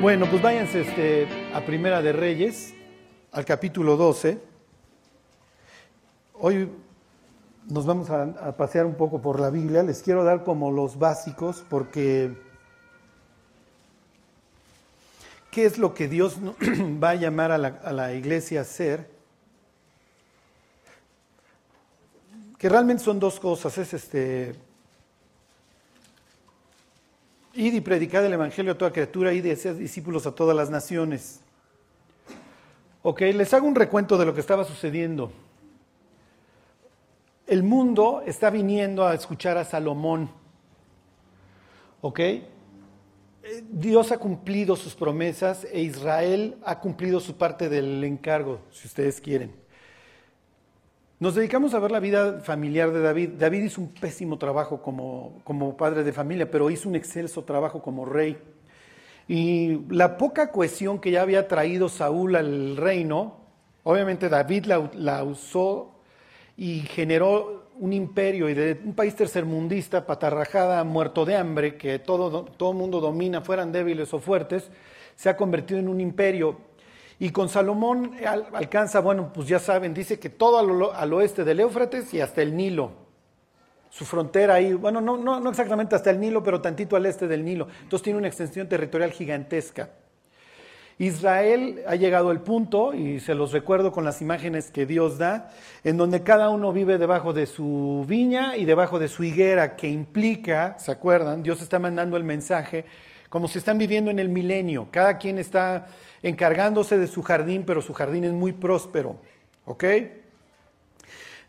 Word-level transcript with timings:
Bueno, 0.00 0.30
pues 0.30 0.40
váyanse 0.40 0.82
este, 0.82 1.26
a 1.52 1.60
Primera 1.66 2.00
de 2.00 2.12
Reyes, 2.12 2.72
al 3.32 3.44
capítulo 3.44 3.96
12. 3.96 4.40
Hoy 6.34 6.70
nos 7.68 7.84
vamos 7.84 8.08
a, 8.08 8.56
pasear 8.56 8.86
un 8.86 8.94
poco 8.94 9.20
por 9.20 9.40
la 9.40 9.50
Biblia. 9.50 9.82
Les 9.82 10.04
quiero 10.04 10.22
dar 10.22 10.44
como 10.44 10.70
los 10.70 11.00
básicos 11.00 11.64
porque 11.68 12.32
¿qué 15.50 15.64
es 15.64 15.78
lo 15.78 15.94
que 15.94 16.06
Dios 16.06 16.36
va 17.02 17.10
a 17.10 17.14
llamar 17.16 17.50
a 17.50 17.58
la, 17.58 17.80
a 17.82 17.92
la 17.92 18.14
iglesia 18.14 18.60
a 18.60 18.62
hacer? 18.62 19.10
Que 22.56 22.68
realmente 22.68 23.02
son 23.02 23.18
dos 23.18 23.40
cosas. 23.40 23.76
Es 23.78 23.92
este 23.94 24.67
Id 27.58 27.74
y 27.74 27.80
predicad 27.80 28.24
el 28.24 28.32
Evangelio 28.32 28.70
a 28.70 28.78
toda 28.78 28.92
criatura, 28.92 29.32
y 29.32 29.50
haced 29.50 29.74
discípulos 29.74 30.28
a 30.28 30.32
todas 30.32 30.56
las 30.56 30.70
naciones. 30.70 31.40
Ok, 33.02 33.20
les 33.20 33.52
hago 33.52 33.66
un 33.66 33.74
recuento 33.74 34.16
de 34.16 34.24
lo 34.24 34.32
que 34.32 34.38
estaba 34.38 34.62
sucediendo. 34.62 35.32
El 37.48 37.64
mundo 37.64 38.22
está 38.24 38.50
viniendo 38.50 39.04
a 39.04 39.12
escuchar 39.12 39.58
a 39.58 39.64
Salomón. 39.64 40.30
Ok, 42.00 42.20
Dios 43.68 44.12
ha 44.12 44.18
cumplido 44.18 44.76
sus 44.76 44.94
promesas 44.94 45.66
e 45.72 45.80
Israel 45.80 46.58
ha 46.64 46.78
cumplido 46.78 47.18
su 47.18 47.36
parte 47.36 47.68
del 47.68 48.04
encargo, 48.04 48.60
si 48.70 48.86
ustedes 48.86 49.20
quieren. 49.20 49.52
Nos 51.20 51.34
dedicamos 51.34 51.74
a 51.74 51.80
ver 51.80 51.90
la 51.90 51.98
vida 51.98 52.38
familiar 52.42 52.92
de 52.92 53.00
David. 53.00 53.30
David 53.30 53.64
hizo 53.64 53.80
un 53.80 53.88
pésimo 53.88 54.38
trabajo 54.38 54.80
como, 54.80 55.40
como 55.42 55.76
padre 55.76 56.04
de 56.04 56.12
familia, 56.12 56.48
pero 56.48 56.70
hizo 56.70 56.88
un 56.88 56.94
excelso 56.94 57.42
trabajo 57.42 57.82
como 57.82 58.04
rey. 58.04 58.38
Y 59.26 59.80
la 59.92 60.16
poca 60.16 60.52
cohesión 60.52 61.00
que 61.00 61.10
ya 61.10 61.22
había 61.22 61.48
traído 61.48 61.88
Saúl 61.88 62.36
al 62.36 62.76
reino, 62.76 63.34
obviamente 63.82 64.28
David 64.28 64.66
la, 64.66 65.24
usó 65.24 65.96
y 66.56 66.82
generó 66.82 67.66
un 67.80 67.92
imperio 67.92 68.48
y 68.48 68.54
de 68.54 68.80
un 68.84 68.94
país 68.94 69.16
tercermundista, 69.16 70.06
patarrajada, 70.06 70.84
muerto 70.84 71.24
de 71.24 71.34
hambre, 71.34 71.76
que 71.76 71.98
todo, 71.98 72.44
todo 72.44 72.72
mundo 72.72 73.00
domina, 73.00 73.40
fueran 73.40 73.72
débiles 73.72 74.14
o 74.14 74.20
fuertes, 74.20 74.70
se 75.16 75.28
ha 75.28 75.36
convertido 75.36 75.80
en 75.80 75.88
un 75.88 76.00
imperio 76.00 76.67
y 77.20 77.30
con 77.30 77.48
Salomón 77.48 78.12
alcanza, 78.52 79.00
bueno, 79.00 79.32
pues 79.32 79.48
ya 79.48 79.58
saben, 79.58 79.92
dice 79.92 80.20
que 80.20 80.30
todo 80.30 80.92
al, 80.94 81.12
oeste 81.12 81.44
del 81.44 81.60
Éufrates 81.60 82.14
y 82.14 82.20
hasta 82.20 82.42
el 82.42 82.56
Nilo. 82.56 82.92
Su 83.90 84.04
frontera 84.04 84.54
ahí, 84.54 84.74
bueno, 84.74 85.00
no, 85.00 85.16
no, 85.16 85.40
no 85.40 85.50
exactamente 85.50 85.96
hasta 85.96 86.10
el 86.10 86.20
Nilo, 86.20 86.42
pero 86.44 86.60
tantito 86.60 86.94
al 86.94 87.06
este 87.06 87.26
del 87.26 87.44
Nilo. 87.44 87.66
Entonces 87.82 88.04
tiene 88.04 88.18
una 88.18 88.28
extensión 88.28 88.68
territorial 88.68 89.10
gigantesca. 89.10 89.90
Israel 90.98 91.82
ha 91.86 91.94
llegado 91.94 92.30
al 92.30 92.42
punto, 92.42 92.92
y 92.92 93.20
se 93.20 93.34
los 93.34 93.52
recuerdo 93.52 93.92
con 93.92 94.04
las 94.04 94.20
imágenes 94.20 94.70
que 94.70 94.84
Dios 94.84 95.16
da, 95.16 95.50
en 95.84 95.96
donde 95.96 96.22
cada 96.22 96.50
uno 96.50 96.72
vive 96.72 96.98
debajo 96.98 97.32
de 97.32 97.46
su 97.46 98.04
viña 98.06 98.56
y 98.56 98.64
debajo 98.64 98.98
de 98.98 99.08
su 99.08 99.24
higuera, 99.24 99.76
que 99.76 99.88
implica, 99.88 100.76
¿se 100.78 100.90
acuerdan? 100.90 101.42
Dios 101.42 101.62
está 101.62 101.78
mandando 101.78 102.16
el 102.16 102.24
mensaje 102.24 102.84
como 103.28 103.48
si 103.48 103.58
están 103.58 103.78
viviendo 103.78 104.10
en 104.10 104.18
el 104.18 104.28
milenio. 104.28 104.88
Cada 104.90 105.18
quien 105.18 105.38
está 105.38 105.86
encargándose 106.22 106.98
de 106.98 107.06
su 107.06 107.22
jardín, 107.22 107.64
pero 107.66 107.82
su 107.82 107.92
jardín 107.92 108.24
es 108.24 108.32
muy 108.32 108.52
próspero. 108.52 109.16
¿Ok? 109.64 109.84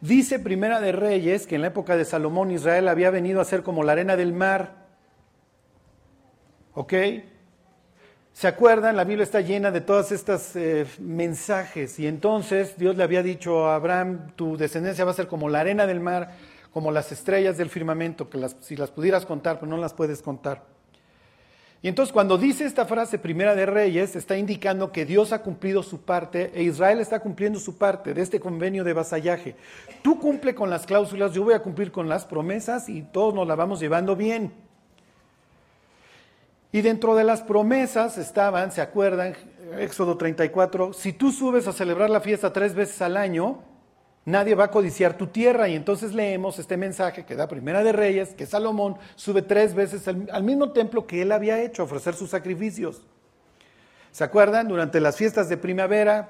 Dice 0.02 0.39
Primera 0.39 0.80
de 0.80 0.91
Reyes 0.91 1.47
que 1.47 1.55
en 1.55 1.61
la 1.61 1.67
época 1.67 1.97
de 1.97 2.05
Salomón 2.05 2.52
Israel 2.52 2.88
había 2.88 3.11
venido 3.11 3.41
a 3.41 3.45
ser 3.45 3.63
como 3.63 3.83
la 3.83 3.94
arena 3.94 4.16
del 4.16 4.33
mar. 4.33 4.88
¿Ok? 6.73 6.94
¿Se 8.33 8.47
acuerdan? 8.47 8.95
La 8.95 9.04
Biblia 9.04 9.23
está 9.23 9.42
llena 9.42 9.71
de 9.71 9.81
todos 9.81 10.14
estos 10.14 10.55
eh, 10.55 10.86
mensajes 10.99 11.99
y 11.99 12.08
entonces 12.08 12.77
Dios 12.77 12.95
le 12.95 13.04
había 13.04 13.21
dicho 13.21 13.67
a 13.67 13.75
Abraham, 13.75 14.31
tu 14.37 14.55
descendencia 14.55 15.04
va 15.04 15.11
a 15.11 15.15
ser 15.15 15.27
como 15.27 15.49
la 15.49 15.59
arena 15.59 15.86
del 15.86 15.99
mar, 15.99 16.36
como 16.71 16.92
las 16.92 17.11
estrellas 17.11 17.58
del 17.58 17.70
firmamento, 17.70 18.30
que 18.30 18.39
si 18.61 18.77
las 18.77 18.92
pudieras 18.92 19.25
contar, 19.25 19.59
pero 19.59 19.70
no 19.70 19.75
las 19.75 19.93
puedes 19.93 20.21
contar. 20.21 20.64
Y 21.82 21.88
entonces 21.88 22.12
cuando 22.12 22.38
dice 22.38 22.66
esta 22.66 22.86
frase 22.86 23.20
primera 23.20 23.56
de 23.56 23.66
Reyes, 23.66 24.16
está 24.16 24.38
indicando 24.38 24.92
que 24.92 25.06
Dios 25.06 25.32
ha 25.32 25.42
cumplido 25.42 25.82
su 25.82 26.02
parte 26.02 26.52
e 26.54 26.64
Israel 26.64 27.00
está 27.00 27.22
cumpliendo 27.22 27.58
su 27.58 27.78
parte 27.78 28.14
de 28.14 28.22
este 28.22 28.40
convenio 28.40 28.84
de 28.84 28.92
vasallaje. 28.92 29.56
Tú 30.02 30.20
cumple 30.20 30.54
con 30.54 30.70
las 30.70 30.86
cláusulas, 30.86 31.34
yo 31.34 31.44
voy 31.44 31.54
a 31.54 31.62
cumplir 31.62 31.92
con 31.92 32.10
las 32.10 32.26
promesas 32.26 32.90
y 32.90 33.04
todos 33.04 33.34
nos 33.34 33.48
la 33.48 33.56
vamos 33.56 33.80
llevando 33.80 34.17
bien. 34.17 34.52
Y 36.72 36.82
dentro 36.82 37.16
de 37.16 37.23
las 37.23 37.42
promesas 37.42 38.17
estaban, 38.17 38.72
¿se 38.73 38.82
acuerdan? 38.82 39.36
Éxodo 39.80 40.17
34, 40.17 40.94
si 40.94 41.14
tú 41.14 41.32
subes 41.32 41.66
a 41.67 41.73
celebrar 41.73 42.10
la 42.10 42.20
fiesta 42.20 42.52
tres 42.52 42.76
veces 42.76 43.02
al 43.02 43.16
año, 43.16 43.64
nadie 44.25 44.55
va 44.55 44.65
a 44.65 44.71
codiciar 44.71 45.17
tu 45.17 45.27
tierra. 45.27 45.67
Y 45.67 45.75
entonces 45.75 46.13
leemos 46.13 46.59
este 46.59 46.77
mensaje 46.77 47.25
que 47.25 47.35
da 47.35 47.47
Primera 47.47 47.83
de 47.83 47.91
Reyes, 47.91 48.33
que 48.33 48.45
Salomón 48.45 48.97
sube 49.15 49.41
tres 49.41 49.73
veces 49.73 50.07
al, 50.07 50.43
mismo 50.43 50.71
templo 50.71 51.07
que 51.07 51.21
él 51.21 51.31
había 51.31 51.61
hecho, 51.61 51.83
ofrecer 51.83 52.13
sus 52.13 52.30
sacrificios. 52.30 53.02
¿Se 54.11 54.23
acuerdan? 54.23 54.67
Durante 54.67 54.99
las 54.99 55.17
fiestas 55.17 55.49
de 55.49 55.57
primavera, 55.57 56.30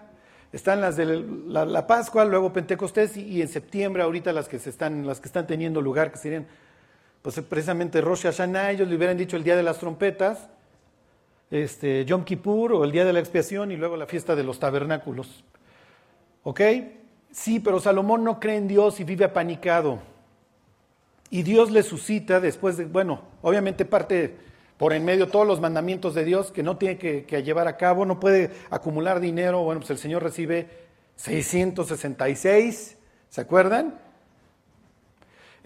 están 0.51 0.81
las 0.81 0.97
de 0.97 1.23
la, 1.47 1.87
Pascua, 1.87 2.25
luego 2.25 2.51
Pentecostés 2.51 3.15
y, 3.15 3.41
en 3.41 3.47
septiembre 3.47 4.03
ahorita 4.03 4.33
las 4.33 4.47
que, 4.47 4.59
se 4.59 4.69
están, 4.69 5.05
las 5.05 5.19
que 5.19 5.27
están 5.27 5.47
teniendo 5.47 5.81
lugar, 5.81 6.11
que 6.11 6.17
serían 6.17 6.47
pues 7.21 7.39
precisamente 7.41 8.01
Rosh 8.01 8.23
Hashanah, 8.23 8.71
ellos 8.71 8.87
le 8.87 8.95
hubieran 8.95 9.17
dicho 9.17 9.35
el 9.35 9.43
día 9.43 9.55
de 9.55 9.63
las 9.63 9.77
trompetas, 9.77 10.49
este, 11.51 12.05
Yom 12.05 12.23
Kippur 12.23 12.73
o 12.73 12.83
el 12.83 12.91
día 12.91 13.05
de 13.05 13.13
la 13.13 13.19
expiación 13.19 13.71
y 13.71 13.77
luego 13.77 13.97
la 13.97 14.05
fiesta 14.05 14.35
de 14.35 14.43
los 14.43 14.59
tabernáculos. 14.59 15.43
¿Ok? 16.43 16.61
Sí, 17.31 17.59
pero 17.59 17.79
Salomón 17.79 18.23
no 18.23 18.39
cree 18.39 18.57
en 18.57 18.67
Dios 18.67 18.99
y 18.99 19.03
vive 19.03 19.25
apanicado. 19.25 19.99
Y 21.29 21.43
Dios 21.43 21.69
le 21.71 21.83
suscita 21.83 22.39
después 22.39 22.77
de, 22.77 22.85
bueno, 22.85 23.21
obviamente 23.41 23.85
parte 23.85 24.35
por 24.77 24.93
en 24.93 25.03
medio 25.03 25.27
todos 25.27 25.45
los 25.45 25.59
mandamientos 25.59 26.15
de 26.15 26.23
Dios 26.23 26.51
que 26.51 26.63
no 26.63 26.77
tiene 26.77 26.97
que, 26.97 27.43
llevar 27.43 27.67
a 27.67 27.75
cabo, 27.75 28.05
no 28.05 28.19
puede 28.19 28.51
acumular 28.69 29.19
dinero. 29.19 29.61
Bueno, 29.61 29.81
pues 29.81 29.91
el 29.91 29.97
Señor 29.97 30.23
recibe 30.23 30.69
666, 31.17 32.97
¿se 33.29 33.41
acuerdan? 33.41 33.99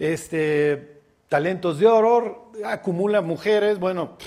Este, 0.00 1.00
talentos 1.28 1.78
de 1.78 1.86
oro, 1.86 2.50
acumula 2.64 3.22
mujeres, 3.22 3.78
bueno, 3.78 4.18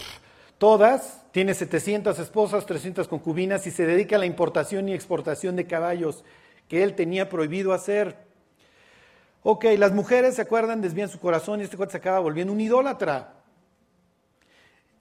todas, 0.58 1.22
tiene 1.32 1.54
700 1.54 2.18
esposas, 2.18 2.66
300 2.66 3.10
concubinas 3.10 3.68
y 3.68 3.72
se 3.72 3.86
dedica 3.86 4.16
a 4.16 4.20
la 4.20 4.26
importación 4.26 4.88
y 4.88 4.94
exportación 4.94 5.58
de 5.58 5.68
caballos 5.68 6.24
que 6.68 6.84
él 6.84 6.96
tenía 6.96 7.30
prohibido 7.30 7.74
hacer. 7.74 8.18
Ok, 9.44 9.66
las 9.78 9.94
mujeres, 9.94 10.36
¿se 10.36 10.42
acuerdan? 10.42 10.82
Desvían 10.82 11.10
su 11.10 11.20
corazón 11.20 11.62
y 11.62 11.64
este 11.64 11.78
cuate 11.78 11.94
se 11.94 11.98
acaba 11.98 12.20
volviendo 12.20 12.52
un 12.52 12.60
idólatra. 12.60 13.34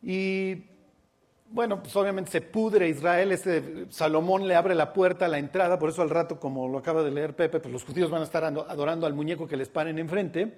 Y 0.02 0.64
bueno, 1.48 1.82
pues 1.82 1.94
obviamente 1.96 2.30
se 2.30 2.40
pudre 2.40 2.88
Israel, 2.88 3.32
este 3.32 3.86
Salomón 3.90 4.46
le 4.46 4.54
abre 4.54 4.74
la 4.74 4.92
puerta 4.92 5.26
a 5.26 5.28
la 5.28 5.38
entrada, 5.38 5.78
por 5.78 5.90
eso 5.90 6.02
al 6.02 6.10
rato, 6.10 6.38
como 6.38 6.68
lo 6.68 6.78
acaba 6.78 7.02
de 7.02 7.10
leer 7.10 7.34
Pepe, 7.34 7.60
pues 7.60 7.72
los 7.72 7.84
judíos 7.84 8.10
van 8.10 8.22
a 8.22 8.24
estar 8.24 8.44
adorando 8.44 9.06
al 9.06 9.14
muñeco 9.14 9.46
que 9.48 9.56
les 9.56 9.68
paren 9.68 9.98
enfrente. 9.98 10.54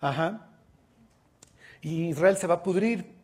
Ajá. 0.00 0.48
Y 1.80 2.08
Israel 2.08 2.36
se 2.36 2.46
va 2.46 2.54
a 2.54 2.62
pudrir. 2.62 3.21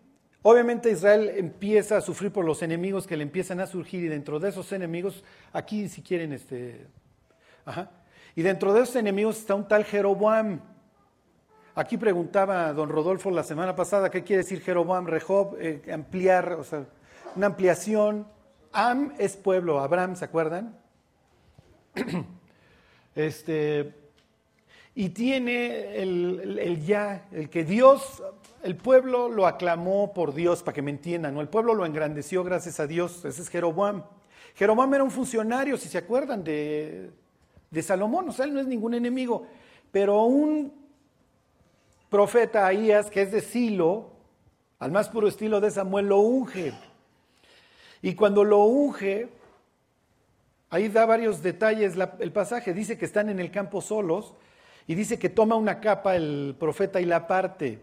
Obviamente 0.51 0.91
Israel 0.91 1.31
empieza 1.37 1.99
a 1.99 2.01
sufrir 2.01 2.33
por 2.33 2.43
los 2.43 2.63
enemigos 2.63 3.07
que 3.07 3.19
le 3.19 3.23
empiezan 3.23 3.61
a 3.61 3.67
surgir 3.67 4.05
y 4.05 4.09
dentro 4.09 4.41
de 4.41 4.49
esos 4.49 4.73
enemigos, 4.73 5.23
aquí 5.53 5.91
si 5.91 6.01
quieren, 6.01 6.33
este, 6.33 6.87
ajá, 7.67 7.91
y 8.35 8.41
dentro 8.41 8.73
de 8.73 8.81
esos 8.81 8.97
enemigos 8.97 9.37
está 9.37 9.55
un 9.55 9.69
tal 9.69 9.85
Jeroboam. 9.85 10.63
Aquí 11.75 11.99
preguntaba 11.99 12.73
don 12.73 12.89
Rodolfo 12.89 13.31
la 13.31 13.43
semana 13.43 13.77
pasada, 13.77 14.11
¿qué 14.11 14.25
quiere 14.25 14.43
decir 14.43 14.63
Jeroboam? 14.63 15.07
Rehob, 15.07 15.55
eh, 15.61 15.83
ampliar, 15.93 16.55
o 16.55 16.65
sea, 16.65 16.87
una 17.37 17.49
ampliación. 17.49 18.27
Am 18.73 19.13
es 19.19 19.37
pueblo, 19.37 19.81
Abraham, 19.81 20.17
¿se 20.17 20.25
acuerdan? 20.25 20.79
este, 23.15 23.95
y 24.95 25.11
tiene 25.11 25.95
el, 25.99 26.83
ya, 26.87 27.29
el 27.33 27.51
que 27.51 27.65
Dios 27.65 28.23
el 28.63 28.77
pueblo 28.77 29.29
lo 29.29 29.47
aclamó 29.47 30.13
por 30.13 30.35
Dios, 30.35 30.63
para 30.63 30.75
que 30.75 30.83
me 30.83 30.91
entiendan, 30.91 31.35
¿no? 31.35 31.41
El 31.41 31.49
pueblo 31.49 31.75
lo 31.75 31.87
engrandeció 31.87 32.45
gracias 32.45 32.81
a 32.81 32.87
Dios, 32.87 33.25
ese 33.25 33.43
es 33.43 33.49
Jeroboam. 33.49 34.05
Jeroboam 34.55 34.95
era 34.95 35.05
un 35.05 35.11
funcionario, 35.11 35.77
si 35.77 35.89
se 35.89 35.99
acuerdan, 35.99 36.43
de, 36.43 37.11
de 37.71 37.83
Salomón, 37.83 38.29
o 38.29 38.33
sea, 38.33 38.45
él 38.45 38.55
no 38.55 38.61
es 38.61 38.67
ningún 38.67 38.95
enemigo, 38.95 39.47
pero 39.93 40.23
un 40.23 40.73
profeta 42.11 42.67
Ahías, 42.67 43.11
que 43.11 43.23
es 43.23 43.33
de 43.33 43.41
Silo, 43.41 44.11
al 44.79 44.93
más 44.93 45.09
puro 45.09 45.29
estilo 45.29 45.61
de 45.61 45.71
Samuel, 45.71 46.07
lo 46.07 46.19
unge. 46.19 46.73
Y 48.03 48.15
cuando 48.15 48.45
lo 48.45 48.65
unge, 48.65 49.29
ahí 50.71 50.89
da 50.89 51.05
varios 51.07 51.43
detalles 51.43 51.95
el 52.19 52.33
pasaje, 52.33 52.73
dice 52.73 52.97
que 52.97 53.05
están 53.05 53.29
en 53.29 53.41
el 53.41 53.51
campo 53.51 53.81
solos, 53.81 54.35
y 54.87 54.95
dice 54.95 55.19
que 55.19 55.29
toma 55.29 55.57
una 55.57 55.81
capa 55.81 56.17
el 56.17 56.57
profeta 56.59 57.01
y 57.01 57.05
la 57.05 57.27
parte. 57.27 57.81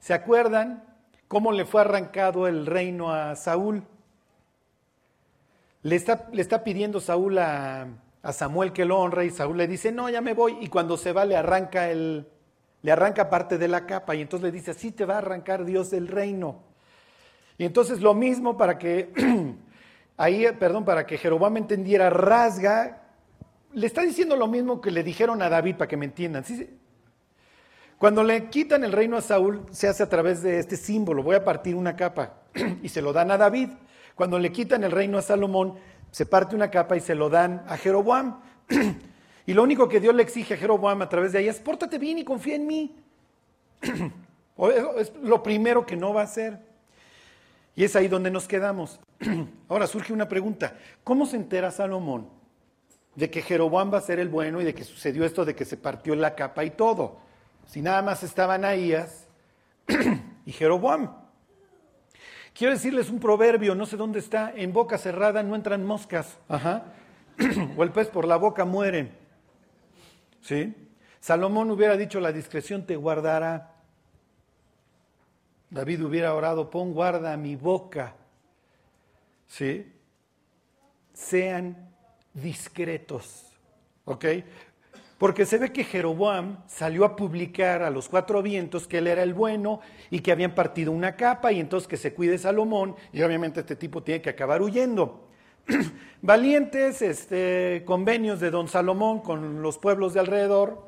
¿Se 0.00 0.14
acuerdan 0.14 0.82
cómo 1.28 1.52
le 1.52 1.64
fue 1.64 1.80
arrancado 1.80 2.46
el 2.46 2.66
reino 2.66 3.12
a 3.12 3.36
Saúl. 3.36 3.82
Le 5.82 5.96
está, 5.96 6.28
le 6.32 6.42
está 6.42 6.64
pidiendo 6.64 7.00
Saúl 7.00 7.38
a, 7.38 7.86
a, 8.22 8.32
Samuel 8.32 8.72
que 8.72 8.84
lo 8.84 8.98
honre 8.98 9.26
y 9.26 9.30
Saúl 9.30 9.56
le 9.56 9.66
dice, 9.66 9.92
no, 9.92 10.08
ya 10.08 10.20
me 10.20 10.34
voy. 10.34 10.58
Y 10.60 10.68
cuando 10.68 10.96
se 10.96 11.12
va 11.12 11.24
le 11.24 11.36
arranca, 11.36 11.90
el, 11.90 12.26
le 12.82 12.92
arranca 12.92 13.30
parte 13.30 13.58
de 13.58 13.68
la 13.68 13.86
capa 13.86 14.14
y 14.14 14.22
entonces 14.22 14.44
le 14.44 14.52
dice, 14.52 14.72
así 14.72 14.90
te 14.90 15.04
va 15.04 15.14
a 15.14 15.18
arrancar 15.18 15.64
Dios 15.64 15.90
del 15.90 16.08
reino. 16.08 16.62
Y 17.58 17.64
entonces 17.64 18.00
lo 18.00 18.14
mismo 18.14 18.56
para 18.56 18.78
que, 18.78 19.12
ahí, 20.16 20.46
perdón, 20.58 20.84
para 20.84 21.06
que 21.06 21.18
Jeroboam 21.18 21.56
entendiera, 21.56 22.10
rasga, 22.10 23.02
le 23.72 23.86
está 23.86 24.02
diciendo 24.02 24.36
lo 24.36 24.46
mismo 24.46 24.80
que 24.80 24.90
le 24.90 25.02
dijeron 25.02 25.40
a 25.42 25.48
David, 25.48 25.76
para 25.76 25.88
que 25.88 25.96
me 25.96 26.06
entiendan. 26.06 26.44
¿Sí? 26.44 26.68
Cuando 27.98 28.22
le 28.22 28.50
quitan 28.50 28.84
el 28.84 28.92
reino 28.92 29.16
a 29.16 29.22
Saúl, 29.22 29.64
se 29.70 29.88
hace 29.88 30.02
a 30.02 30.08
través 30.08 30.42
de 30.42 30.58
este 30.58 30.76
símbolo, 30.76 31.22
voy 31.22 31.36
a 31.36 31.44
partir 31.44 31.74
una 31.74 31.96
capa, 31.96 32.34
y 32.82 32.88
se 32.90 33.00
lo 33.00 33.12
dan 33.12 33.30
a 33.30 33.38
David. 33.38 33.70
Cuando 34.14 34.38
le 34.38 34.52
quitan 34.52 34.84
el 34.84 34.92
reino 34.92 35.16
a 35.16 35.22
Salomón, 35.22 35.74
se 36.10 36.26
parte 36.26 36.54
una 36.54 36.70
capa 36.70 36.96
y 36.96 37.00
se 37.00 37.14
lo 37.14 37.30
dan 37.30 37.64
a 37.66 37.76
Jeroboam. 37.78 38.40
y 39.46 39.54
lo 39.54 39.62
único 39.62 39.88
que 39.88 40.00
Dios 40.00 40.14
le 40.14 40.22
exige 40.22 40.54
a 40.54 40.56
Jeroboam 40.58 41.00
a 41.02 41.08
través 41.08 41.32
de 41.32 41.38
ahí 41.38 41.48
es, 41.48 41.58
pórtate 41.58 41.98
bien 41.98 42.18
y 42.18 42.24
confía 42.24 42.56
en 42.56 42.66
mí. 42.66 42.96
es 44.98 45.12
lo 45.22 45.42
primero 45.42 45.86
que 45.86 45.96
no 45.96 46.12
va 46.12 46.20
a 46.20 46.24
hacer. 46.24 46.60
Y 47.74 47.84
es 47.84 47.96
ahí 47.96 48.08
donde 48.08 48.30
nos 48.30 48.46
quedamos. 48.46 49.00
Ahora 49.68 49.86
surge 49.86 50.12
una 50.12 50.28
pregunta. 50.28 50.76
¿Cómo 51.02 51.24
se 51.24 51.36
entera 51.36 51.70
Salomón 51.70 52.28
de 53.14 53.30
que 53.30 53.40
Jeroboam 53.40 53.92
va 53.92 53.98
a 53.98 54.02
ser 54.02 54.18
el 54.18 54.28
bueno 54.28 54.60
y 54.60 54.64
de 54.64 54.74
que 54.74 54.84
sucedió 54.84 55.24
esto 55.24 55.46
de 55.46 55.54
que 55.54 55.64
se 55.64 55.78
partió 55.78 56.14
la 56.14 56.34
capa 56.34 56.64
y 56.64 56.70
todo? 56.70 57.25
Si 57.66 57.82
nada 57.82 58.02
más 58.02 58.22
estaban 58.22 58.64
Ahías 58.64 59.28
y 60.46 60.52
Jeroboam. 60.52 61.14
Quiero 62.54 62.72
decirles 62.72 63.10
un 63.10 63.20
proverbio, 63.20 63.74
no 63.74 63.84
sé 63.84 63.96
dónde 63.96 64.18
está, 64.18 64.52
en 64.54 64.72
boca 64.72 64.96
cerrada 64.96 65.42
no 65.42 65.54
entran 65.54 65.84
moscas, 65.84 66.38
ajá, 66.48 66.84
o 67.76 67.82
el 67.82 67.92
pez 67.92 68.08
por 68.08 68.26
la 68.26 68.36
boca 68.36 68.64
muere. 68.64 69.12
¿Sí? 70.40 70.74
Salomón 71.20 71.70
hubiera 71.70 71.96
dicho, 71.96 72.20
la 72.20 72.32
discreción 72.32 72.86
te 72.86 72.96
guardará. 72.96 73.74
David 75.68 76.04
hubiera 76.04 76.34
orado, 76.34 76.70
pon 76.70 76.94
guarda 76.94 77.36
mi 77.36 77.56
boca. 77.56 78.14
¿Sí? 79.48 79.92
Sean 81.12 81.90
discretos. 82.32 83.52
¿Ok? 84.04 84.24
Porque 85.18 85.46
se 85.46 85.56
ve 85.56 85.72
que 85.72 85.84
Jeroboam 85.84 86.58
salió 86.66 87.04
a 87.04 87.16
publicar 87.16 87.82
a 87.82 87.90
los 87.90 88.08
cuatro 88.08 88.42
vientos 88.42 88.86
que 88.86 88.98
él 88.98 89.06
era 89.06 89.22
el 89.22 89.32
bueno 89.32 89.80
y 90.10 90.20
que 90.20 90.30
habían 90.30 90.54
partido 90.54 90.92
una 90.92 91.16
capa 91.16 91.52
y 91.52 91.60
entonces 91.60 91.88
que 91.88 91.96
se 91.96 92.12
cuide 92.12 92.36
Salomón 92.36 92.96
y 93.12 93.22
obviamente 93.22 93.60
este 93.60 93.76
tipo 93.76 94.02
tiene 94.02 94.20
que 94.20 94.30
acabar 94.30 94.60
huyendo. 94.60 95.26
Valientes 96.22 97.00
este, 97.00 97.82
convenios 97.86 98.40
de 98.40 98.50
don 98.50 98.68
Salomón 98.68 99.20
con 99.20 99.62
los 99.62 99.78
pueblos 99.78 100.12
de 100.12 100.20
alrededor, 100.20 100.86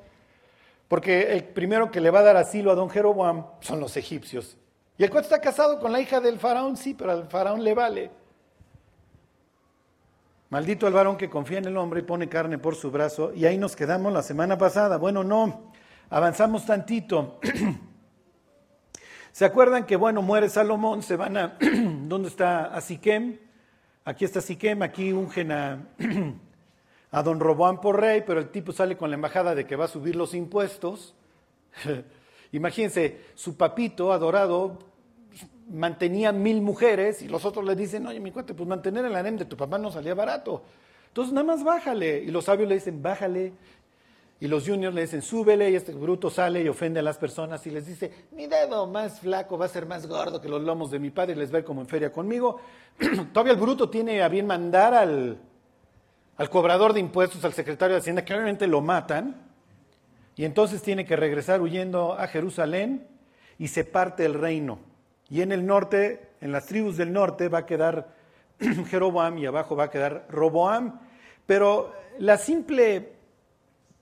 porque 0.89 1.33
el 1.33 1.45
primero 1.45 1.91
que 1.91 2.01
le 2.01 2.11
va 2.11 2.21
a 2.21 2.25
dar 2.25 2.37
asilo 2.37 2.71
a 2.71 2.75
don 2.75 2.91
Jeroboam 2.91 3.47
son 3.61 3.81
los 3.81 3.97
egipcios. 3.97 4.59
Y 4.99 5.05
el 5.05 5.11
cual 5.11 5.25
está 5.25 5.41
casado 5.41 5.79
con 5.79 5.91
la 5.91 6.01
hija 6.01 6.21
del 6.21 6.39
faraón, 6.39 6.77
sí, 6.77 6.93
pero 6.93 7.13
al 7.13 7.29
faraón 7.29 7.65
le 7.65 7.73
vale. 7.73 8.11
Maldito 10.51 10.87
el 10.87 10.95
varón 10.95 11.19
que 11.19 11.29
confía 11.29 11.59
en 11.59 11.67
el 11.67 11.77
hombre 11.77 12.01
y 12.01 12.05
pone 12.05 12.29
carne 12.29 12.57
por 12.57 12.75
su 12.75 12.91
brazo. 12.91 13.33
Y 13.35 13.45
ahí 13.45 13.59
nos 13.59 13.77
quedamos 13.77 14.13
la 14.13 14.23
semana 14.23 14.57
pasada. 14.57 14.97
Bueno, 14.97 15.23
no, 15.23 15.73
avanzamos 16.09 16.65
tantito. 16.65 17.39
¿Se 19.33 19.45
acuerdan 19.45 19.85
que, 19.85 19.97
bueno, 19.97 20.23
muere 20.23 20.49
Salomón, 20.49 21.03
se 21.03 21.17
van 21.17 21.37
a, 21.37 21.59
¿dónde 21.61 22.29
está? 22.29 22.65
A 22.75 22.81
Siquem. 22.81 23.39
Aquí 24.07 24.25
está 24.25 24.41
Siquem, 24.41 24.83
aquí 24.83 25.13
ungen 25.13 25.53
a, 25.53 25.87
a 27.11 27.23
don 27.23 27.41
Roboán 27.41 27.83
por 27.83 28.01
rey, 28.01 28.25
pero 28.27 28.41
el 28.41 28.49
tipo 28.49 28.73
sale 28.73 28.97
con 28.97 29.11
la 29.11 29.17
embajada 29.17 29.55
de 29.55 29.67
que 29.67 29.77
va 29.77 29.85
a 29.85 29.89
subir 29.89 30.17
los 30.17 30.33
impuestos. 30.33 31.15
Imagínense, 32.53 33.21
su 33.35 33.59
papito 33.59 34.15
adorado 34.15 34.79
mantenía 35.69 36.33
mil 36.33 36.63
mujeres 36.63 37.23
y 37.23 37.29
los 37.29 37.45
otros 37.45 37.65
le 37.65 37.77
dicen, 37.77 38.07
oye, 38.07 38.21
mi 38.21 38.33
cuate, 38.33 38.55
pues 38.55 38.69
mantener 38.69 39.05
el 39.05 39.15
harem 39.15 39.37
de 39.37 39.45
tu 39.45 39.57
papá 39.57 39.79
no 39.79 39.91
salía 39.91 40.15
barato. 40.15 40.63
Entonces, 41.09 41.33
nada 41.33 41.47
más 41.47 41.65
bájale. 41.65 42.23
Y 42.23 42.31
los 42.31 42.45
sabios 42.45 42.69
le 42.69 42.77
dicen, 42.77 43.03
bájale. 43.03 43.53
Y 44.41 44.47
los 44.47 44.67
juniors 44.67 44.95
le 44.95 45.03
dicen, 45.03 45.23
súbele. 45.23 45.71
Y 45.71 45.75
este 45.75 45.93
bruto 45.93 46.31
sale 46.31 46.63
y 46.63 46.69
ofende 46.69 47.01
a 47.01 47.03
las 47.03 47.19
personas 47.19 47.67
y 47.67 47.71
les 47.71 47.87
dice, 47.87 48.11
mi 48.33 48.47
dedo 48.47 48.87
más 48.87 49.21
flaco 49.21 49.59
va 49.59 49.67
a 49.67 49.69
ser 49.69 49.87
más 49.87 50.07
gordo 50.07 50.41
que 50.41 50.49
los 50.49 50.63
lomos 50.63 50.91
de 50.91 50.99
mi 50.99 51.11
padre 51.11 51.33
y 51.33 51.37
les 51.37 51.51
ve 51.51 51.65
como 51.65 51.81
en 51.81 51.89
feria 51.89 52.13
conmigo. 52.13 52.61
Todavía 53.33 53.53
el 53.53 53.59
bruto 53.59 53.91
tiene 53.91 54.23
a 54.23 54.29
bien 54.29 54.47
mandar 54.47 54.95
al, 54.95 55.39
al 56.37 56.51
cobrador 56.51 56.93
de 56.93 57.01
impuestos, 57.01 57.45
al 57.45 57.53
secretario 57.53 57.95
de 57.95 58.01
Hacienda, 58.01 58.25
que 58.25 58.33
obviamente 58.35 58.67
lo 58.67 58.81
matan. 58.81 59.49
Y 60.37 60.45
entonces 60.45 60.83
tiene 60.83 61.05
que 61.05 61.17
regresar 61.17 61.61
huyendo 61.61 62.13
a 62.13 62.29
Jerusalén 62.29 63.09
y 63.59 63.69
se 63.69 63.85
parte 63.85 64.25
el 64.25 64.35
reino. 64.35 64.88
Y 65.31 65.43
en 65.43 65.53
el 65.53 65.67
norte, 65.67 66.31
en 66.41 66.53
las 66.53 66.67
tribus 66.67 66.97
del 66.97 67.13
norte, 67.13 67.49
va 67.49 67.59
a 67.59 67.67
quedar 67.67 68.15
Jeroboam 68.89 69.39
y 69.39 69.47
abajo 69.47 69.77
va 69.77 69.85
a 69.85 69.91
quedar 69.91 70.27
Roboam. 70.31 71.01
Pero 71.47 71.93
la 72.19 72.37
simple 72.37 73.13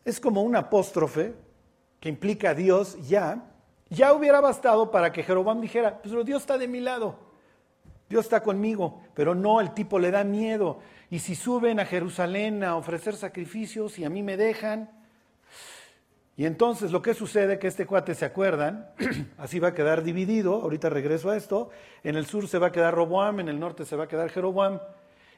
es 0.04 0.20
como 0.20 0.42
un 0.42 0.56
apóstrofe 0.56 1.34
que 2.00 2.08
implica 2.08 2.54
Dios 2.54 2.96
ya, 3.08 3.44
ya 3.88 4.12
hubiera 4.12 4.40
bastado 4.40 4.90
para 4.90 5.12
que 5.12 5.22
Jeroboam 5.22 5.60
dijera, 5.60 6.00
pues 6.02 6.24
Dios 6.24 6.42
está 6.42 6.58
de 6.58 6.68
mi 6.68 6.80
lado, 6.80 7.18
Dios 8.08 8.24
está 8.24 8.42
conmigo, 8.42 9.00
pero 9.14 9.34
no, 9.34 9.60
el 9.60 9.74
tipo 9.74 9.98
le 9.98 10.10
da 10.10 10.24
miedo. 10.24 10.78
Y 11.10 11.20
si 11.20 11.34
suben 11.34 11.80
a 11.80 11.86
Jerusalén 11.86 12.64
a 12.64 12.76
ofrecer 12.76 13.16
sacrificios 13.16 13.98
y 13.98 14.04
a 14.04 14.10
mí 14.10 14.22
me 14.22 14.36
dejan, 14.36 14.90
y 16.36 16.44
entonces 16.44 16.92
lo 16.92 17.00
que 17.00 17.14
sucede 17.14 17.58
que 17.58 17.66
este 17.66 17.86
cuate, 17.86 18.14
¿se 18.14 18.26
acuerdan? 18.26 18.90
Así 19.38 19.58
va 19.58 19.68
a 19.68 19.74
quedar 19.74 20.02
dividido, 20.02 20.60
ahorita 20.60 20.90
regreso 20.90 21.30
a 21.30 21.36
esto, 21.36 21.70
en 22.04 22.16
el 22.16 22.26
sur 22.26 22.46
se 22.46 22.58
va 22.58 22.68
a 22.68 22.72
quedar 22.72 22.94
Roboam, 22.94 23.40
en 23.40 23.48
el 23.48 23.58
norte 23.58 23.86
se 23.86 23.96
va 23.96 24.04
a 24.04 24.08
quedar 24.08 24.28
Jeroboam, 24.28 24.80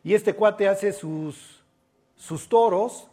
y 0.02 0.14
este 0.14 0.34
cuate 0.34 0.66
hace 0.66 0.92
sus, 0.92 1.62
sus 2.16 2.48
toros, 2.48 3.08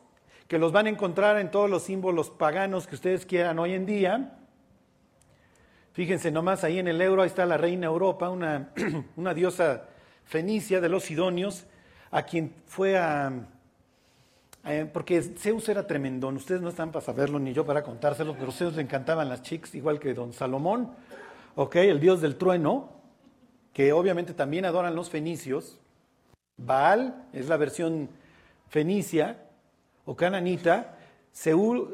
que 0.48 0.58
los 0.58 0.72
van 0.72 0.88
a 0.88 0.90
encontrar 0.90 1.38
en 1.38 1.52
todos 1.52 1.70
los 1.70 1.84
símbolos 1.84 2.32
paganos 2.32 2.88
que 2.88 2.96
ustedes 2.96 3.26
quieran 3.26 3.60
hoy 3.60 3.74
en 3.74 3.86
día. 3.86 4.40
Fíjense 5.94 6.32
nomás, 6.32 6.64
ahí 6.64 6.80
en 6.80 6.88
el 6.88 7.02
euro, 7.02 7.22
ahí 7.22 7.28
está 7.28 7.46
la 7.46 7.58
reina 7.58 7.86
Europa, 7.86 8.30
una, 8.30 8.72
una 9.16 9.34
diosa 9.36 9.86
fenicia 10.24 10.82
de 10.82 10.90
los 10.90 11.04
sidonios, 11.04 11.66
a 12.10 12.24
quien 12.24 12.54
fue 12.66 12.98
a 12.98 13.48
eh, 14.66 14.90
porque 14.92 15.22
Zeus 15.22 15.70
era 15.70 15.86
tremendón, 15.86 16.38
ustedes 16.38 16.62
no 16.62 16.70
están 16.70 16.92
para 16.92 17.06
saberlo 17.06 17.40
ni 17.40 17.54
yo 17.54 17.66
para 17.66 17.84
contárselo, 17.84 18.36
pero 18.38 18.52
Zeus 18.52 18.76
le 18.76 18.82
encantaban 18.82 19.30
las 19.30 19.44
chicas, 19.44 19.76
igual 19.76 20.00
que 20.00 20.14
don 20.14 20.34
Salomón, 20.34 20.92
¿ok? 21.56 21.76
El 21.76 22.00
dios 22.00 22.22
del 22.22 22.36
trueno, 22.36 22.90
que 23.74 23.94
obviamente 23.94 24.34
también 24.34 24.66
adoran 24.66 24.96
los 24.96 25.10
fenicios. 25.10 25.80
Baal 26.58 27.28
es 27.34 27.48
la 27.48 27.58
versión 27.58 28.10
fenicia 28.70 29.38
o 30.06 30.16
cananita. 30.16 30.98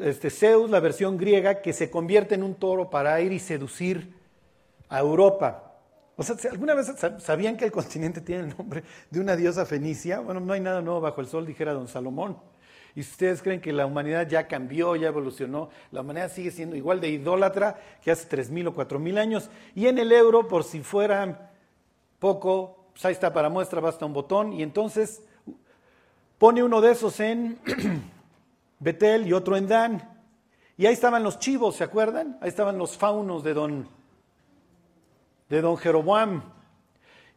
este, 0.01 0.29
Zeus, 0.29 0.69
la 0.69 0.79
versión 0.79 1.17
griega, 1.17 1.61
que 1.61 1.73
se 1.73 1.89
convierte 1.89 2.35
en 2.35 2.43
un 2.43 2.55
toro 2.55 2.89
para 2.89 3.19
ir 3.19 3.31
y 3.31 3.39
seducir 3.39 4.13
a 4.87 4.99
Europa. 4.99 5.73
O 6.15 6.23
sea, 6.23 6.35
¿alguna 6.51 6.75
vez 6.75 6.93
sabían 7.17 7.57
que 7.57 7.65
el 7.65 7.71
continente 7.71 8.21
tiene 8.21 8.43
el 8.43 8.57
nombre 8.57 8.83
de 9.09 9.19
una 9.19 9.35
diosa 9.35 9.65
fenicia? 9.65 10.19
Bueno, 10.19 10.39
no 10.39 10.53
hay 10.53 10.61
nada 10.61 10.81
nuevo 10.81 11.01
bajo 11.01 11.19
el 11.19 11.27
sol, 11.27 11.45
dijera 11.45 11.73
don 11.73 11.87
Salomón. 11.87 12.37
Y 12.95 13.03
si 13.03 13.11
ustedes 13.11 13.41
creen 13.41 13.61
que 13.61 13.71
la 13.71 13.85
humanidad 13.85 14.27
ya 14.27 14.47
cambió, 14.47 14.95
ya 14.95 15.07
evolucionó, 15.07 15.69
la 15.91 16.01
humanidad 16.01 16.31
sigue 16.31 16.51
siendo 16.51 16.75
igual 16.75 16.99
de 16.99 17.09
idólatra 17.09 17.79
que 18.03 18.11
hace 18.11 18.27
3.000 18.27 18.67
o 18.67 18.75
4.000 18.75 19.17
años. 19.17 19.49
Y 19.75 19.87
en 19.87 19.97
el 19.97 20.11
euro, 20.11 20.47
por 20.47 20.63
si 20.63 20.81
fuera 20.81 21.51
poco, 22.19 22.85
pues 22.93 23.05
ahí 23.05 23.13
está 23.13 23.31
para 23.33 23.49
muestra, 23.49 23.79
basta 23.79 24.05
un 24.05 24.13
botón. 24.13 24.53
Y 24.53 24.63
entonces 24.63 25.23
pone 26.37 26.63
uno 26.63 26.81
de 26.81 26.91
esos 26.91 27.19
en 27.19 27.57
Betel 28.79 29.27
y 29.27 29.33
otro 29.33 29.55
en 29.55 29.67
Dan. 29.67 30.21
Y 30.77 30.85
ahí 30.85 30.93
estaban 30.93 31.23
los 31.23 31.39
chivos, 31.39 31.75
¿se 31.75 31.83
acuerdan? 31.83 32.37
Ahí 32.41 32.49
estaban 32.49 32.77
los 32.77 32.97
faunos 32.97 33.43
de 33.43 33.53
don, 33.53 33.87
de 35.47 35.61
don 35.61 35.77
Jeroboam. 35.77 36.43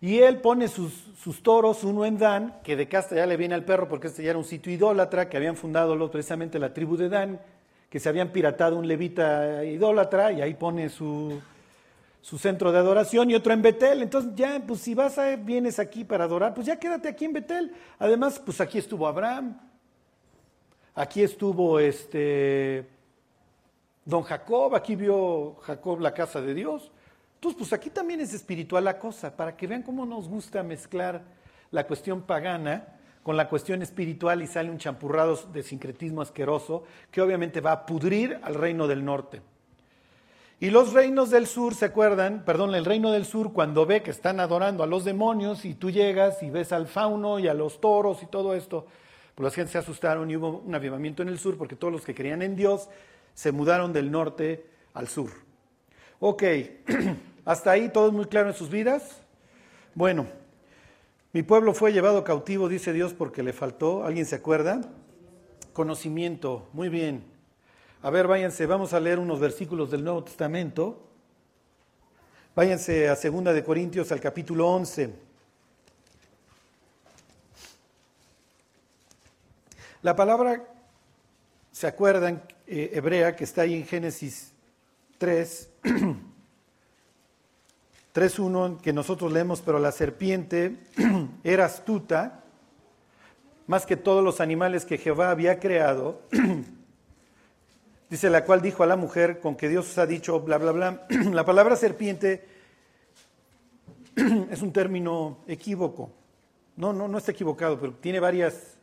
Y 0.00 0.18
él 0.18 0.40
pone 0.40 0.68
sus, 0.68 1.42
toros, 1.42 1.84
uno 1.84 2.04
en 2.04 2.18
Dan, 2.18 2.60
que 2.62 2.76
de 2.76 2.88
casta 2.88 3.16
ya 3.16 3.26
le 3.26 3.36
viene 3.36 3.54
al 3.54 3.64
perro 3.64 3.88
porque 3.88 4.08
este 4.08 4.22
ya 4.22 4.30
era 4.30 4.38
un 4.38 4.44
sitio 4.44 4.72
idólatra, 4.72 5.28
que 5.28 5.36
habían 5.36 5.56
fundado 5.56 6.10
precisamente 6.10 6.58
la 6.58 6.74
tribu 6.74 6.96
de 6.96 7.08
Dan, 7.08 7.40
que 7.88 8.00
se 8.00 8.08
habían 8.08 8.30
piratado 8.30 8.76
un 8.76 8.86
levita 8.86 9.64
idólatra, 9.64 10.32
y 10.32 10.42
ahí 10.42 10.54
pone 10.54 10.88
su, 10.90 11.40
su 12.20 12.38
centro 12.38 12.72
de 12.72 12.78
adoración, 12.78 13.30
y 13.30 13.34
otro 13.34 13.52
en 13.52 13.62
Betel. 13.62 14.02
Entonces 14.02 14.32
ya, 14.34 14.62
pues 14.66 14.80
si 14.80 14.94
vas 14.94 15.16
a, 15.18 15.36
vienes 15.36 15.78
aquí 15.78 16.04
para 16.04 16.24
adorar, 16.24 16.54
pues 16.54 16.66
ya 16.66 16.78
quédate 16.78 17.08
aquí 17.08 17.24
en 17.24 17.32
Betel. 17.32 17.72
Además, 17.98 18.38
pues 18.44 18.60
aquí 18.60 18.78
estuvo 18.78 19.06
Abraham, 19.06 19.58
aquí 20.94 21.22
estuvo 21.22 21.78
este 21.78 22.86
don 24.04 24.22
Jacob, 24.22 24.74
aquí 24.74 24.96
vio 24.96 25.56
Jacob 25.62 26.00
la 26.00 26.12
casa 26.12 26.40
de 26.40 26.54
Dios. 26.54 26.90
Entonces, 27.44 27.58
pues 27.58 27.72
aquí 27.74 27.90
también 27.90 28.20
es 28.20 28.32
espiritual 28.32 28.84
la 28.84 28.98
cosa, 28.98 29.36
para 29.36 29.54
que 29.54 29.66
vean 29.66 29.82
cómo 29.82 30.06
nos 30.06 30.28
gusta 30.28 30.62
mezclar 30.62 31.20
la 31.72 31.86
cuestión 31.86 32.22
pagana 32.22 32.96
con 33.22 33.36
la 33.36 33.50
cuestión 33.50 33.82
espiritual 33.82 34.40
y 34.40 34.46
sale 34.46 34.70
un 34.70 34.78
champurrado 34.78 35.36
de 35.52 35.62
sincretismo 35.62 36.22
asqueroso 36.22 36.84
que 37.10 37.20
obviamente 37.20 37.60
va 37.60 37.72
a 37.72 37.84
pudrir 37.84 38.40
al 38.42 38.54
reino 38.54 38.88
del 38.88 39.04
norte. 39.04 39.42
Y 40.58 40.70
los 40.70 40.94
reinos 40.94 41.28
del 41.28 41.46
sur, 41.46 41.74
¿se 41.74 41.84
acuerdan? 41.84 42.46
Perdón, 42.46 42.74
el 42.74 42.86
reino 42.86 43.12
del 43.12 43.26
sur 43.26 43.52
cuando 43.52 43.84
ve 43.84 44.02
que 44.02 44.10
están 44.10 44.40
adorando 44.40 44.82
a 44.82 44.86
los 44.86 45.04
demonios 45.04 45.66
y 45.66 45.74
tú 45.74 45.90
llegas 45.90 46.42
y 46.42 46.48
ves 46.48 46.72
al 46.72 46.86
fauno 46.86 47.38
y 47.38 47.46
a 47.46 47.52
los 47.52 47.78
toros 47.78 48.22
y 48.22 48.26
todo 48.26 48.54
esto, 48.54 48.86
pues 49.34 49.44
la 49.44 49.50
gente 49.54 49.72
se 49.72 49.78
asustaron 49.78 50.30
y 50.30 50.36
hubo 50.36 50.62
un 50.64 50.74
avivamiento 50.74 51.20
en 51.20 51.28
el 51.28 51.38
sur 51.38 51.58
porque 51.58 51.76
todos 51.76 51.92
los 51.92 52.06
que 52.06 52.14
creían 52.14 52.40
en 52.40 52.56
Dios 52.56 52.88
se 53.34 53.52
mudaron 53.52 53.92
del 53.92 54.10
norte 54.10 54.64
al 54.94 55.08
sur. 55.08 55.28
Ok, 56.20 56.42
hasta 57.44 57.70
ahí 57.70 57.88
todo 57.88 58.08
es 58.08 58.12
muy 58.12 58.26
claro 58.26 58.48
en 58.48 58.54
sus 58.54 58.70
vidas. 58.70 59.20
Bueno, 59.94 60.26
mi 61.32 61.42
pueblo 61.42 61.74
fue 61.74 61.92
llevado 61.92 62.24
cautivo, 62.24 62.68
dice 62.68 62.92
Dios, 62.92 63.12
porque 63.12 63.42
le 63.42 63.52
faltó, 63.52 64.04
¿alguien 64.04 64.24
se 64.24 64.36
acuerda? 64.36 64.80
Conocimiento, 65.72 66.68
muy 66.72 66.88
bien. 66.88 67.24
A 68.02 68.10
ver, 68.10 68.26
váyanse, 68.26 68.66
vamos 68.66 68.92
a 68.92 69.00
leer 69.00 69.18
unos 69.18 69.40
versículos 69.40 69.90
del 69.90 70.04
Nuevo 70.04 70.24
Testamento. 70.24 71.00
Váyanse 72.54 73.08
a 73.08 73.16
Segunda 73.16 73.52
de 73.52 73.64
Corintios 73.64 74.12
al 74.12 74.20
capítulo 74.20 74.68
11. 74.68 75.12
La 80.02 80.14
palabra, 80.14 80.64
¿se 81.72 81.86
acuerdan? 81.86 82.42
Eh, 82.66 82.90
hebrea 82.94 83.34
que 83.34 83.44
está 83.44 83.62
ahí 83.62 83.74
en 83.74 83.86
Génesis 83.86 84.52
3. 85.18 85.70
3.1 88.14 88.80
que 88.80 88.92
nosotros 88.92 89.32
leemos, 89.32 89.60
pero 89.60 89.80
la 89.80 89.90
serpiente 89.90 90.78
era 91.44 91.64
astuta, 91.64 92.44
más 93.66 93.86
que 93.86 93.96
todos 93.96 94.22
los 94.22 94.40
animales 94.40 94.84
que 94.84 94.98
Jehová 94.98 95.30
había 95.30 95.58
creado. 95.58 96.22
Dice 98.10 98.30
la 98.30 98.44
cual 98.44 98.62
dijo 98.62 98.84
a 98.84 98.86
la 98.86 98.94
mujer, 98.94 99.40
con 99.40 99.56
que 99.56 99.68
Dios 99.68 99.98
ha 99.98 100.06
dicho, 100.06 100.38
bla, 100.40 100.58
bla, 100.58 100.70
bla. 100.70 101.06
La 101.32 101.44
palabra 101.44 101.74
serpiente 101.74 102.46
es 104.50 104.62
un 104.62 104.72
término 104.72 105.38
equívoco. 105.48 106.12
No, 106.76 106.92
no, 106.92 107.08
no 107.08 107.18
está 107.18 107.32
equivocado, 107.32 107.80
pero 107.80 107.94
tiene 107.94 108.20
varias, 108.20 108.76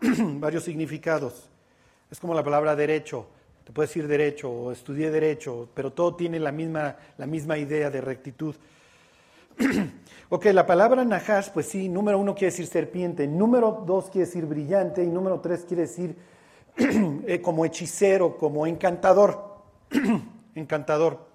varios 0.00 0.64
significados. 0.64 1.48
Es 2.10 2.20
como 2.20 2.34
la 2.34 2.44
palabra 2.44 2.76
derecho 2.76 3.26
puedes 3.72 3.90
decir 3.90 4.08
derecho 4.08 4.50
o 4.50 4.72
estudié 4.72 5.10
derecho, 5.10 5.68
pero 5.74 5.92
todo 5.92 6.16
tiene 6.16 6.38
la 6.40 6.52
misma, 6.52 6.96
la 7.18 7.26
misma 7.26 7.58
idea 7.58 7.90
de 7.90 8.00
rectitud. 8.00 8.54
ok, 10.28 10.46
la 10.46 10.66
palabra 10.66 11.04
nahash, 11.04 11.50
pues 11.50 11.66
sí, 11.66 11.88
número 11.88 12.18
uno 12.18 12.34
quiere 12.34 12.50
decir 12.50 12.66
serpiente, 12.66 13.26
número 13.26 13.84
dos 13.86 14.10
quiere 14.10 14.26
decir 14.26 14.46
brillante 14.46 15.02
y 15.04 15.08
número 15.08 15.40
tres 15.40 15.64
quiere 15.66 15.82
decir 15.82 16.16
eh, 17.26 17.40
como 17.40 17.64
hechicero, 17.64 18.36
como 18.36 18.66
encantador. 18.66 19.50
encantador. 20.54 21.28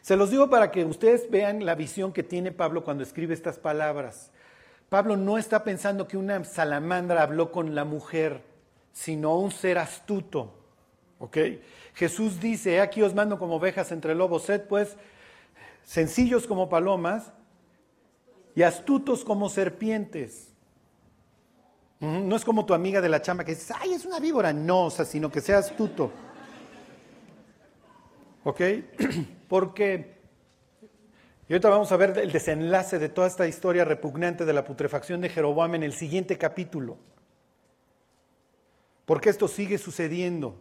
Se 0.00 0.16
los 0.16 0.30
digo 0.30 0.48
para 0.48 0.70
que 0.70 0.84
ustedes 0.84 1.30
vean 1.30 1.64
la 1.66 1.74
visión 1.74 2.12
que 2.12 2.22
tiene 2.22 2.52
Pablo 2.52 2.84
cuando 2.84 3.02
escribe 3.02 3.34
estas 3.34 3.58
palabras. 3.58 4.30
Pablo 4.88 5.16
no 5.16 5.38
está 5.38 5.62
pensando 5.62 6.08
que 6.08 6.16
una 6.16 6.42
salamandra 6.44 7.22
habló 7.22 7.52
con 7.52 7.74
la 7.74 7.84
mujer, 7.84 8.42
sino 8.92 9.38
un 9.38 9.50
ser 9.50 9.78
astuto, 9.78 10.54
¿Ok? 11.20 11.36
Jesús 11.94 12.40
dice, 12.40 12.80
aquí 12.80 13.02
os 13.02 13.14
mando 13.14 13.38
como 13.38 13.56
ovejas 13.56 13.92
entre 13.92 14.14
lobos, 14.14 14.44
sed 14.44 14.62
pues 14.62 14.96
sencillos 15.84 16.46
como 16.46 16.68
palomas 16.68 17.30
y 18.54 18.62
astutos 18.62 19.22
como 19.22 19.48
serpientes. 19.50 20.48
No 22.00 22.34
es 22.34 22.44
como 22.44 22.64
tu 22.64 22.72
amiga 22.72 23.02
de 23.02 23.10
la 23.10 23.20
chamba 23.20 23.44
que 23.44 23.52
dices, 23.52 23.76
ay, 23.78 23.92
es 23.92 24.06
una 24.06 24.18
víbora. 24.18 24.54
No, 24.54 24.86
o 24.86 24.90
sea, 24.90 25.04
sino 25.04 25.30
que 25.30 25.42
sea 25.42 25.58
astuto. 25.58 26.10
¿Ok? 28.42 28.60
Porque, 29.48 30.16
y 31.46 31.52
ahorita 31.52 31.68
vamos 31.68 31.92
a 31.92 31.98
ver 31.98 32.16
el 32.16 32.32
desenlace 32.32 32.98
de 32.98 33.10
toda 33.10 33.26
esta 33.26 33.46
historia 33.46 33.84
repugnante 33.84 34.46
de 34.46 34.54
la 34.54 34.64
putrefacción 34.64 35.20
de 35.20 35.28
Jeroboam 35.28 35.74
en 35.74 35.82
el 35.82 35.92
siguiente 35.92 36.38
capítulo. 36.38 36.96
Porque 39.04 39.28
esto 39.28 39.48
sigue 39.48 39.76
sucediendo. 39.76 40.56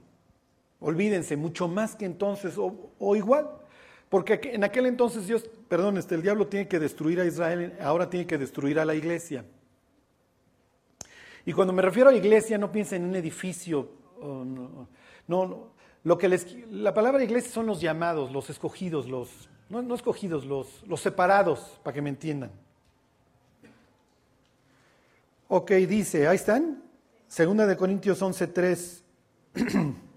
Olvídense, 0.81 1.35
mucho 1.35 1.67
más 1.67 1.95
que 1.95 2.05
entonces, 2.05 2.55
o, 2.57 3.15
igual. 3.15 3.49
Porque 4.07 4.39
en 4.43 4.63
aquel 4.63 4.85
entonces 4.85 5.27
Dios, 5.27 5.49
perdón, 5.67 5.97
este, 5.97 6.15
el 6.15 6.21
diablo 6.21 6.47
tiene 6.47 6.67
que 6.67 6.79
destruir 6.79 7.19
a 7.19 7.25
Israel, 7.25 7.77
ahora 7.81 8.09
tiene 8.09 8.25
que 8.25 8.37
destruir 8.37 8.79
a 8.79 8.85
la 8.85 8.95
iglesia. 8.95 9.45
Y 11.45 11.53
cuando 11.53 11.73
me 11.73 11.81
refiero 11.81 12.09
a 12.09 12.13
iglesia, 12.13 12.57
no 12.57 12.71
piensen 12.71 13.03
en 13.03 13.09
un 13.09 13.15
edificio. 13.15 13.89
no, 15.27 15.71
lo 16.03 16.17
que 16.17 16.29
les, 16.29 16.55
la 16.69 16.93
palabra 16.93 17.23
iglesia 17.23 17.51
son 17.51 17.65
los 17.65 17.81
llamados, 17.81 18.31
los 18.31 18.49
escogidos, 18.49 19.07
los, 19.07 19.49
no, 19.67 19.81
no 19.81 19.95
escogidos, 19.95 20.45
los, 20.45 20.83
los 20.87 21.01
separados, 21.01 21.79
para 21.83 21.93
que 21.93 22.01
me 22.01 22.09
entiendan. 22.09 22.51
Ok, 25.49 25.71
dice, 25.71 26.27
ahí 26.27 26.35
están. 26.35 26.83
Segunda 27.27 27.67
de 27.67 27.75
Corintios 27.75 28.21
11.3. 28.21 29.03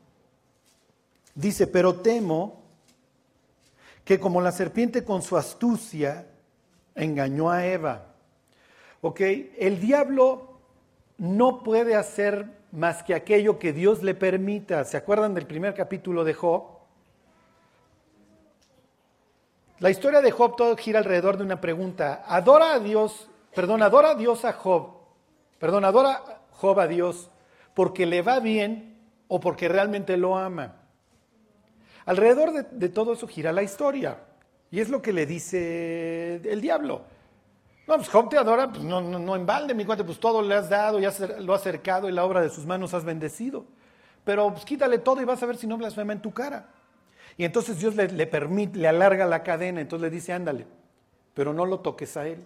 Dice, 1.34 1.66
pero 1.66 1.96
temo 1.96 2.62
que 4.04 4.18
como 4.18 4.40
la 4.40 4.52
serpiente 4.52 5.04
con 5.04 5.22
su 5.22 5.36
astucia 5.36 6.26
engañó 6.94 7.50
a 7.50 7.66
Eva. 7.66 8.06
¿Ok? 9.00 9.20
El 9.58 9.80
diablo 9.80 10.60
no 11.18 11.62
puede 11.62 11.94
hacer 11.94 12.46
más 12.72 13.02
que 13.02 13.14
aquello 13.14 13.58
que 13.58 13.72
Dios 13.72 14.02
le 14.02 14.14
permita. 14.14 14.84
¿Se 14.84 14.96
acuerdan 14.96 15.34
del 15.34 15.46
primer 15.46 15.74
capítulo 15.74 16.24
de 16.24 16.34
Job? 16.34 16.64
La 19.78 19.90
historia 19.90 20.20
de 20.20 20.30
Job 20.30 20.56
todo 20.56 20.76
gira 20.76 21.00
alrededor 21.00 21.36
de 21.36 21.44
una 21.44 21.60
pregunta. 21.60 22.22
¿Adora 22.26 22.74
a 22.74 22.78
Dios, 22.78 23.28
perdón, 23.54 23.82
adora 23.82 24.10
a 24.10 24.14
Dios 24.14 24.44
a 24.44 24.52
Job? 24.52 24.90
Perdón, 25.58 25.84
adora 25.84 26.42
Job 26.52 26.78
a 26.78 26.86
Dios 26.86 27.30
porque 27.74 28.06
le 28.06 28.22
va 28.22 28.38
bien 28.40 28.96
o 29.28 29.40
porque 29.40 29.68
realmente 29.68 30.16
lo 30.16 30.36
ama. 30.36 30.81
Alrededor 32.06 32.52
de, 32.52 32.88
todo 32.88 33.12
eso 33.12 33.26
gira 33.26 33.52
la 33.52 33.62
historia. 33.62 34.18
Y 34.70 34.80
es 34.80 34.88
lo 34.88 35.02
que 35.02 35.12
le 35.12 35.26
dice 35.26 36.36
el 36.36 36.60
diablo. 36.60 37.02
No, 37.86 37.96
pues 37.96 38.08
Job 38.08 38.28
te 38.28 38.38
adora, 38.38 38.70
pues 38.70 38.82
no, 38.84 39.00
no, 39.00 39.18
no 39.18 39.36
en 39.36 39.44
balde, 39.44 39.74
mi 39.74 39.84
cuate, 39.84 40.04
pues 40.04 40.18
todo 40.18 40.40
le 40.40 40.54
has 40.54 40.68
dado, 40.68 40.98
y 40.98 41.02
lo 41.02 41.54
has 41.54 41.60
acercado 41.60 42.08
y 42.08 42.12
la 42.12 42.24
obra 42.24 42.40
de 42.40 42.48
sus 42.48 42.64
manos 42.64 42.94
has 42.94 43.04
bendecido. 43.04 43.64
Pero 44.24 44.50
pues 44.52 44.64
quítale 44.64 44.98
todo 44.98 45.20
y 45.20 45.24
vas 45.24 45.42
a 45.42 45.46
ver 45.46 45.56
si 45.56 45.66
no 45.66 45.76
blasfema 45.76 46.12
en 46.12 46.22
tu 46.22 46.32
cara. 46.32 46.68
Y 47.36 47.44
entonces 47.44 47.78
Dios 47.78 47.96
le, 47.96 48.08
le 48.08 48.26
permite, 48.26 48.78
le 48.78 48.88
alarga 48.88 49.26
la 49.26 49.42
cadena, 49.42 49.80
entonces 49.80 50.02
le 50.02 50.14
dice, 50.14 50.32
ándale, 50.32 50.66
pero 51.34 51.52
no 51.52 51.66
lo 51.66 51.80
toques 51.80 52.16
a 52.16 52.26
él. 52.26 52.44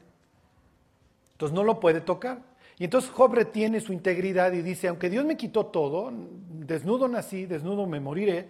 Entonces 1.32 1.54
no 1.54 1.64
lo 1.64 1.80
puede 1.80 2.00
tocar. 2.00 2.38
Y 2.78 2.84
entonces 2.84 3.10
Job 3.10 3.34
retiene 3.34 3.80
su 3.80 3.92
integridad 3.92 4.52
y 4.52 4.62
dice, 4.62 4.88
aunque 4.88 5.08
Dios 5.08 5.24
me 5.24 5.36
quitó 5.36 5.66
todo, 5.66 6.12
desnudo 6.12 7.08
nací, 7.08 7.46
desnudo 7.46 7.86
me 7.86 8.00
moriré, 8.00 8.48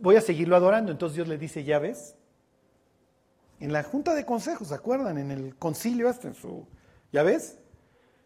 voy 0.00 0.16
a 0.16 0.20
seguirlo 0.20 0.56
adorando. 0.56 0.92
Entonces 0.92 1.16
Dios 1.16 1.28
le 1.28 1.38
dice, 1.38 1.64
ya 1.64 1.78
ves, 1.78 2.14
en 3.60 3.72
la 3.72 3.82
junta 3.82 4.14
de 4.14 4.24
consejos, 4.24 4.68
¿se 4.68 4.74
acuerdan? 4.74 5.18
En 5.18 5.30
el 5.30 5.56
concilio 5.56 6.08
hasta 6.08 6.28
en 6.28 6.34
su, 6.34 6.66
¿ya 7.12 7.22
ves? 7.22 7.58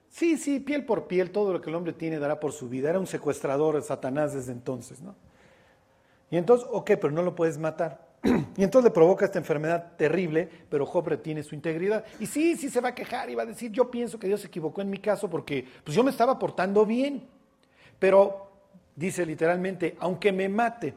Sí, 0.09 0.39
sí, 0.39 0.61
piel 0.61 0.87
por 0.87 1.07
piel, 1.07 1.31
todo 1.31 1.53
lo 1.53 1.61
que 1.61 1.69
el 1.69 1.77
hombre 1.77 1.93
tiene 1.93 2.19
dará 2.19 2.41
por 2.41 2.53
su 2.53 2.69
vida. 2.69 2.89
Era 2.89 2.99
un 2.99 3.07
secuestrador, 3.07 3.83
Satanás 3.83 4.33
desde 4.33 4.53
entonces, 4.53 5.03
¿no? 5.03 5.15
Y 6.31 6.37
entonces, 6.37 6.67
ok, 6.71 6.93
pero 7.01 7.11
no 7.11 7.23
lo 7.23 7.35
puedes 7.35 7.59
matar. 7.59 8.07
Y 8.57 8.65
entonces 8.65 8.91
le 8.91 8.95
provoca 8.95 9.27
esta 9.27 9.39
enfermedad 9.39 9.93
terrible, 9.97 10.49
pero 10.71 10.87
Job 10.87 11.09
retiene 11.09 11.43
su 11.43 11.55
integridad. 11.55 12.05
Y 12.19 12.27
sí, 12.27 12.57
sí 12.57 12.71
se 12.71 12.81
va 12.81 12.89
a 12.89 12.95
quejar 12.95 13.29
y 13.29 13.35
va 13.35 13.43
a 13.43 13.47
decir, 13.47 13.71
yo 13.71 13.91
pienso 13.91 14.19
que 14.19 14.27
Dios 14.27 14.41
se 14.41 14.47
equivocó 14.47 14.81
en 14.81 14.89
mi 14.89 14.99
caso 14.99 15.29
porque 15.29 15.67
pues 15.85 15.95
yo 15.95 16.03
me 16.03 16.11
estaba 16.11 16.39
portando 16.39 16.87
bien. 16.87 17.29
Pero 17.99 18.51
dice 18.95 19.27
literalmente, 19.27 19.97
aunque 20.01 20.33
me 20.33 20.49
mate, 20.49 20.95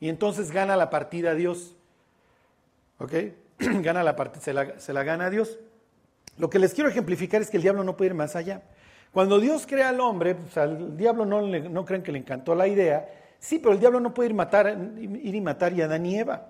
y 0.00 0.08
entonces 0.08 0.50
gana 0.50 0.76
la 0.76 0.90
partida 0.90 1.34
Dios. 1.34 1.74
¿Ok? 2.98 3.12
gana 3.58 4.02
la 4.02 4.16
partida, 4.16 4.40
se 4.40 4.52
la, 4.52 4.78
se 4.78 4.92
la 4.92 5.02
gana 5.02 5.26
a 5.26 5.30
Dios. 5.30 5.58
Lo 6.36 6.48
que 6.48 6.58
les 6.58 6.74
quiero 6.74 6.88
ejemplificar 6.88 7.42
es 7.42 7.50
que 7.50 7.56
el 7.56 7.62
diablo 7.62 7.84
no 7.84 7.96
puede 7.96 8.10
ir 8.10 8.14
más 8.14 8.36
allá. 8.36 8.62
Cuando 9.12 9.40
Dios 9.40 9.66
crea 9.66 9.88
al 9.88 10.00
hombre, 10.00 10.34
pues 10.34 10.56
al 10.56 10.96
diablo 10.96 11.24
no, 11.24 11.42
no 11.42 11.84
creen 11.84 12.02
que 12.02 12.12
le 12.12 12.18
encantó 12.18 12.54
la 12.54 12.68
idea. 12.68 13.08
Sí, 13.40 13.58
pero 13.58 13.72
el 13.72 13.80
diablo 13.80 14.00
no 14.00 14.12
puede 14.14 14.30
ir, 14.30 14.34
matar, 14.34 14.78
ir 14.98 15.34
y 15.34 15.40
matar 15.40 15.72
a 15.80 15.84
Adán 15.84 16.06
y 16.06 16.18
Eva. 16.18 16.46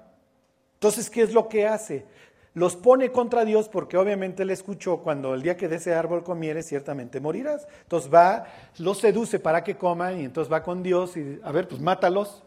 Entonces, 0.74 1.08
¿qué 1.08 1.22
es 1.22 1.32
lo 1.32 1.48
que 1.48 1.66
hace? 1.66 2.06
Los 2.54 2.76
pone 2.76 3.12
contra 3.12 3.44
Dios 3.44 3.68
porque 3.68 3.96
obviamente 3.96 4.44
le 4.44 4.52
escuchó 4.52 4.98
cuando 4.98 5.34
el 5.34 5.42
día 5.42 5.56
que 5.56 5.68
de 5.68 5.76
ese 5.76 5.94
árbol 5.94 6.24
comieres 6.24 6.66
ciertamente 6.66 7.20
morirás. 7.20 7.68
Entonces 7.82 8.12
va, 8.12 8.46
los 8.78 8.98
seduce 8.98 9.38
para 9.38 9.62
que 9.62 9.76
coman 9.76 10.20
y 10.20 10.24
entonces 10.24 10.52
va 10.52 10.62
con 10.62 10.82
Dios 10.82 11.16
y 11.16 11.40
a 11.42 11.52
ver, 11.52 11.68
pues 11.68 11.80
mátalos. 11.80 12.42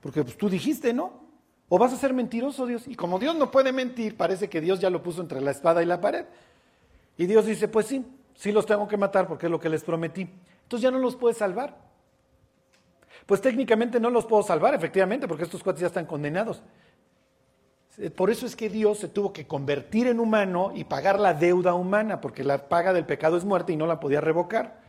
Porque 0.00 0.22
pues, 0.22 0.36
tú 0.36 0.48
dijiste, 0.48 0.92
¿no? 0.92 1.28
O 1.68 1.78
vas 1.78 1.92
a 1.92 1.96
ser 1.96 2.12
mentiroso, 2.12 2.66
Dios. 2.66 2.88
Y 2.88 2.94
como 2.94 3.18
Dios 3.18 3.36
no 3.36 3.50
puede 3.50 3.72
mentir, 3.72 4.16
parece 4.16 4.48
que 4.48 4.60
Dios 4.60 4.80
ya 4.80 4.90
lo 4.90 5.02
puso 5.02 5.20
entre 5.20 5.40
la 5.40 5.52
espada 5.52 5.82
y 5.82 5.86
la 5.86 6.00
pared. 6.00 6.26
Y 7.16 7.26
Dios 7.26 7.46
dice, 7.46 7.68
pues 7.68 7.86
sí, 7.86 8.04
sí 8.34 8.50
los 8.50 8.66
tengo 8.66 8.88
que 8.88 8.96
matar 8.96 9.28
porque 9.28 9.46
es 9.46 9.52
lo 9.52 9.60
que 9.60 9.68
les 9.68 9.84
prometí. 9.84 10.28
Entonces 10.62 10.82
ya 10.82 10.90
no 10.90 10.98
los 10.98 11.16
puede 11.16 11.34
salvar. 11.34 11.76
Pues 13.26 13.40
técnicamente 13.40 14.00
no 14.00 14.10
los 14.10 14.26
puedo 14.26 14.42
salvar, 14.42 14.74
efectivamente, 14.74 15.28
porque 15.28 15.44
estos 15.44 15.62
cuates 15.62 15.82
ya 15.82 15.86
están 15.86 16.06
condenados. 16.06 16.62
Por 18.16 18.30
eso 18.30 18.46
es 18.46 18.56
que 18.56 18.70
Dios 18.70 18.98
se 18.98 19.08
tuvo 19.08 19.32
que 19.32 19.46
convertir 19.46 20.06
en 20.06 20.20
humano 20.20 20.72
y 20.74 20.84
pagar 20.84 21.20
la 21.20 21.34
deuda 21.34 21.74
humana, 21.74 22.20
porque 22.20 22.42
la 22.42 22.68
paga 22.68 22.92
del 22.92 23.04
pecado 23.04 23.36
es 23.36 23.44
muerte 23.44 23.72
y 23.72 23.76
no 23.76 23.86
la 23.86 24.00
podía 24.00 24.20
revocar. 24.20 24.80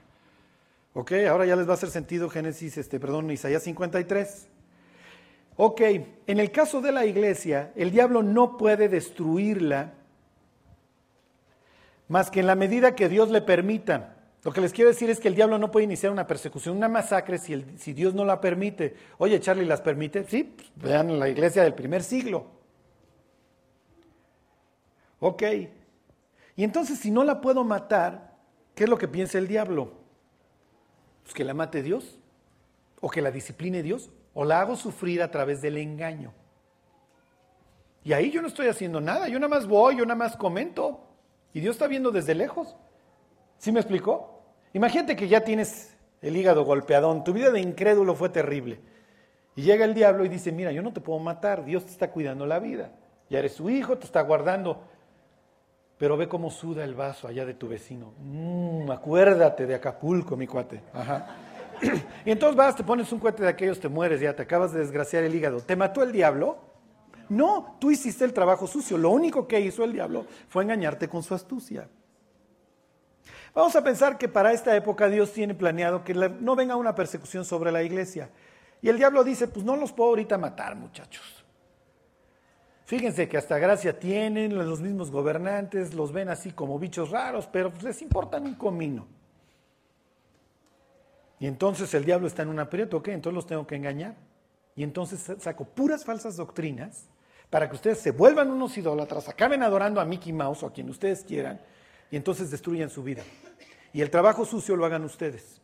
Ok, 0.93 1.11
ahora 1.29 1.45
ya 1.45 1.55
les 1.55 1.67
va 1.67 1.71
a 1.71 1.73
hacer 1.75 1.89
sentido 1.89 2.29
Génesis, 2.29 2.77
este, 2.77 2.99
perdón, 2.99 3.29
Isaías 3.29 3.63
53. 3.63 4.47
Ok, 5.57 5.81
en 5.81 6.39
el 6.39 6.51
caso 6.51 6.81
de 6.81 6.91
la 6.91 7.05
iglesia, 7.05 7.71
el 7.75 7.91
diablo 7.91 8.23
no 8.23 8.57
puede 8.57 8.89
destruirla 8.89 9.93
más 12.07 12.29
que 12.29 12.41
en 12.41 12.47
la 12.47 12.55
medida 12.55 12.95
que 12.95 13.09
Dios 13.09 13.29
le 13.29 13.41
permita. 13.41 14.17
Lo 14.43 14.51
que 14.51 14.59
les 14.59 14.73
quiero 14.73 14.89
decir 14.89 15.09
es 15.09 15.19
que 15.19 15.27
el 15.27 15.35
diablo 15.35 15.59
no 15.59 15.71
puede 15.71 15.83
iniciar 15.83 16.11
una 16.11 16.25
persecución, 16.25 16.75
una 16.75 16.89
masacre 16.89 17.37
si, 17.37 17.63
si 17.77 17.93
Dios 17.93 18.15
no 18.15 18.25
la 18.25 18.41
permite. 18.41 18.95
Oye, 19.17 19.39
Charlie, 19.39 19.65
¿las 19.65 19.81
permite? 19.81 20.23
Sí, 20.25 20.43
pues, 20.43 20.69
vean 20.75 21.19
la 21.19 21.29
iglesia 21.29 21.63
del 21.63 21.75
primer 21.75 22.03
siglo. 22.03 22.47
Ok. 25.19 25.43
Y 26.55 26.63
entonces 26.63 26.99
si 26.99 27.11
no 27.11 27.23
la 27.23 27.39
puedo 27.39 27.63
matar, 27.63 28.35
¿qué 28.75 28.85
es 28.85 28.89
lo 28.89 28.97
que 28.97 29.07
piensa 29.07 29.37
el 29.37 29.47
diablo? 29.47 29.93
Pues 31.23 31.33
que 31.33 31.43
la 31.43 31.53
mate 31.53 31.83
Dios, 31.83 32.17
o 32.99 33.09
que 33.09 33.21
la 33.21 33.31
discipline 33.31 33.83
Dios, 33.83 34.09
o 34.33 34.45
la 34.45 34.61
hago 34.61 34.75
sufrir 34.75 35.21
a 35.21 35.31
través 35.31 35.61
del 35.61 35.77
engaño. 35.77 36.33
Y 38.03 38.13
ahí 38.13 38.31
yo 38.31 38.41
no 38.41 38.47
estoy 38.47 38.67
haciendo 38.67 38.99
nada, 38.99 39.27
yo 39.27 39.39
nada 39.39 39.55
más 39.55 39.67
voy, 39.67 39.97
yo 39.97 40.05
nada 40.05 40.15
más 40.15 40.35
comento. 40.35 41.01
Y 41.53 41.59
Dios 41.59 41.75
está 41.75 41.87
viendo 41.87 42.11
desde 42.11 42.33
lejos. 42.33 42.75
¿Sí 43.57 43.71
me 43.71 43.79
explicó? 43.79 44.41
Imagínate 44.73 45.15
que 45.15 45.27
ya 45.27 45.41
tienes 45.41 45.95
el 46.21 46.35
hígado 46.35 46.63
golpeadón, 46.63 47.23
tu 47.23 47.33
vida 47.33 47.51
de 47.51 47.59
incrédulo 47.59 48.15
fue 48.15 48.29
terrible. 48.29 48.79
Y 49.55 49.63
llega 49.63 49.85
el 49.85 49.93
diablo 49.93 50.23
y 50.23 50.29
dice, 50.29 50.51
mira, 50.51 50.71
yo 50.71 50.81
no 50.81 50.93
te 50.93 51.01
puedo 51.01 51.19
matar, 51.19 51.65
Dios 51.65 51.85
te 51.85 51.91
está 51.91 52.09
cuidando 52.09 52.45
la 52.45 52.59
vida. 52.59 52.91
Ya 53.29 53.39
eres 53.39 53.53
su 53.53 53.69
hijo, 53.69 53.97
te 53.97 54.05
está 54.05 54.21
guardando. 54.21 54.83
Pero 55.97 56.17
ve 56.17 56.27
cómo 56.27 56.49
suda 56.49 56.83
el 56.83 56.95
vaso 56.95 57.27
allá 57.27 57.45
de 57.45 57.53
tu 57.53 57.67
vecino. 57.67 58.13
Mm, 58.19 58.89
acuérdate 58.89 59.67
de 59.67 59.75
Acapulco, 59.75 60.35
mi 60.35 60.47
cuate. 60.47 60.81
Ajá. 60.93 61.27
y 62.25 62.31
entonces 62.31 62.55
vas, 62.55 62.75
te 62.75 62.83
pones 62.83 63.11
un 63.11 63.19
cuate 63.19 63.43
de 63.43 63.49
aquellos, 63.49 63.79
te 63.79 63.89
mueres, 63.89 64.19
ya 64.21 64.35
te 64.35 64.43
acabas 64.43 64.73
de 64.73 64.79
desgraciar 64.79 65.23
el 65.23 65.33
hígado. 65.33 65.61
¿Te 65.61 65.75
mató 65.75 66.03
el 66.03 66.11
diablo? 66.11 66.59
No, 67.29 67.77
tú 67.79 67.91
hiciste 67.91 68.25
el 68.25 68.33
trabajo 68.33 68.67
sucio. 68.67 68.97
Lo 68.97 69.09
único 69.09 69.47
que 69.47 69.59
hizo 69.59 69.83
el 69.83 69.93
diablo 69.93 70.25
fue 70.49 70.63
engañarte 70.63 71.07
con 71.07 71.23
su 71.23 71.33
astucia. 71.33 71.87
Vamos 73.53 73.75
a 73.75 73.83
pensar 73.83 74.17
que 74.17 74.29
para 74.29 74.53
esta 74.53 74.75
época 74.75 75.09
Dios 75.09 75.31
tiene 75.33 75.53
planeado 75.53 76.03
que 76.03 76.13
no 76.13 76.55
venga 76.55 76.75
una 76.75 76.95
persecución 76.95 77.43
sobre 77.43 77.71
la 77.71 77.83
iglesia. 77.83 78.29
Y 78.81 78.89
el 78.89 78.97
diablo 78.97 79.23
dice, 79.23 79.47
pues 79.47 79.65
no 79.65 79.75
los 79.75 79.91
puedo 79.91 80.09
ahorita 80.09 80.37
matar, 80.37 80.75
muchachos. 80.75 81.45
Fíjense 82.85 83.29
que 83.29 83.37
hasta 83.37 83.57
gracia 83.57 83.97
tienen, 83.97 84.57
los 84.57 84.81
mismos 84.81 85.11
gobernantes 85.11 85.93
los 85.93 86.11
ven 86.11 86.27
así 86.27 86.51
como 86.51 86.79
bichos 86.79 87.09
raros, 87.09 87.47
pero 87.49 87.71
pues 87.71 87.83
les 87.83 88.01
importan 88.01 88.45
un 88.45 88.55
comino. 88.55 89.07
Y 91.41 91.47
entonces 91.47 91.91
el 91.95 92.05
diablo 92.05 92.27
está 92.27 92.43
en 92.43 92.49
un 92.49 92.59
aprieto, 92.59 92.97
¿ok? 92.97 93.07
Entonces 93.07 93.33
los 93.33 93.47
tengo 93.47 93.65
que 93.65 93.75
engañar. 93.75 94.15
Y 94.75 94.83
entonces 94.83 95.25
saco 95.39 95.65
puras 95.65 96.05
falsas 96.05 96.35
doctrinas 96.37 97.07
para 97.49 97.67
que 97.67 97.75
ustedes 97.75 97.97
se 97.97 98.11
vuelvan 98.11 98.51
unos 98.51 98.77
idólatras, 98.77 99.27
acaben 99.27 99.63
adorando 99.63 99.99
a 99.99 100.05
Mickey 100.05 100.31
Mouse 100.33 100.61
o 100.61 100.67
a 100.67 100.71
quien 100.71 100.87
ustedes 100.87 101.23
quieran, 101.23 101.59
y 102.11 102.15
entonces 102.15 102.51
destruyan 102.51 102.91
su 102.91 103.01
vida. 103.01 103.23
Y 103.91 104.01
el 104.01 104.11
trabajo 104.11 104.45
sucio 104.45 104.75
lo 104.75 104.85
hagan 104.85 105.03
ustedes. 105.03 105.59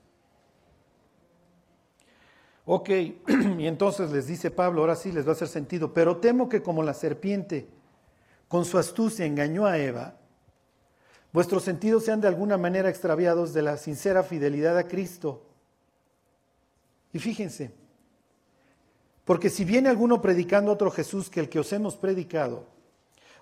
Ok, 2.66 2.90
y 3.60 3.68
entonces 3.68 4.10
les 4.10 4.26
dice 4.26 4.50
Pablo, 4.50 4.82
ahora 4.82 4.96
sí 4.96 5.12
les 5.12 5.28
va 5.28 5.30
a 5.30 5.34
hacer 5.34 5.48
sentido, 5.48 5.94
pero 5.94 6.18
temo 6.18 6.50
que 6.50 6.64
como 6.64 6.82
la 6.82 6.96
serpiente 6.96 7.70
con 8.48 8.66
su 8.66 8.80
astucia 8.80 9.28
engañó 9.28 9.68
a 9.68 9.78
Eva, 9.78 10.16
vuestros 11.32 11.64
sentidos 11.64 12.04
sean 12.04 12.20
de 12.20 12.30
alguna 12.30 12.58
manera 12.58 12.90
extraviados 12.90 13.54
de 13.54 13.62
la 13.62 13.78
sincera 13.78 14.24
fidelidad 14.24 14.76
a 14.76 14.88
Cristo. 14.88 15.44
Y 17.18 17.20
fíjense, 17.20 17.72
porque 19.26 19.50
si 19.50 19.66
viene 19.66 19.90
alguno 19.90 20.22
predicando 20.22 20.72
otro 20.72 20.92
Jesús 20.92 21.32
que 21.32 21.40
el 21.40 21.50
que 21.50 21.58
os 21.58 21.74
hemos 21.74 21.96
predicado, 21.96 22.68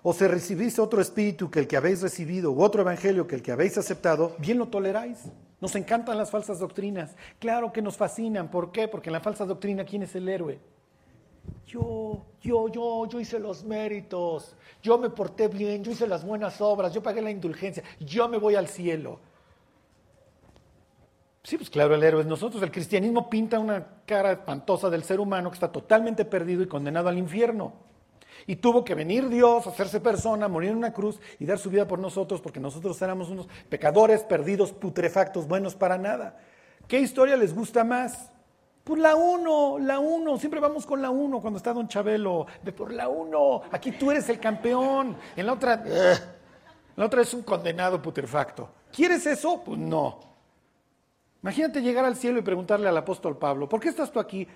o 0.02 0.14
se 0.14 0.28
recibís 0.28 0.78
otro 0.78 1.02
espíritu 1.02 1.50
que 1.50 1.58
el 1.58 1.68
que 1.68 1.76
habéis 1.76 2.00
recibido, 2.00 2.52
u 2.52 2.62
otro 2.62 2.80
evangelio 2.80 3.26
que 3.26 3.34
el 3.34 3.42
que 3.42 3.52
habéis 3.52 3.76
aceptado, 3.76 4.34
bien 4.38 4.56
lo 4.56 4.68
toleráis. 4.68 5.24
Nos 5.60 5.74
encantan 5.74 6.16
las 6.16 6.30
falsas 6.30 6.58
doctrinas. 6.58 7.14
Claro 7.38 7.70
que 7.70 7.82
nos 7.82 7.98
fascinan. 7.98 8.50
¿Por 8.50 8.72
qué? 8.72 8.88
Porque 8.88 9.10
en 9.10 9.12
la 9.12 9.20
falsa 9.20 9.44
doctrina, 9.44 9.84
¿quién 9.84 10.04
es 10.04 10.14
el 10.14 10.26
héroe? 10.26 10.58
Yo, 11.66 12.24
yo, 12.40 12.68
yo, 12.68 13.06
yo 13.06 13.20
hice 13.20 13.38
los 13.38 13.62
méritos. 13.62 14.56
Yo 14.82 14.96
me 14.96 15.10
porté 15.10 15.48
bien, 15.48 15.84
yo 15.84 15.92
hice 15.92 16.06
las 16.06 16.24
buenas 16.24 16.62
obras, 16.62 16.94
yo 16.94 17.02
pagué 17.02 17.20
la 17.20 17.30
indulgencia, 17.30 17.82
yo 18.00 18.26
me 18.26 18.38
voy 18.38 18.54
al 18.54 18.68
cielo. 18.68 19.20
Sí, 21.46 21.56
pues 21.56 21.70
claro, 21.70 21.94
el 21.94 22.02
héroe 22.02 22.22
es 22.22 22.26
nosotros. 22.26 22.60
El 22.60 22.72
cristianismo 22.72 23.30
pinta 23.30 23.60
una 23.60 23.86
cara 24.04 24.32
espantosa 24.32 24.90
del 24.90 25.04
ser 25.04 25.20
humano 25.20 25.48
que 25.48 25.54
está 25.54 25.70
totalmente 25.70 26.24
perdido 26.24 26.60
y 26.60 26.66
condenado 26.66 27.08
al 27.08 27.18
infierno. 27.18 27.72
Y 28.48 28.56
tuvo 28.56 28.84
que 28.84 28.96
venir 28.96 29.28
Dios, 29.28 29.64
hacerse 29.64 30.00
persona, 30.00 30.48
morir 30.48 30.70
en 30.70 30.78
una 30.78 30.92
cruz 30.92 31.20
y 31.38 31.46
dar 31.46 31.60
su 31.60 31.70
vida 31.70 31.86
por 31.86 32.00
nosotros, 32.00 32.40
porque 32.40 32.58
nosotros 32.58 33.00
éramos 33.00 33.30
unos 33.30 33.46
pecadores 33.68 34.24
perdidos, 34.24 34.72
putrefactos, 34.72 35.46
buenos 35.46 35.76
para 35.76 35.96
nada. 35.98 36.36
¿Qué 36.88 36.98
historia 36.98 37.36
les 37.36 37.54
gusta 37.54 37.84
más? 37.84 38.32
Pues 38.82 39.00
la 39.00 39.14
uno, 39.14 39.78
la 39.78 40.00
uno, 40.00 40.38
siempre 40.38 40.58
vamos 40.58 40.84
con 40.84 41.00
la 41.00 41.10
uno 41.10 41.40
cuando 41.40 41.58
está 41.58 41.72
Don 41.72 41.86
Chabelo, 41.86 42.48
de 42.60 42.72
por 42.72 42.92
la 42.92 43.08
uno, 43.08 43.62
aquí 43.70 43.92
tú 43.92 44.10
eres 44.10 44.28
el 44.30 44.40
campeón, 44.40 45.16
en 45.36 45.46
la 45.46 45.52
otra, 45.52 45.84
eh, 45.86 46.18
la 46.96 47.04
otra 47.06 47.22
es 47.22 47.32
un 47.32 47.42
condenado 47.42 48.02
putrefacto. 48.02 48.68
¿Quieres 48.90 49.24
eso? 49.26 49.62
Pues 49.64 49.78
no. 49.78 50.35
Imagínate 51.46 51.80
llegar 51.80 52.04
al 52.04 52.16
cielo 52.16 52.40
y 52.40 52.42
preguntarle 52.42 52.88
al 52.88 52.96
apóstol 52.96 53.38
Pablo, 53.38 53.68
¿por 53.68 53.78
qué 53.78 53.88
estás 53.88 54.10
tú 54.10 54.18
aquí? 54.18 54.48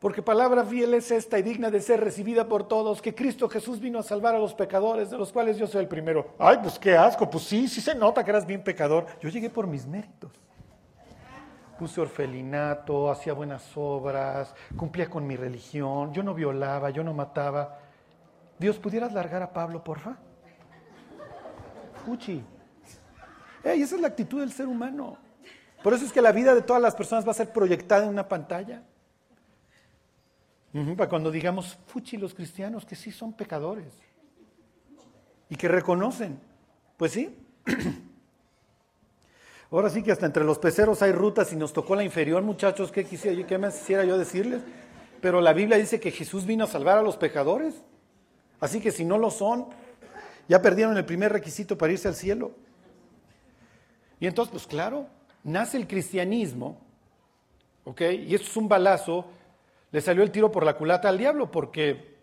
Porque 0.00 0.22
palabra 0.22 0.64
fiel 0.64 0.94
es 0.94 1.12
esta 1.12 1.38
y 1.38 1.42
digna 1.42 1.70
de 1.70 1.80
ser 1.80 2.00
recibida 2.00 2.48
por 2.48 2.66
todos, 2.66 3.00
que 3.00 3.14
Cristo 3.14 3.48
Jesús 3.48 3.78
vino 3.78 4.00
a 4.00 4.02
salvar 4.02 4.34
a 4.34 4.40
los 4.40 4.52
pecadores, 4.52 5.10
de 5.10 5.16
los 5.16 5.30
cuales 5.30 5.56
yo 5.56 5.68
soy 5.68 5.82
el 5.82 5.86
primero. 5.86 6.34
Ay, 6.36 6.58
pues 6.60 6.80
qué 6.80 6.96
asco, 6.96 7.30
pues 7.30 7.44
sí, 7.44 7.68
sí 7.68 7.80
se 7.80 7.94
nota 7.94 8.24
que 8.24 8.30
eras 8.32 8.44
bien 8.44 8.64
pecador. 8.64 9.06
Yo 9.20 9.28
llegué 9.28 9.50
por 9.50 9.68
mis 9.68 9.86
méritos. 9.86 10.32
Puse 11.78 12.00
orfelinato, 12.00 13.08
hacía 13.08 13.32
buenas 13.32 13.70
obras, 13.76 14.52
cumplía 14.76 15.08
con 15.08 15.24
mi 15.24 15.36
religión, 15.36 16.12
yo 16.12 16.24
no 16.24 16.34
violaba, 16.34 16.90
yo 16.90 17.04
no 17.04 17.14
mataba. 17.14 17.78
Dios, 18.58 18.80
¿pudieras 18.80 19.12
largar 19.12 19.44
a 19.44 19.52
Pablo, 19.52 19.84
porfa? 19.84 20.16
Fuchi. 22.04 22.42
Ey, 23.62 23.82
esa 23.82 23.94
es 23.94 24.00
la 24.00 24.08
actitud 24.08 24.40
del 24.40 24.50
ser 24.50 24.66
humano. 24.66 25.29
Por 25.82 25.94
eso 25.94 26.04
es 26.04 26.12
que 26.12 26.20
la 26.20 26.32
vida 26.32 26.54
de 26.54 26.62
todas 26.62 26.82
las 26.82 26.94
personas 26.94 27.26
va 27.26 27.30
a 27.30 27.34
ser 27.34 27.52
proyectada 27.52 28.04
en 28.04 28.10
una 28.10 28.28
pantalla 28.28 28.82
para 30.96 31.08
cuando 31.08 31.30
digamos, 31.30 31.78
fuchi, 31.86 32.16
los 32.16 32.32
cristianos 32.32 32.84
que 32.84 32.94
sí 32.94 33.10
son 33.10 33.32
pecadores 33.32 33.92
y 35.48 35.56
que 35.56 35.66
reconocen, 35.66 36.38
pues 36.96 37.12
sí. 37.12 37.36
Ahora 39.72 39.90
sí 39.90 40.02
que 40.02 40.12
hasta 40.12 40.26
entre 40.26 40.44
los 40.44 40.58
peceros 40.58 41.02
hay 41.02 41.12
rutas 41.12 41.52
y 41.52 41.56
nos 41.56 41.72
tocó 41.72 41.96
la 41.96 42.04
inferior, 42.04 42.42
muchachos, 42.42 42.92
¿qué, 42.92 43.04
quisiera, 43.04 43.44
qué 43.46 43.58
más 43.58 43.78
quisiera 43.78 44.04
yo 44.04 44.16
decirles? 44.16 44.62
Pero 45.20 45.40
la 45.40 45.52
Biblia 45.52 45.76
dice 45.76 45.98
que 45.98 46.12
Jesús 46.12 46.46
vino 46.46 46.64
a 46.64 46.68
salvar 46.68 46.98
a 46.98 47.02
los 47.02 47.16
pecadores. 47.16 47.74
Así 48.60 48.80
que 48.80 48.92
si 48.92 49.04
no 49.04 49.18
lo 49.18 49.30
son, 49.30 49.66
ya 50.48 50.62
perdieron 50.62 50.96
el 50.96 51.04
primer 51.04 51.32
requisito 51.32 51.76
para 51.76 51.92
irse 51.92 52.08
al 52.08 52.14
cielo. 52.14 52.52
Y 54.18 54.26
entonces, 54.26 54.52
pues 54.52 54.66
claro, 54.66 55.06
nace 55.44 55.76
el 55.76 55.86
cristianismo, 55.86 56.80
¿ok? 57.84 58.00
Y 58.26 58.34
esto 58.34 58.48
es 58.48 58.56
un 58.56 58.68
balazo 58.68 59.26
le 59.92 60.00
salió 60.00 60.22
el 60.22 60.30
tiro 60.30 60.52
por 60.52 60.64
la 60.64 60.76
culata 60.76 61.08
al 61.08 61.18
diablo 61.18 61.50
porque, 61.50 62.16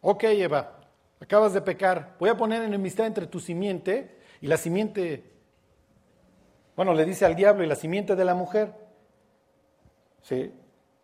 ok 0.00 0.24
Eva, 0.24 0.78
acabas 1.20 1.52
de 1.52 1.60
pecar, 1.60 2.16
voy 2.18 2.30
a 2.30 2.36
poner 2.36 2.62
enemistad 2.62 3.06
entre 3.06 3.26
tu 3.26 3.40
simiente 3.40 4.18
y 4.40 4.46
la 4.46 4.56
simiente, 4.56 5.24
bueno, 6.76 6.94
le 6.94 7.04
dice 7.04 7.24
al 7.24 7.34
diablo 7.34 7.64
y 7.64 7.66
la 7.66 7.76
simiente 7.76 8.16
de 8.16 8.24
la 8.24 8.34
mujer. 8.34 8.72
¿Sí? 10.22 10.52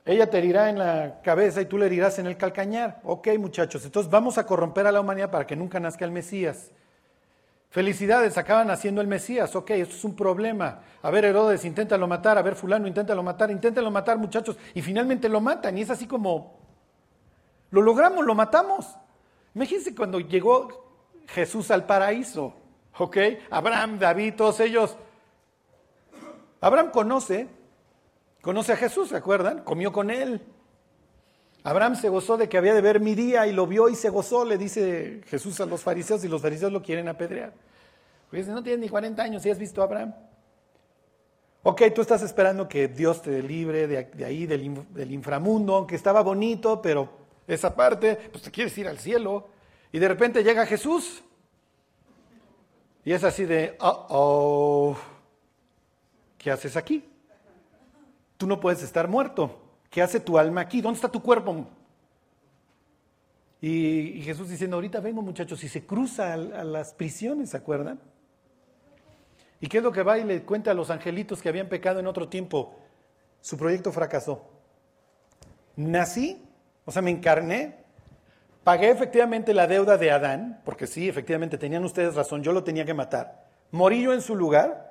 Ella 0.04 0.30
te 0.30 0.38
herirá 0.38 0.70
en 0.70 0.78
la 0.78 1.20
cabeza 1.22 1.61
y 1.61 1.66
tú 1.66 1.76
le 1.76 1.87
herirás 1.87 2.18
en 2.18 2.26
el 2.26 2.37
calcañar. 2.37 3.00
Ok, 3.02 3.28
muchachos, 3.38 3.84
entonces 3.84 4.11
vamos 4.11 4.38
a 4.38 4.46
corromper 4.46 4.87
a 4.87 4.92
la 4.92 5.00
humanidad 5.00 5.30
para 5.30 5.46
que 5.46 5.56
nunca 5.56 5.80
nazca 5.80 6.04
el 6.04 6.12
Mesías. 6.12 6.70
Felicidades, 7.70 8.38
acaban 8.38 8.70
haciendo 8.70 9.00
el 9.00 9.07
Mesías. 9.07 9.54
Ok, 9.54 9.70
esto 9.70 9.94
es 9.94 10.04
un 10.04 10.16
problema. 10.16 10.81
A 11.02 11.11
ver, 11.11 11.26
Herodes, 11.26 11.64
inténtalo 11.64 12.07
matar. 12.07 12.38
A 12.38 12.42
ver, 12.42 12.54
Fulano, 12.54 12.87
inténtalo 12.87 13.22
matar. 13.22 13.50
Inténtalo 13.50 13.90
matar, 13.90 14.16
muchachos. 14.16 14.57
Y 14.74 14.81
finalmente 14.81 15.28
lo 15.28 15.40
matan. 15.40 15.76
Y 15.76 15.83
es 15.83 15.90
así 15.90 16.07
como. 16.07 16.59
Lo 17.70 17.83
logramos, 17.83 18.24
lo 18.24 18.35
matamos. 18.35 18.87
Imagínense 19.54 19.94
cuando 19.94 20.20
llegó 20.20 20.68
Jesús 21.26 21.70
al 21.70 21.85
paraíso, 21.85 22.54
¿ok? 22.96 23.16
Abraham, 23.50 23.98
David, 23.98 24.35
todos 24.35 24.61
ellos. 24.61 24.96
Abraham 26.61 26.90
conoce, 26.90 27.48
conoce 28.40 28.72
a 28.72 28.76
Jesús, 28.76 29.11
¿se 29.11 29.16
acuerdan? 29.16 29.62
Comió 29.62 29.92
con 29.92 30.11
él. 30.11 30.42
Abraham 31.68 31.96
se 31.96 32.09
gozó 32.09 32.38
de 32.38 32.48
que 32.48 32.57
había 32.57 32.72
de 32.72 32.81
ver 32.81 32.98
mi 32.98 33.14
día 33.14 33.46
y 33.46 33.52
lo 33.52 33.66
vio 33.66 33.90
y 33.90 33.94
se 33.94 34.09
gozó, 34.09 34.42
le 34.42 34.57
dice 34.57 35.20
Jesús 35.26 35.61
a 35.61 35.66
los 35.66 35.83
fariseos 35.83 36.24
y 36.24 36.28
los 36.28 36.40
fariseos 36.40 36.72
lo 36.72 36.81
quieren 36.81 37.09
apedrear. 37.09 37.52
Pues 38.31 38.48
no 38.48 38.62
tienes 38.62 38.81
ni 38.81 38.88
40 38.88 39.22
años 39.22 39.44
y 39.44 39.50
has 39.50 39.59
visto 39.59 39.83
a 39.83 39.85
Abraham. 39.85 40.14
Ok, 41.64 41.83
tú 41.94 42.00
estás 42.00 42.22
esperando 42.22 42.66
que 42.66 42.88
Dios 42.88 43.20
te 43.20 43.42
libre 43.42 43.87
de, 43.87 44.24
ahí, 44.24 44.46
del, 44.46 44.83
del, 44.94 45.12
inframundo, 45.12 45.74
aunque 45.74 45.94
estaba 45.94 46.22
bonito, 46.22 46.81
pero 46.81 47.11
esa 47.46 47.76
parte, 47.76 48.16
pues 48.33 48.44
te 48.44 48.50
quieres 48.50 48.76
ir 48.78 48.88
al 48.88 48.98
cielo. 48.98 49.48
Y 49.92 49.98
de 49.98 50.09
repente 50.09 50.42
llega 50.42 50.64
Jesús. 50.64 51.22
Y 53.04 53.12
es 53.12 53.24
así 53.24 53.44
de, 53.44 53.76
oh, 53.81 54.07
oh, 54.09 54.96
¿qué 56.38 56.50
haces 56.50 56.78
aquí? 56.78 57.04
Tú 58.38 58.46
no 58.46 58.59
puedes 58.59 58.83
estar 58.83 59.07
muerto. 59.07 59.67
¿Qué 59.90 60.03
hace 60.03 60.20
tu 60.20 60.38
alma 60.38 60.62
aquí? 60.62 60.81
¿Dónde 60.81 60.96
está 60.96 61.09
tu 61.09 61.22
cuerpo? 61.22 61.66
Y, 63.61 64.20
Jesús 64.22 64.48
diciendo, 64.48 64.77
ahorita 64.77 65.01
vengo 65.01 65.22
muchachos, 65.22 65.62
y 65.64 65.68
se 65.68 65.85
cruza 65.85 66.31
a, 66.31 66.35
a 66.35 66.64
las 66.64 66.94
prisiones, 66.94 67.51
¿se 67.51 67.57
acuerdan? 67.57 67.98
¿Y 69.61 69.66
qué 69.66 69.79
es 69.79 69.83
lo 69.83 69.90
que 69.90 70.03
va 70.03 70.18
y 70.18 70.24
le 70.24 70.42
cuenta 70.42 70.70
a 70.70 70.74
los 70.74 70.90
angelitos 70.90 71.42
que 71.42 71.48
habían 71.48 71.68
pecado 71.68 71.98
en 71.98 72.07
otro 72.07 72.29
tiempo? 72.29 72.79
Su 73.40 73.57
proyecto 73.57 73.90
fracasó. 73.90 74.48
Nací, 75.74 76.44
o 76.85 76.92
sea, 76.92 77.03
me 77.03 77.11
encarné, 77.11 77.77
pagué 78.62 78.90
efectivamente 78.90 79.55
la 79.55 79.66
deuda 79.66 79.96
de 79.96 80.11
Adán, 80.11 80.61
porque 80.64 80.87
sí, 80.87 81.09
efectivamente 81.09 81.59
tenían 81.59 81.85
ustedes 81.85 82.14
razón, 82.14 82.42
yo 82.42 82.53
lo 82.53 82.62
tenía 82.62 82.85
que 82.85 82.94
matar. 82.94 83.46
Morí 83.70 84.03
yo 84.03 84.12
en 84.12 84.22
su 84.22 84.35
lugar. 84.35 84.88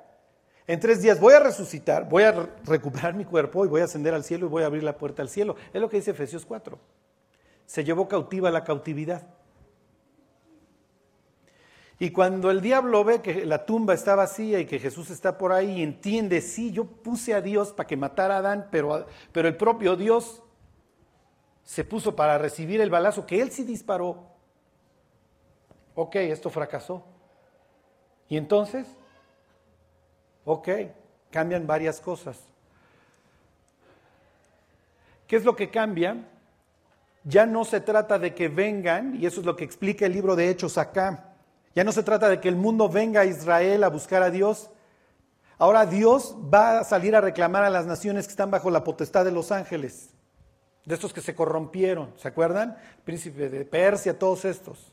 En 0.68 0.78
tres 0.80 1.00
días 1.00 1.18
voy 1.18 1.32
a 1.32 1.40
resucitar, 1.40 2.06
voy 2.10 2.24
a 2.24 2.50
recuperar 2.66 3.14
mi 3.14 3.24
cuerpo 3.24 3.64
y 3.64 3.68
voy 3.68 3.80
a 3.80 3.84
ascender 3.84 4.12
al 4.12 4.22
cielo 4.22 4.46
y 4.46 4.48
voy 4.50 4.62
a 4.62 4.66
abrir 4.66 4.82
la 4.82 4.98
puerta 4.98 5.22
al 5.22 5.30
cielo. 5.30 5.56
Es 5.72 5.80
lo 5.80 5.88
que 5.88 5.96
dice 5.96 6.10
Efesios 6.10 6.44
4. 6.44 6.78
Se 7.64 7.84
llevó 7.84 8.06
cautiva 8.06 8.50
la 8.50 8.64
cautividad. 8.64 9.26
Y 11.98 12.10
cuando 12.10 12.50
el 12.50 12.60
diablo 12.60 13.02
ve 13.02 13.22
que 13.22 13.46
la 13.46 13.64
tumba 13.64 13.94
está 13.94 14.14
vacía 14.14 14.60
y 14.60 14.66
que 14.66 14.78
Jesús 14.78 15.08
está 15.08 15.38
por 15.38 15.52
ahí, 15.52 15.82
entiende, 15.82 16.42
sí, 16.42 16.70
yo 16.70 16.84
puse 16.84 17.32
a 17.32 17.40
Dios 17.40 17.72
para 17.72 17.86
que 17.86 17.96
matara 17.96 18.36
a 18.36 18.38
Adán, 18.38 18.68
pero, 18.70 19.06
pero 19.32 19.48
el 19.48 19.56
propio 19.56 19.96
Dios 19.96 20.42
se 21.64 21.82
puso 21.82 22.14
para 22.14 22.36
recibir 22.36 22.82
el 22.82 22.90
balazo 22.90 23.24
que 23.24 23.40
él 23.40 23.50
sí 23.50 23.64
disparó. 23.64 24.22
Ok, 25.94 26.16
esto 26.16 26.50
fracasó. 26.50 27.06
Y 28.28 28.36
entonces, 28.36 28.86
ok, 30.48 30.68
cambian 31.30 31.66
varias 31.66 32.00
cosas. 32.00 32.38
¿Qué 35.26 35.36
es 35.36 35.44
lo 35.44 35.54
que 35.54 35.70
cambia? 35.70 36.16
Ya 37.24 37.46
no 37.46 37.64
se 37.64 37.80
trata 37.80 38.18
de 38.18 38.34
que 38.34 38.48
vengan, 38.48 39.16
y 39.16 39.26
eso 39.26 39.40
es 39.40 39.46
lo 39.46 39.56
que 39.56 39.64
explica 39.64 40.06
el 40.06 40.12
libro 40.12 40.36
de 40.36 40.48
Hechos 40.48 40.78
acá 40.78 41.28
ya 41.78 41.84
no 41.84 41.92
se 41.92 42.02
trata 42.02 42.28
de 42.28 42.40
que 42.40 42.48
el 42.48 42.56
mundo 42.56 42.88
venga 42.88 43.20
a 43.20 43.24
Israel 43.24 43.84
a 43.84 43.88
buscar 43.88 44.20
a 44.24 44.30
Dios. 44.30 44.68
Ahora 45.58 45.86
Dios 45.86 46.34
va 46.52 46.80
a 46.80 46.84
salir 46.84 47.14
a 47.14 47.20
reclamar 47.20 47.62
a 47.62 47.70
las 47.70 47.86
naciones 47.86 48.26
que 48.26 48.32
están 48.32 48.50
bajo 48.50 48.68
la 48.68 48.82
potestad 48.82 49.24
de 49.24 49.30
los 49.30 49.52
ángeles, 49.52 50.10
de 50.84 50.96
estos 50.96 51.12
que 51.12 51.20
se 51.20 51.36
corrompieron, 51.36 52.12
¿se 52.16 52.26
acuerdan? 52.26 52.76
Príncipe 53.04 53.48
de 53.48 53.64
Persia, 53.64 54.18
todos 54.18 54.44
estos. 54.44 54.92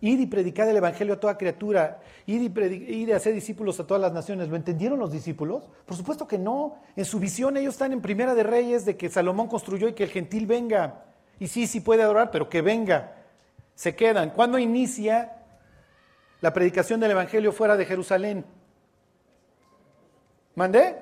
Ir 0.00 0.20
y 0.20 0.26
predicar 0.26 0.68
el 0.68 0.76
Evangelio 0.76 1.14
a 1.14 1.20
toda 1.20 1.36
criatura, 1.36 2.00
ir 2.26 2.40
y, 2.40 2.74
ir 2.94 3.14
hacer 3.14 3.34
discípulos 3.34 3.78
a 3.80 3.86
todas 3.86 4.00
las 4.00 4.12
naciones. 4.12 4.48
¿Lo 4.48 4.56
entendieron 4.56 4.98
los 4.98 5.12
discípulos? 5.12 5.68
Por 5.84 5.96
supuesto 5.96 6.26
que 6.26 6.38
no. 6.38 6.76
En 6.96 7.04
su 7.04 7.18
visión 7.18 7.56
ellos 7.56 7.74
están 7.74 7.92
en 7.92 8.00
Primera 8.00 8.34
de 8.34 8.42
Reyes 8.42 8.84
de 8.84 8.96
que 8.96 9.10
Salomón 9.10 9.48
construyó 9.48 9.88
y 9.88 9.92
que 9.92 10.04
el 10.04 10.10
gentil 10.10 10.46
venga. 10.46 11.04
Y 11.38 11.48
sí, 11.48 11.66
sí 11.66 11.80
puede 11.80 12.02
adorar, 12.02 12.30
pero 12.30 12.48
que 12.48 12.62
venga. 12.62 13.16
Se 13.74 13.94
quedan. 13.94 14.30
¿Cuándo 14.30 14.58
inicia 14.58 15.36
la 16.40 16.52
predicación 16.52 17.00
del 17.00 17.10
Evangelio 17.10 17.52
fuera 17.52 17.76
de 17.76 17.84
Jerusalén. 17.84 18.44
¿Mandé? 20.54 20.96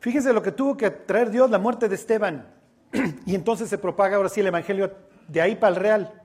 Fíjense 0.00 0.32
lo 0.32 0.42
que 0.42 0.52
tuvo 0.52 0.76
que 0.76 0.90
traer 0.90 1.30
Dios, 1.30 1.50
la 1.50 1.58
muerte 1.58 1.88
de 1.88 1.94
Esteban. 1.94 2.46
y 3.26 3.34
entonces 3.34 3.68
se 3.68 3.78
propaga 3.78 4.16
ahora 4.16 4.28
sí 4.28 4.40
el 4.40 4.48
Evangelio 4.48 4.92
de 5.28 5.40
ahí 5.40 5.54
para 5.54 5.74
el 5.74 5.80
real. 5.80 6.22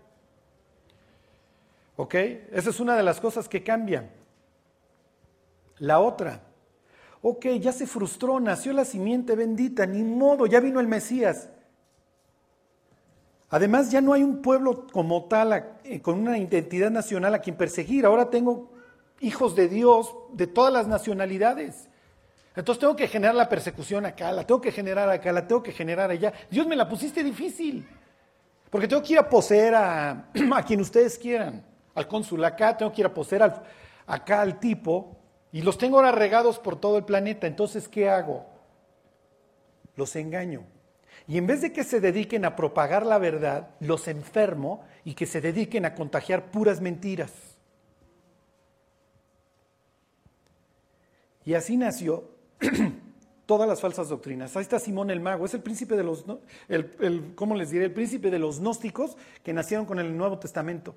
¿Ok? 2.00 2.16
Esa 2.16 2.70
es 2.70 2.80
una 2.80 2.96
de 2.96 3.04
las 3.04 3.20
cosas 3.20 3.50
que 3.50 3.62
cambian. 3.62 4.10
La 5.80 6.00
otra. 6.00 6.44
Ok, 7.22 7.48
ya 7.60 7.74
se 7.74 7.86
frustró, 7.86 8.40
nació 8.40 8.72
la 8.72 8.86
simiente 8.86 9.36
bendita, 9.36 9.86
ni 9.86 10.02
modo, 10.02 10.46
ya 10.46 10.62
vino 10.62 10.80
el 10.80 10.88
Mesías. 10.88 11.50
Además, 13.50 13.92
ya 13.92 14.00
no 14.00 14.14
hay 14.14 14.24
un 14.24 14.42
pueblo 14.42 14.88
como 14.94 15.26
tal, 15.26 15.78
eh, 15.84 16.02
con 16.02 16.18
una 16.18 16.38
identidad 16.38 16.90
nacional 16.90 17.34
a 17.34 17.40
quien 17.40 17.58
perseguir. 17.58 18.06
Ahora 18.06 18.30
tengo 18.30 18.72
hijos 19.20 19.54
de 19.58 19.68
Dios 19.68 20.16
de 20.32 20.48
todas 20.48 20.72
las 20.72 20.88
nacionalidades. 20.88 21.90
Entonces 22.56 22.80
tengo 22.80 22.96
que 22.96 23.10
generar 23.10 23.36
la 23.36 23.50
persecución 23.50 24.06
acá, 24.06 24.32
la 24.32 24.48
tengo 24.48 24.62
que 24.62 24.72
generar 24.72 25.10
acá, 25.10 25.34
la 25.34 25.46
tengo 25.46 25.62
que 25.62 25.74
generar 25.74 26.10
allá. 26.10 26.32
Dios 26.50 26.66
me 26.66 26.78
la 26.78 26.88
pusiste 26.88 27.26
difícil. 27.26 27.86
Porque 28.70 28.88
tengo 28.88 29.04
que 29.04 29.12
ir 29.12 29.20
a 29.20 29.28
poseer 29.28 29.76
a, 29.76 30.30
a 30.56 30.64
quien 30.64 30.80
ustedes 30.80 31.18
quieran. 31.18 31.68
Al 31.96 32.08
cónsul 32.08 32.44
acá, 32.44 32.78
tengo 32.78 32.92
que 32.92 33.02
ir 33.02 33.08
a 33.08 33.14
poseer 33.14 33.44
acá 34.06 34.42
al 34.42 34.60
tipo. 34.60 35.18
Y 35.52 35.62
los 35.62 35.78
tengo 35.78 35.98
ahora 35.98 36.12
regados 36.12 36.60
por 36.60 36.80
todo 36.80 36.98
el 36.98 37.06
planeta. 37.06 37.48
Entonces, 37.48 37.88
¿qué 37.88 38.10
hago? 38.10 38.46
Los 39.96 40.16
engaño. 40.16 40.64
Y 41.28 41.38
en 41.38 41.48
vez 41.48 41.62
de 41.62 41.72
que 41.72 41.84
se 41.84 42.00
dediquen 42.00 42.46
a 42.46 42.56
propagar 42.56 43.06
la 43.06 43.18
verdad, 43.18 43.70
los 43.80 44.08
enfermo 44.08 44.84
y 45.04 45.14
que 45.14 45.26
se 45.26 45.42
dediquen 45.42 45.86
a 45.86 45.94
contagiar 45.94 46.52
puras 46.52 46.82
mentiras. 46.82 47.32
Y 51.46 51.54
así 51.54 51.78
nació 51.78 52.30
todas 53.46 53.68
las 53.68 53.82
falsas 53.82 54.10
doctrinas. 54.10 54.56
Ahí 54.56 54.62
está 54.64 54.80
Simón 54.80 55.10
el 55.10 55.20
Mago, 55.20 55.46
es 55.46 55.54
el 55.54 55.62
príncipe 55.62 55.96
de 55.96 56.04
los, 56.04 56.26
¿cómo 57.36 57.56
les 57.56 57.72
diré? 57.72 57.86
El 57.86 57.94
príncipe 57.94 58.30
de 58.30 58.40
los 58.40 58.60
gnósticos 58.60 59.18
que 59.44 59.54
nacieron 59.54 59.86
con 59.86 60.00
el 60.00 60.16
Nuevo 60.16 60.38
Testamento. 60.40 60.96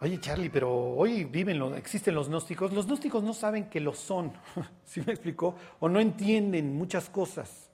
Oye, 0.00 0.20
Charlie, 0.20 0.50
pero 0.50 0.70
hoy 0.74 1.24
viven, 1.24 1.60
existen 1.74 2.14
los 2.14 2.28
gnósticos. 2.28 2.72
Los 2.72 2.86
gnósticos 2.86 3.22
no 3.22 3.32
saben 3.32 3.70
que 3.70 3.80
lo 3.80 3.94
son, 3.94 4.32
¿sí 4.84 5.00
me 5.06 5.12
explicó? 5.12 5.54
O 5.80 5.88
no 5.88 6.00
entienden 6.00 6.76
muchas 6.76 7.08
cosas. 7.08 7.70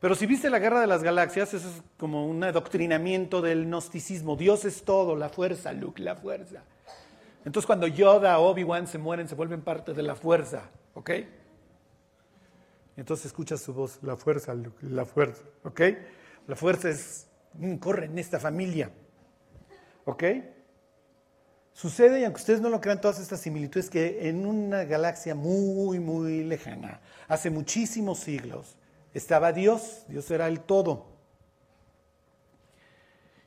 Pero 0.00 0.14
si 0.14 0.26
viste 0.26 0.50
la 0.50 0.58
guerra 0.58 0.80
de 0.80 0.86
las 0.86 1.02
galaxias, 1.02 1.54
eso 1.54 1.68
es 1.68 1.82
como 1.98 2.26
un 2.26 2.42
adoctrinamiento 2.44 3.40
del 3.40 3.66
gnosticismo. 3.66 4.36
Dios 4.36 4.64
es 4.64 4.84
todo, 4.84 5.16
la 5.16 5.28
fuerza, 5.28 5.72
Luke, 5.72 6.02
la 6.02 6.16
fuerza. 6.16 6.62
Entonces 7.44 7.66
cuando 7.66 7.86
Yoda, 7.86 8.38
Obi-Wan 8.38 8.86
se 8.86 8.98
mueren, 8.98 9.28
se 9.28 9.34
vuelven 9.34 9.60
parte 9.62 9.92
de 9.92 10.02
la 10.02 10.14
fuerza, 10.14 10.70
¿ok? 10.94 11.10
Entonces 12.96 13.26
escuchas 13.26 13.60
su 13.60 13.74
voz, 13.74 13.98
la 14.02 14.16
fuerza, 14.16 14.54
Luke, 14.54 14.78
la 14.82 15.04
fuerza, 15.04 15.42
¿ok? 15.62 15.80
La 16.46 16.56
fuerza 16.56 16.88
es, 16.88 17.26
mm, 17.54 17.76
corre 17.76 18.06
en 18.06 18.18
esta 18.18 18.38
familia, 18.38 18.90
¿ok? 20.04 20.24
Sucede, 21.72 22.20
y 22.20 22.24
aunque 22.24 22.40
ustedes 22.40 22.60
no 22.60 22.68
lo 22.68 22.80
crean, 22.80 23.00
todas 23.00 23.18
estas 23.18 23.40
similitudes, 23.40 23.90
que 23.90 24.28
en 24.28 24.46
una 24.46 24.84
galaxia 24.84 25.34
muy, 25.34 25.98
muy 25.98 26.44
lejana, 26.44 27.00
hace 27.26 27.50
muchísimos 27.50 28.20
siglos, 28.20 28.76
estaba 29.12 29.52
Dios, 29.52 30.04
Dios 30.08 30.30
era 30.30 30.46
el 30.46 30.60
todo. 30.60 31.06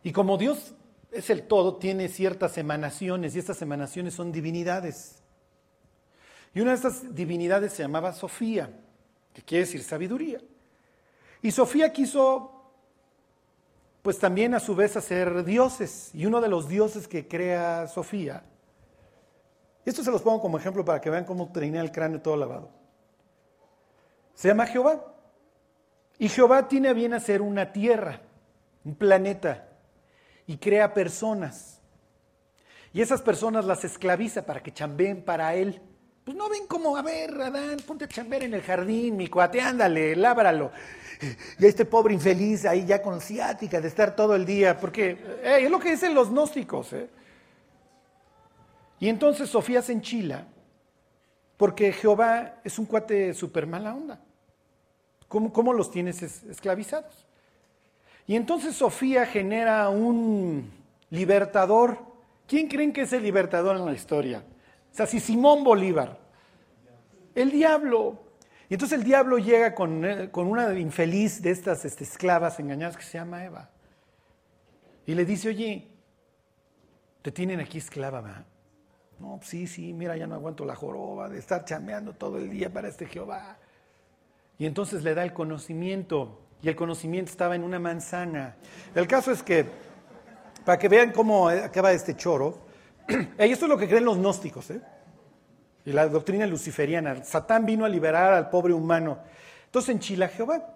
Y 0.04 0.12
como 0.12 0.38
Dios 0.38 0.74
es 1.12 1.30
el 1.30 1.43
todo, 1.43 1.78
tiene 1.78 2.10
ciertas 2.10 2.58
emanaciones, 2.58 3.36
y 3.36 3.39
estas 3.39 3.62
emanaciones 3.62 4.13
son 4.13 4.34
divinidades. 4.34 5.24
Y 6.54 6.60
una 6.60 6.72
de 6.72 6.78
estas 6.78 7.15
divinidades 7.15 7.74
se 7.74 7.84
llamaba 7.84 8.12
Sofía, 8.12 8.70
que 9.34 9.41
quiere 9.41 9.65
decir 9.65 9.84
sabiduría. 9.84 10.39
Y 11.41 11.52
Sofía 11.52 11.93
quiso 11.93 12.57
pues 14.08 14.20
también 14.20 14.54
a 14.54 14.62
su 14.62 14.74
vez 14.74 14.96
hacer 14.96 15.43
dioses. 15.43 16.12
Y 16.13 16.26
uno 16.26 16.39
de 16.39 16.48
los 16.48 16.70
dioses 16.70 17.10
que 17.10 17.28
crea 17.28 17.88
Sofía, 17.88 18.41
esto 19.84 20.02
se 20.02 20.10
los 20.12 20.22
pongo 20.22 20.39
como 20.39 20.58
ejemplo 20.58 20.86
para 20.86 21.02
que 21.02 21.10
vean 21.10 21.26
cómo 21.26 21.52
tenía 21.52 21.82
el 21.82 21.91
cráneo 21.91 22.22
todo 22.22 22.38
lavado. 22.38 22.70
Se 24.34 24.48
llama 24.48 24.65
Jehová. 24.65 25.13
Y 26.17 26.30
Jehová 26.30 26.70
tiene 26.70 26.88
a 26.88 26.93
bien 26.93 27.13
hacer 27.13 27.41
una 27.41 27.74
tierra, 27.74 28.22
un 28.86 28.96
planeta, 28.96 29.67
y 30.46 30.56
crea 30.56 30.93
personas. 30.93 31.82
Y 32.93 33.02
esas 33.02 33.22
personas 33.22 33.65
las 33.65 33.84
esclaviza 33.84 34.46
para 34.46 34.63
que 34.63 34.72
chambeen 34.72 35.22
para 35.22 35.54
él. 35.54 35.82
Pues 36.28 36.36
no 36.36 36.50
ven 36.50 36.68
como, 36.68 36.98
a 36.98 37.02
ver, 37.02 37.40
Adán, 37.40 37.78
ponte 37.88 38.04
a 38.04 38.08
chambear 38.10 38.44
en 38.44 38.54
el 38.54 38.62
jardín, 38.62 39.16
mi 39.16 39.30
cuate, 39.30 39.62
ándale, 39.62 40.13
lábralo. 40.13 40.72
Y 41.58 41.66
este 41.66 41.86
pobre 41.86 42.13
infeliz 42.13 42.66
ahí 42.66 42.86
ya 42.86 43.02
con 43.02 43.22
ciática 43.22 43.80
de 43.80 43.88
estar 43.88 44.13
todo 44.13 44.36
el 44.36 44.46
día, 44.46 44.78
porque 44.78 45.18
es 45.42 45.72
lo 45.72 45.80
que 45.80 45.92
dicen 45.92 46.13
los 46.13 46.30
gnósticos. 46.30 46.92
¿eh? 46.92 47.08
Y 49.00 49.08
entonces 49.08 49.50
Sofía 49.50 49.82
se 49.82 49.94
enchila, 49.94 50.46
porque 51.56 51.94
Jehová 51.94 52.56
es 52.62 52.78
un 52.78 52.88
cuate 52.88 53.34
súper 53.34 53.66
mala 53.66 53.96
onda. 53.96 54.20
¿Cómo, 55.30 55.54
¿Cómo 55.54 55.72
los 55.72 55.90
tienes 55.90 56.22
esclavizados? 56.22 57.26
Y 58.28 58.36
entonces 58.36 58.76
Sofía 58.76 59.26
genera 59.26 59.88
un 59.88 60.70
libertador. 61.10 62.00
¿Quién 62.46 62.68
creen 62.68 62.92
que 62.92 63.04
es 63.04 63.13
el 63.13 63.24
libertador 63.24 63.78
en 63.78 63.86
la 63.86 63.94
historia? 63.94 64.44
Sea, 64.98 65.06
si 65.06 65.20
Simón 65.20 65.64
Bolívar, 65.64 66.18
el 67.36 67.52
diablo. 67.52 68.18
Y 68.68 68.74
entonces 68.74 68.98
el 68.98 69.06
diablo 69.06 69.38
llega 69.38 69.76
con, 69.76 70.04
eh, 70.04 70.32
una 70.34 70.74
infeliz 70.74 71.40
de 71.40 71.52
estas 71.52 71.86
este, 71.86 72.04
esclavas 72.04 72.60
engañadas 72.60 72.98
que 72.98 73.04
se 73.04 73.20
llama 73.20 73.46
Eva. 73.46 73.70
Y 75.06 75.14
le 75.14 75.24
dice, 75.24 75.50
oye, 75.50 75.88
te 77.22 77.32
tienen 77.32 77.60
aquí 77.60 77.78
esclava, 77.78 78.22
¿va? 78.22 78.44
No, 79.20 79.40
sí, 79.44 79.68
sí, 79.68 79.94
mira, 79.94 80.18
ya 80.18 80.26
no 80.26 80.34
aguanto 80.34 80.66
la 80.66 80.76
joroba 80.76 81.30
de 81.30 81.38
estar 81.38 81.64
chameando 81.64 82.14
todo 82.14 82.40
el 82.40 82.50
día 82.50 82.74
para 82.74 82.88
este 82.88 83.06
Jehová. 83.06 83.60
Y 84.58 84.66
entonces 84.66 85.04
le 85.04 85.14
da 85.14 85.24
el 85.24 85.32
conocimiento, 85.32 86.42
y 86.64 86.70
el 86.70 86.76
conocimiento 86.76 87.30
estaba 87.30 87.56
en 87.56 87.64
una 87.64 87.78
manzana. 87.78 88.56
El 88.96 89.08
caso 89.08 89.32
es 89.32 89.44
que, 89.44 89.64
para 90.66 90.80
que 90.80 90.90
vean 90.90 91.12
cómo 91.12 91.50
acaba 91.50 91.92
este 91.92 92.16
choro, 92.16 92.66
y 93.39 93.52
esto 93.52 93.65
es 93.65 93.70
lo 93.70 93.78
que 93.78 93.88
creen 93.88 94.06
los 94.06 94.17
gnósticos, 94.17 94.72
¿eh? 94.72 94.82
y 95.88 95.93
la 95.93 96.06
doctrina 96.10 96.46
luciferiana. 96.46 97.24
Satán 97.24 97.65
vino 97.65 97.86
a 97.86 97.89
liberar 97.89 98.34
al 98.34 98.50
pobre 98.50 98.74
humano. 98.74 99.20
Entonces 99.65 99.96
enchila 99.96 100.28
Jehová. 100.28 100.74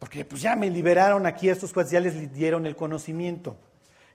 Porque 0.00 0.24
pues 0.24 0.42
ya 0.42 0.56
me 0.56 0.68
liberaron 0.68 1.24
aquí, 1.24 1.48
estos 1.48 1.72
cuates 1.72 1.92
ya 1.92 2.00
les 2.00 2.32
dieron 2.34 2.66
el 2.66 2.74
conocimiento. 2.74 3.56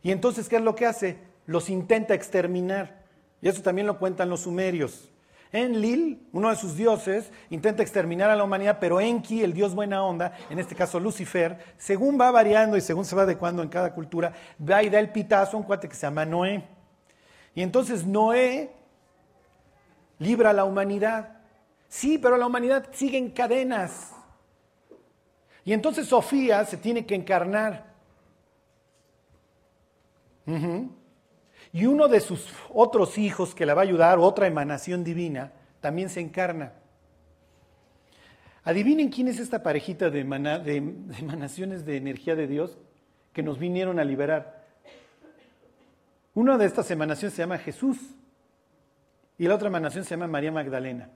Y 0.03 0.11
entonces, 0.11 0.49
¿qué 0.49 0.57
es 0.57 0.61
lo 0.61 0.75
que 0.75 0.85
hace? 0.85 1.19
Los 1.45 1.69
intenta 1.69 2.13
exterminar. 2.13 3.01
Y 3.41 3.47
eso 3.47 3.61
también 3.61 3.87
lo 3.87 3.97
cuentan 3.97 4.29
los 4.29 4.41
sumerios. 4.41 5.09
Enlil, 5.53 6.27
uno 6.33 6.49
de 6.49 6.57
sus 6.57 6.75
dioses, 6.75 7.31
intenta 7.49 7.81
exterminar 7.81 8.29
a 8.29 8.35
la 8.35 8.43
humanidad, 8.43 8.77
pero 8.79 8.99
Enki, 8.99 9.41
el 9.41 9.53
dios 9.53 9.73
buena 9.73 10.03
onda, 10.03 10.33
en 10.49 10.59
este 10.59 10.75
caso 10.75 10.99
Lucifer, 10.99 11.57
según 11.77 12.19
va 12.19 12.29
variando 12.31 12.75
y 12.75 12.81
según 12.81 13.05
se 13.05 13.15
va 13.15 13.23
adecuando 13.23 13.63
en 13.63 13.69
cada 13.69 13.93
cultura, 13.93 14.33
va 14.61 14.83
y 14.83 14.89
da 14.89 14.99
el 14.99 15.11
pitazo 15.11 15.55
a 15.55 15.59
un 15.61 15.65
cuate 15.65 15.87
que 15.87 15.95
se 15.95 16.01
llama 16.01 16.25
Noé. 16.25 16.80
Y 17.53 17.61
entonces 17.61 18.05
Noé 18.05 18.71
libra 20.19 20.51
a 20.51 20.53
la 20.53 20.65
humanidad. 20.65 21.39
Sí, 21.87 22.17
pero 22.17 22.37
la 22.37 22.47
humanidad 22.47 22.89
sigue 22.91 23.17
en 23.17 23.31
cadenas. 23.31 24.13
Y 25.65 25.73
entonces 25.73 26.07
Sofía 26.07 26.63
se 26.65 26.77
tiene 26.77 27.05
que 27.05 27.15
encarnar. 27.15 27.91
Y 31.73 31.85
uno 31.85 32.07
de 32.07 32.19
sus 32.19 32.47
otros 32.73 33.17
hijos 33.17 33.55
que 33.55 33.65
la 33.65 33.73
va 33.73 33.81
a 33.81 33.83
ayudar, 33.83 34.19
otra 34.19 34.47
emanación 34.47 35.03
divina, 35.03 35.53
también 35.79 36.09
se 36.09 36.19
encarna. 36.19 36.73
Adivinen 38.63 39.09
quién 39.09 39.27
es 39.27 39.39
esta 39.39 39.63
parejita 39.63 40.09
de, 40.09 40.23
de 40.23 40.77
emanaciones 41.19 41.85
de 41.85 41.97
energía 41.97 42.35
de 42.35 42.47
Dios 42.47 42.77
que 43.33 43.43
nos 43.43 43.57
vinieron 43.57 43.99
a 43.99 44.03
liberar. 44.03 44.60
Una 46.33 46.57
de 46.57 46.65
estas 46.65 46.89
emanaciones 46.91 47.33
se 47.35 47.41
llama 47.41 47.57
Jesús 47.57 47.97
y 49.37 49.47
la 49.47 49.55
otra 49.55 49.67
emanación 49.67 50.03
se 50.03 50.11
llama 50.11 50.27
María 50.27 50.51
Magdalena. 50.51 51.09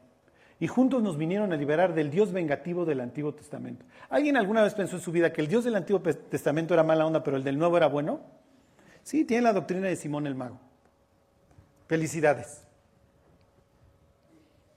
Y 0.60 0.68
juntos 0.68 1.04
nos 1.04 1.18
vinieron 1.18 1.52
a 1.52 1.58
liberar 1.58 1.94
del 1.94 2.10
Dios 2.10 2.32
vengativo 2.32 2.86
del 2.86 3.02
Antiguo 3.02 3.34
Testamento. 3.34 3.86
¿Alguien 4.10 4.38
alguna 4.38 4.64
vez 4.64 4.74
pensó 4.74 4.96
en 4.96 5.02
su 5.02 5.12
vida 5.12 5.34
que 5.34 5.42
el 5.42 5.48
Dios 5.48 5.64
del 5.64 5.76
Antiguo 5.76 6.02
Testamento 6.02 6.74
era 6.74 6.84
mala 6.84 7.06
onda, 7.06 7.24
pero 7.24 7.38
el 7.38 7.44
del 7.44 7.58
Nuevo 7.58 7.78
era 7.78 7.88
bueno? 7.88 8.22
Sí, 9.04 9.26
tiene 9.26 9.44
la 9.44 9.54
doctrina 9.54 9.88
de 9.88 9.96
Simón 9.96 10.28
el 10.28 10.36
Mago. 10.36 10.60
Felicidades. 11.88 12.66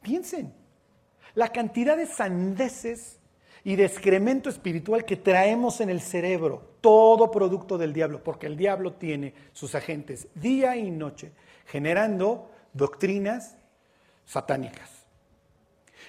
Piensen, 0.03 0.53
la 1.35 1.48
cantidad 1.48 1.96
de 1.96 2.07
sandeces 2.07 3.17
y 3.68 3.76
de 3.76 3.85
excremento 3.85 4.48
espiritual 4.48 5.04
que 5.04 5.16
traemos 5.16 5.83
en 5.83 5.90
el 5.90 6.00
cerebro, 6.00 6.62
todo 6.81 7.31
producto 7.31 7.76
del 7.76 7.92
diablo, 7.92 8.24
porque 8.24 8.46
el 8.46 8.57
diablo 8.57 8.94
tiene 8.94 9.35
sus 9.52 9.74
agentes 9.74 10.26
día 10.35 10.74
y 10.74 10.90
noche, 10.90 11.33
generando 11.66 12.48
doctrinas 12.72 13.59
satánicas. 14.24 14.88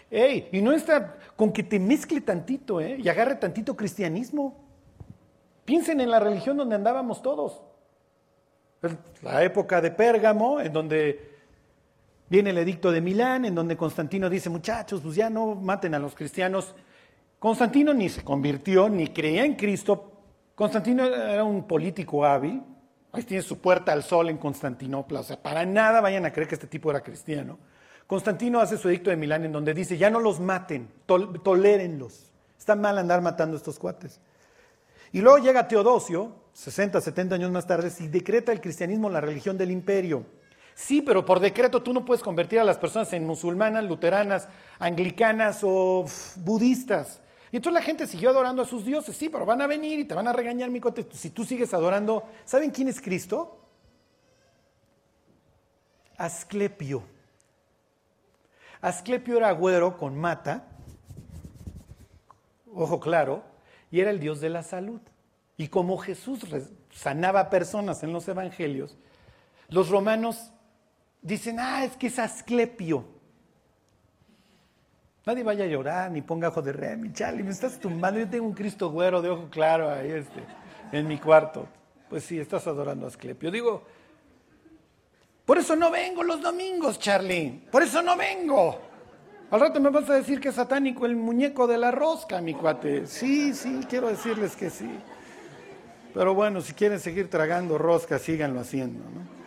Ey, 0.10 0.48
y 0.54 0.62
no 0.62 0.72
está 0.72 1.18
con 1.36 1.52
que 1.52 1.64
te 1.64 1.82
mezcle 1.82 2.22
tantito 2.22 2.80
¿eh? 2.80 2.96
y 2.98 3.10
agarre 3.10 3.36
tantito 3.36 3.76
cristianismo. 3.76 4.56
Piensen 5.66 6.00
en 6.00 6.12
la 6.12 6.22
religión 6.22 6.56
donde 6.56 6.76
andábamos 6.76 7.22
todos. 7.22 7.62
La 9.22 9.44
época 9.44 9.82
de 9.82 9.92
Pérgamo, 9.92 10.62
en 10.62 10.72
donde 10.72 11.30
viene 12.30 12.52
el 12.52 12.58
edicto 12.60 12.90
de 12.90 13.02
Milán, 13.02 13.44
en 13.44 13.54
donde 13.54 13.76
Constantino 13.76 14.30
dice, 14.30 14.50
muchachos, 14.50 15.02
pues 15.02 15.16
ya 15.16 15.30
no 15.30 15.56
maten 15.56 15.94
a 15.94 16.00
los 16.00 16.16
cristianos. 16.16 16.74
Constantino 17.40 17.94
ni 17.94 18.10
se 18.10 18.24
convirtió, 18.24 18.90
ni 18.90 19.08
creía 19.08 19.46
en 19.46 19.56
Cristo. 19.56 20.12
Constantino 20.56 21.06
era 21.06 21.44
un 21.44 21.66
político 21.66 22.26
hábil, 22.26 22.62
Ahí 23.12 23.24
tiene 23.24 23.42
su 23.42 23.60
puerta 23.60 23.92
al 23.92 24.04
sol 24.04 24.30
en 24.30 24.38
Constantinopla. 24.38 25.22
O 25.22 25.24
sea, 25.24 25.42
para 25.42 25.66
nada 25.66 26.02
vayan 26.02 26.26
a 26.26 26.32
creer 26.32 26.48
que 26.48 26.56
este 26.56 26.68
tipo 26.68 26.92
era 26.92 27.02
cristiano. 27.02 27.58
Constantino 28.06 28.60
hace 28.60 28.78
su 28.78 28.90
edicto 28.90 29.10
de 29.10 29.16
Milán 29.16 29.46
en 29.46 29.52
donde 29.52 29.74
dice, 29.74 29.98
ya 29.98 30.10
no 30.10 30.20
los 30.20 30.40
maten, 30.40 30.90
tolérenlos. 31.06 32.32
Está 32.58 32.76
mal 32.76 32.98
andar 32.98 33.22
matando 33.22 33.56
a 33.56 33.58
estos 33.58 33.80
cuates. 33.80 34.20
Y 35.12 35.22
luego 35.22 35.40
llega 35.40 35.68
Teodosio, 35.68 36.36
60, 36.54 37.02
70 37.02 37.36
años 37.36 37.52
más 37.52 37.66
tarde, 37.66 37.92
y 38.00 38.08
decreta 38.08 38.52
el 38.52 38.62
cristianismo 38.62 39.10
la 39.10 39.22
religión 39.22 39.58
del 39.58 39.72
imperio. 39.72 40.26
Sí, 40.76 41.02
pero 41.02 41.26
por 41.26 41.40
decreto 41.40 41.82
tú 41.82 41.94
no 41.94 42.06
puedes 42.06 42.24
convertir 42.24 42.60
a 42.60 42.64
las 42.64 42.78
personas 42.78 43.12
en 43.14 43.26
musulmanas, 43.26 43.84
luteranas, 43.84 44.48
anglicanas 44.78 45.62
o 45.64 46.06
budistas. 46.38 47.22
Y 47.52 47.58
entonces 47.58 47.82
la 47.82 47.86
gente 47.86 48.08
siguió 48.08 48.30
adorando 48.30 48.62
a 48.62 48.66
sus 48.66 48.86
dioses. 48.86 49.16
Sí, 49.16 49.30
pero 49.30 49.46
van 49.46 49.62
a 49.62 49.68
venir 49.68 50.00
y 50.00 50.06
te 50.06 50.14
van 50.14 50.28
a 50.28 50.34
regañar, 50.34 50.70
mi 50.70 50.80
cote. 50.80 51.08
Si 51.12 51.32
tú 51.32 51.44
sigues 51.46 51.74
adorando, 51.74 52.24
¿saben 52.46 52.72
quién 52.72 52.88
es 52.88 53.02
Cristo? 53.02 53.60
Asclepio. 56.18 57.04
Asclepio 58.82 59.38
era 59.38 59.52
güero 59.52 59.98
con 59.98 60.18
mata, 60.18 60.66
ojo 62.74 63.00
claro, 63.00 63.44
y 63.92 64.00
era 64.00 64.10
el 64.10 64.20
dios 64.20 64.40
de 64.40 64.50
la 64.50 64.64
salud. 64.64 65.02
Y 65.58 65.68
como 65.68 65.98
Jesús 65.98 66.42
sanaba 66.94 67.50
personas 67.50 68.04
en 68.04 68.14
los 68.14 68.28
evangelios, 68.28 68.98
los 69.68 69.90
romanos 69.90 70.52
dicen, 71.22 71.60
ah, 71.60 71.84
es 71.84 71.98
que 71.98 72.08
es 72.08 72.20
Asclepio. 72.20 73.19
Nadie 75.26 75.44
vaya 75.44 75.66
a 75.66 75.68
llorar 75.68 76.12
ni 76.12 76.22
ponga 76.22 76.48
ojo 76.48 76.62
de 76.62 76.96
mi 76.96 77.12
Charlie, 77.14 77.44
me 77.44 77.52
estás 77.52 77.80
tumbando. 77.80 78.20
Yo 78.20 78.30
tengo 78.30 78.46
un 78.46 78.54
Cristo 78.54 78.90
güero 78.90 79.22
de 79.22 79.30
ojo 79.30 79.48
claro 79.50 79.90
ahí 79.90 80.12
este, 80.12 80.44
en 80.92 81.08
mi 81.08 81.18
cuarto. 81.18 81.68
Pues 82.10 82.24
sí, 82.24 82.40
estás 82.40 82.66
adorando 82.68 83.06
a 83.06 83.10
Asclepio. 83.10 83.52
Digo, 83.52 83.84
por 85.46 85.58
eso 85.58 85.76
no 85.76 85.92
vengo 85.92 86.24
los 86.24 86.42
domingos, 86.42 87.00
Charlie. 87.00 87.62
Por 87.72 87.84
eso 87.84 88.02
no 88.02 88.16
vengo. 88.16 88.80
Al 89.52 89.60
rato 89.60 89.80
me 89.80 89.90
vas 89.90 90.10
a 90.10 90.14
decir 90.14 90.40
que 90.40 90.50
es 90.50 90.56
satánico 90.56 91.06
el 91.06 91.16
muñeco 91.16 91.68
de 91.68 91.78
la 91.78 91.92
rosca, 91.92 92.40
mi 92.40 92.54
cuate. 92.54 93.08
Sí, 93.08 93.54
sí, 93.54 93.82
quiero 93.90 94.08
decirles 94.08 94.56
que 94.56 94.70
sí. 94.70 94.90
Pero 96.14 96.34
bueno, 96.34 96.62
si 96.62 96.74
quieren 96.74 97.00
seguir 97.00 97.30
tragando 97.30 97.78
rosca, 97.78 98.20
síganlo 98.20 98.60
haciendo, 98.60 99.04
¿no? 99.10 99.39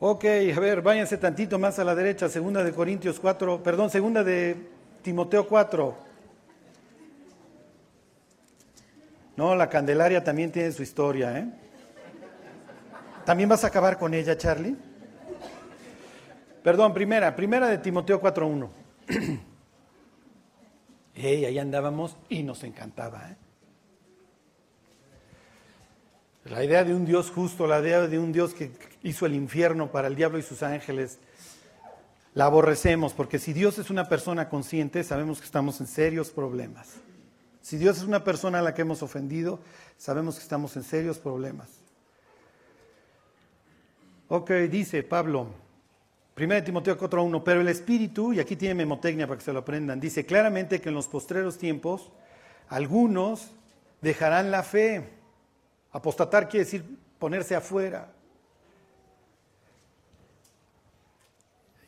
Ok, 0.00 0.24
a 0.24 0.60
ver, 0.60 0.82
váyanse 0.82 1.16
tantito 1.16 1.58
más 1.58 1.78
a 1.78 1.84
la 1.84 1.94
derecha, 1.94 2.28
segunda 2.28 2.64
de 2.64 2.72
Corintios 2.72 3.20
4, 3.20 3.62
perdón, 3.62 3.90
segunda 3.90 4.24
de 4.24 4.56
Timoteo 5.02 5.46
4. 5.46 5.96
No, 9.36 9.54
la 9.54 9.68
Candelaria 9.68 10.22
también 10.22 10.50
tiene 10.50 10.72
su 10.72 10.82
historia, 10.82 11.38
¿eh? 11.38 11.48
¿También 13.24 13.48
vas 13.48 13.64
a 13.64 13.68
acabar 13.68 13.98
con 13.98 14.14
ella, 14.14 14.36
Charlie? 14.36 14.76
Perdón, 16.62 16.92
primera, 16.92 17.34
primera 17.34 17.68
de 17.68 17.78
Timoteo 17.78 18.20
4.1. 18.20 18.68
Hey, 21.16 21.44
ahí 21.44 21.60
andábamos 21.60 22.16
y 22.28 22.42
nos 22.42 22.64
encantaba, 22.64 23.30
¿eh? 23.30 23.36
La 26.44 26.62
idea 26.62 26.84
de 26.84 26.94
un 26.94 27.06
Dios 27.06 27.30
justo, 27.30 27.66
la 27.66 27.80
idea 27.80 28.06
de 28.06 28.18
un 28.18 28.30
Dios 28.30 28.52
que 28.52 28.70
hizo 29.02 29.24
el 29.24 29.34
infierno 29.34 29.90
para 29.90 30.08
el 30.08 30.14
diablo 30.14 30.38
y 30.38 30.42
sus 30.42 30.62
ángeles, 30.62 31.18
la 32.34 32.44
aborrecemos, 32.44 33.14
porque 33.14 33.38
si 33.38 33.54
Dios 33.54 33.78
es 33.78 33.88
una 33.88 34.08
persona 34.08 34.50
consciente, 34.50 35.04
sabemos 35.04 35.38
que 35.38 35.46
estamos 35.46 35.80
en 35.80 35.86
serios 35.86 36.30
problemas. 36.30 36.96
Si 37.62 37.78
Dios 37.78 37.96
es 37.96 38.02
una 38.02 38.24
persona 38.24 38.58
a 38.58 38.62
la 38.62 38.74
que 38.74 38.82
hemos 38.82 39.02
ofendido, 39.02 39.60
sabemos 39.96 40.36
que 40.36 40.42
estamos 40.42 40.76
en 40.76 40.82
serios 40.82 41.18
problemas. 41.18 41.70
Ok, 44.28 44.50
dice 44.70 45.02
Pablo, 45.02 45.46
1 46.36 46.64
Timoteo 46.64 46.98
4.1, 46.98 47.42
pero 47.42 47.62
el 47.62 47.68
Espíritu, 47.68 48.34
y 48.34 48.40
aquí 48.40 48.56
tiene 48.56 48.74
memotecnia 48.74 49.26
para 49.26 49.38
que 49.38 49.44
se 49.44 49.52
lo 49.52 49.60
aprendan, 49.60 49.98
dice 49.98 50.26
claramente 50.26 50.80
que 50.82 50.90
en 50.90 50.94
los 50.94 51.08
postreros 51.08 51.56
tiempos 51.56 52.10
algunos 52.68 53.52
dejarán 54.02 54.50
la 54.50 54.62
fe. 54.62 55.13
Apostatar 55.94 56.48
quiere 56.48 56.64
decir 56.64 56.84
ponerse 57.20 57.54
afuera. 57.54 58.12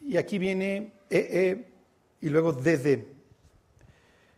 Y 0.01 0.17
aquí 0.17 0.39
viene 0.39 0.93
EE 1.11 1.67
y 2.21 2.29
luego 2.29 2.53
desde, 2.53 3.09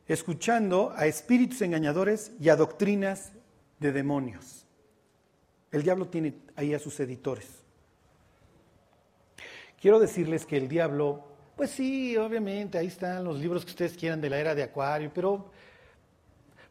escuchando 0.06 0.94
a 0.96 1.06
espíritus 1.06 1.60
engañadores 1.60 2.32
y 2.40 2.48
a 2.48 2.56
doctrinas 2.56 3.32
de 3.78 3.92
demonios. 3.92 4.64
El 5.70 5.82
diablo 5.82 6.08
tiene 6.08 6.34
ahí 6.56 6.72
a 6.72 6.78
sus 6.78 6.98
editores. 7.00 7.46
Quiero 9.78 10.00
decirles 10.00 10.46
que 10.46 10.56
el 10.56 10.66
diablo, 10.66 11.28
pues 11.56 11.72
sí, 11.72 12.16
obviamente, 12.16 12.78
ahí 12.78 12.86
están 12.86 13.22
los 13.22 13.38
libros 13.38 13.66
que 13.66 13.72
ustedes 13.72 13.98
quieran 13.98 14.22
de 14.22 14.30
la 14.30 14.40
era 14.40 14.54
de 14.54 14.62
Acuario, 14.62 15.12
pero, 15.14 15.50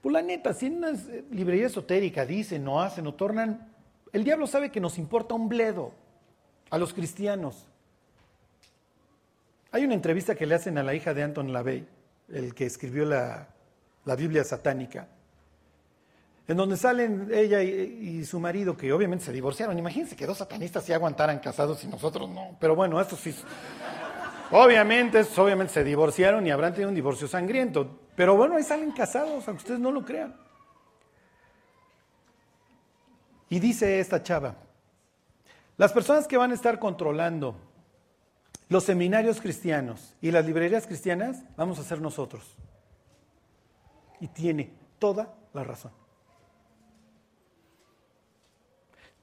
pues 0.08 0.14
la 0.14 0.22
neta, 0.22 0.54
si 0.54 0.68
en 0.68 0.78
una 0.78 0.94
librería 1.32 1.68
esotérica 1.68 2.26
dicen, 2.26 2.64
no 2.64 2.82
hacen 2.82 3.06
o 3.08 3.14
tornan, 3.14 3.74
el 4.14 4.24
diablo 4.24 4.48
sabe 4.48 4.72
que 4.72 4.80
nos 4.80 4.98
importa 4.98 5.36
un 5.36 5.50
bledo 5.50 5.92
a 6.70 6.78
los 6.78 6.94
cristianos. 6.94 7.68
Hay 9.70 9.84
una 9.84 9.96
entrevista 9.96 10.34
que 10.34 10.46
le 10.46 10.56
hacen 10.56 10.78
a 10.78 10.84
la 10.84 10.96
hija 10.96 11.14
de 11.14 11.24
Anton 11.24 11.52
LaVey, 11.52 11.86
el 12.30 12.56
que 12.56 12.66
escribió 12.66 13.04
la, 13.04 13.50
Biblia 14.18 14.46
satánica, 14.46 15.10
en 16.48 16.56
donde 16.56 16.78
salen 16.78 17.28
ella 17.34 17.62
y, 17.62 18.24
su 18.24 18.40
marido, 18.40 18.78
que 18.78 18.94
obviamente 18.94 19.26
se 19.26 19.34
divorciaron. 19.34 19.78
Imagínense 19.78 20.16
que 20.16 20.26
dos 20.26 20.38
satanistas 20.38 20.86
sí 20.86 20.94
aguantaran 20.94 21.40
casados 21.40 21.84
y 21.84 21.88
nosotros 21.88 22.30
no. 22.30 22.56
Pero 22.62 22.78
bueno, 22.78 23.02
esto 23.02 23.18
sí. 23.18 23.36
Obviamente, 24.52 25.22
obviamente 25.38 25.74
se 25.74 25.84
divorciaron 25.84 26.46
y 26.48 26.52
habrán 26.52 26.74
tenido 26.74 26.90
un 26.90 26.96
divorcio 26.96 27.28
sangriento. 27.28 28.00
Pero 28.16 28.36
bueno, 28.36 28.56
ahí 28.56 28.64
salen 28.64 28.92
casados, 28.92 29.48
aunque 29.48 29.62
ustedes 29.62 29.80
no 29.80 29.92
lo 29.92 30.06
crean. 30.06 30.36
Y 33.50 33.60
dice 33.60 34.00
esta 34.00 34.24
chava, 34.24 34.56
las 35.78 35.94
personas 35.94 36.28
que 36.28 36.38
van 36.38 36.52
a 36.52 36.56
estar 36.56 36.80
controlando 36.80 37.56
los 38.70 38.84
seminarios 38.84 39.40
cristianos 39.40 40.16
y 40.22 40.32
las 40.32 40.46
librerías 40.46 40.88
cristianas 40.88 41.44
vamos 41.56 41.80
a 41.80 41.84
ser 41.84 42.02
nosotros. 42.02 42.56
Y 44.20 44.28
tiene 44.28 44.74
toda 45.00 45.34
la 45.54 45.64
razón. 45.64 45.92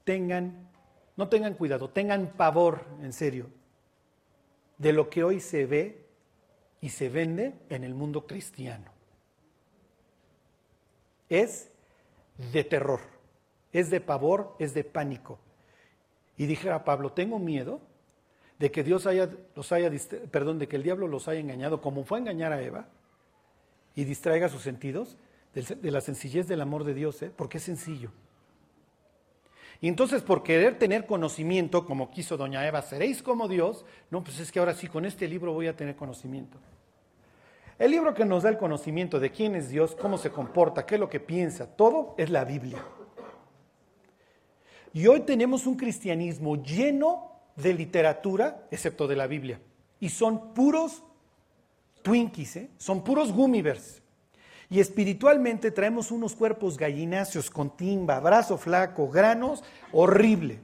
Tengan, 0.05 0.69
no 1.17 1.29
tengan 1.29 1.55
cuidado, 1.55 1.89
tengan 1.91 2.29
pavor, 2.37 2.85
en 3.03 3.13
serio, 3.13 3.49
de 4.79 4.93
lo 4.93 5.11
que 5.11 5.25
hoy 5.25 5.41
se 5.41 5.67
ve 5.67 6.05
y 6.81 6.91
se 6.91 7.09
vende 7.09 7.55
en 7.69 7.85
el 7.85 7.95
mundo 7.95 8.27
cristiano. 8.27 8.91
Es 11.29 11.71
de 12.53 12.65
terror, 12.65 13.01
es 13.73 13.91
de 13.91 14.01
pavor, 14.01 14.55
es 14.59 14.75
de 14.75 14.85
pánico. 14.85 15.39
Y 16.37 16.47
dijera 16.47 16.85
Pablo, 16.85 17.13
tengo 17.13 17.39
miedo 17.39 17.81
de 18.59 18.71
que 18.71 18.83
Dios 18.83 19.07
haya, 19.07 19.31
los 19.55 19.73
haya, 19.73 19.91
perdón, 20.31 20.59
de 20.59 20.69
que 20.69 20.77
el 20.77 20.83
diablo 20.83 21.09
los 21.09 21.29
haya 21.29 21.41
engañado, 21.41 21.81
como 21.81 22.05
fue 22.05 22.19
a 22.19 22.21
engañar 22.21 22.53
a 22.53 22.63
Eva, 22.63 22.89
y 23.95 24.05
distraiga 24.05 24.49
sus 24.49 24.63
sentidos 24.63 25.17
de 25.55 25.91
la 25.91 26.01
sencillez 26.01 26.49
del 26.49 26.61
amor 26.61 26.85
de 26.85 26.95
Dios, 26.95 27.23
¿eh? 27.23 27.33
porque 27.35 27.59
es 27.59 27.65
sencillo. 27.65 28.11
Y 29.85 29.89
entonces 29.89 30.23
por 30.23 30.43
querer 30.43 30.79
tener 30.79 31.05
conocimiento, 31.05 31.85
como 31.85 32.11
quiso 32.11 32.39
doña 32.39 32.67
Eva, 32.67 32.81
seréis 32.81 33.23
como 33.23 33.49
Dios, 33.49 33.85
no, 34.11 34.25
pues 34.25 34.41
es 34.41 34.51
que 34.51 34.59
ahora 34.59 34.73
sí, 34.73 34.87
con 34.89 35.05
este 35.05 35.29
libro 35.29 35.53
voy 35.53 35.67
a 35.67 35.77
tener 35.77 35.95
conocimiento. 35.95 36.57
El 37.79 37.91
libro 37.91 38.15
que 38.15 38.25
nos 38.25 38.45
da 38.45 38.49
el 38.49 38.57
conocimiento 38.57 39.21
de 39.21 39.31
quién 39.31 39.55
es 39.55 39.69
Dios, 39.69 39.95
cómo 39.95 40.17
se 40.17 40.31
comporta, 40.31 40.87
qué 40.87 40.95
es 40.95 41.01
lo 41.03 41.11
que 41.11 41.21
piensa, 41.21 41.67
todo 41.67 42.15
es 42.17 42.31
la 42.31 42.47
Biblia. 42.47 42.83
Y 44.95 45.07
hoy 45.07 45.21
tenemos 45.21 45.67
un 45.67 45.77
cristianismo 45.77 46.63
lleno 46.63 47.33
de 47.55 47.75
literatura, 47.75 48.67
excepto 48.71 49.07
de 49.07 49.17
la 49.17 49.27
Biblia. 49.27 49.61
Y 50.01 50.09
son 50.09 50.55
puros 50.55 51.03
Twinkies, 52.01 52.57
¿eh? 52.57 52.71
son 52.79 53.05
puros 53.05 53.31
Gummibers. 53.31 54.01
Y 54.71 54.81
espiritualmente 54.81 55.71
traemos 55.71 56.11
unos 56.11 56.35
cuerpos 56.35 56.77
gallináceos 56.77 57.51
con 57.51 57.77
timba, 57.77 58.21
brazo 58.21 58.57
flaco, 58.57 59.09
granos, 59.09 59.63
horrible. 59.93 60.61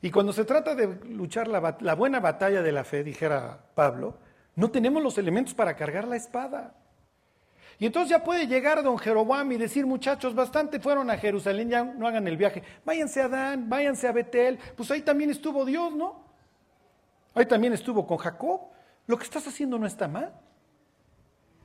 Y 0.00 0.10
cuando 0.10 0.32
se 0.32 0.44
trata 0.44 0.74
de 0.74 0.86
luchar 1.06 1.48
la, 1.48 1.76
la 1.80 1.94
buena 1.94 2.20
batalla 2.20 2.62
de 2.62 2.72
la 2.72 2.84
fe, 2.84 3.02
dijera 3.02 3.58
Pablo, 3.74 4.18
no 4.54 4.70
tenemos 4.70 5.02
los 5.02 5.18
elementos 5.18 5.54
para 5.54 5.74
cargar 5.74 6.06
la 6.06 6.16
espada. 6.16 6.74
Y 7.78 7.86
entonces 7.86 8.10
ya 8.10 8.24
puede 8.24 8.46
llegar 8.46 8.82
don 8.82 8.98
Jeroboam 8.98 9.52
y 9.52 9.56
decir, 9.56 9.86
muchachos, 9.86 10.34
bastante 10.34 10.80
fueron 10.80 11.10
a 11.10 11.16
Jerusalén, 11.16 11.70
ya 11.70 11.84
no 11.84 12.08
hagan 12.08 12.26
el 12.26 12.36
viaje. 12.36 12.62
Váyanse 12.84 13.22
a 13.22 13.28
Dan, 13.28 13.68
váyanse 13.68 14.08
a 14.08 14.12
Betel. 14.12 14.58
Pues 14.76 14.90
ahí 14.90 15.02
también 15.02 15.30
estuvo 15.30 15.64
Dios, 15.64 15.94
¿no? 15.94 16.24
Ahí 17.34 17.46
también 17.46 17.72
estuvo 17.72 18.04
con 18.04 18.16
Jacob. 18.16 18.62
Lo 19.06 19.16
que 19.16 19.22
estás 19.22 19.46
haciendo 19.46 19.78
no 19.78 19.86
está 19.86 20.08
mal. 20.08 20.32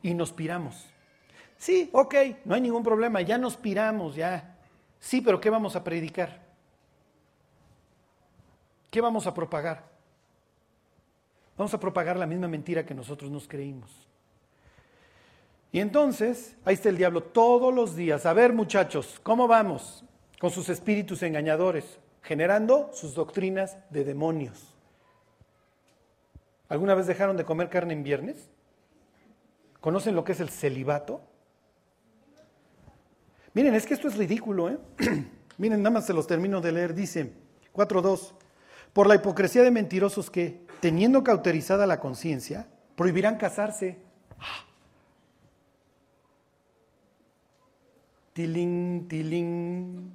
Y 0.03 0.13
nos 0.13 0.31
piramos. 0.31 0.92
Sí, 1.63 1.89
ok, 1.93 2.15
no 2.43 2.55
hay 2.55 2.59
ningún 2.59 2.83
problema, 2.83 3.21
ya 3.21 3.37
nos 3.37 3.55
piramos, 3.55 4.15
ya. 4.15 4.57
Sí, 4.99 5.21
pero 5.21 5.39
¿qué 5.39 5.49
vamos 5.49 5.77
a 5.77 5.83
predicar? 5.85 6.41
¿Qué 8.91 8.99
vamos 8.99 9.27
a 9.27 9.33
propagar? 9.33 9.81
Vamos 11.57 11.73
a 11.73 11.79
propagar 11.79 12.17
la 12.17 12.25
misma 12.25 12.49
mentira 12.49 12.85
que 12.85 12.93
nosotros 12.93 13.31
nos 13.31 13.47
creímos. 13.47 13.89
Y 15.71 15.79
entonces, 15.79 16.57
ahí 16.65 16.73
está 16.73 16.89
el 16.89 16.97
diablo 16.97 17.23
todos 17.23 17.73
los 17.73 17.95
días. 17.95 18.25
A 18.25 18.33
ver, 18.33 18.51
muchachos, 18.51 19.21
¿cómo 19.23 19.47
vamos? 19.47 20.03
Con 20.41 20.51
sus 20.51 20.67
espíritus 20.67 21.23
engañadores, 21.23 21.97
generando 22.23 22.89
sus 22.91 23.15
doctrinas 23.15 23.77
de 23.89 24.03
demonios. 24.03 24.75
¿Alguna 26.67 26.93
vez 26.93 27.07
dejaron 27.07 27.37
de 27.37 27.45
comer 27.45 27.69
carne 27.69 27.93
en 27.93 28.03
viernes? 28.03 28.49
¿Conocen 29.79 30.13
lo 30.13 30.25
que 30.25 30.33
es 30.33 30.41
el 30.41 30.49
celibato? 30.49 31.21
Miren, 33.53 33.75
es 33.75 33.85
que 33.85 33.93
esto 33.93 34.07
es 34.07 34.17
ridículo, 34.17 34.69
¿eh? 34.69 34.77
Miren, 35.57 35.83
nada 35.83 35.93
más 35.93 36.05
se 36.05 36.13
los 36.13 36.25
termino 36.25 36.59
de 36.59 36.71
leer. 36.71 36.95
Dice 36.95 37.31
4.2. 37.73 38.31
Por 38.93 39.07
la 39.07 39.15
hipocresía 39.15 39.63
de 39.63 39.71
mentirosos 39.71 40.29
que, 40.29 40.65
teniendo 40.79 41.23
cauterizada 41.23 41.85
la 41.85 41.99
conciencia, 41.99 42.67
prohibirán 42.95 43.37
casarse. 43.37 43.97
Tilín. 48.33 50.11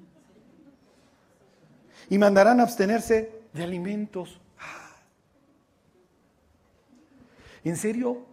Y 2.11 2.19
mandarán 2.19 2.59
a 2.59 2.65
abstenerse 2.65 3.31
de 3.53 3.63
alimentos. 3.63 4.41
¿En 7.63 7.77
serio? 7.77 8.27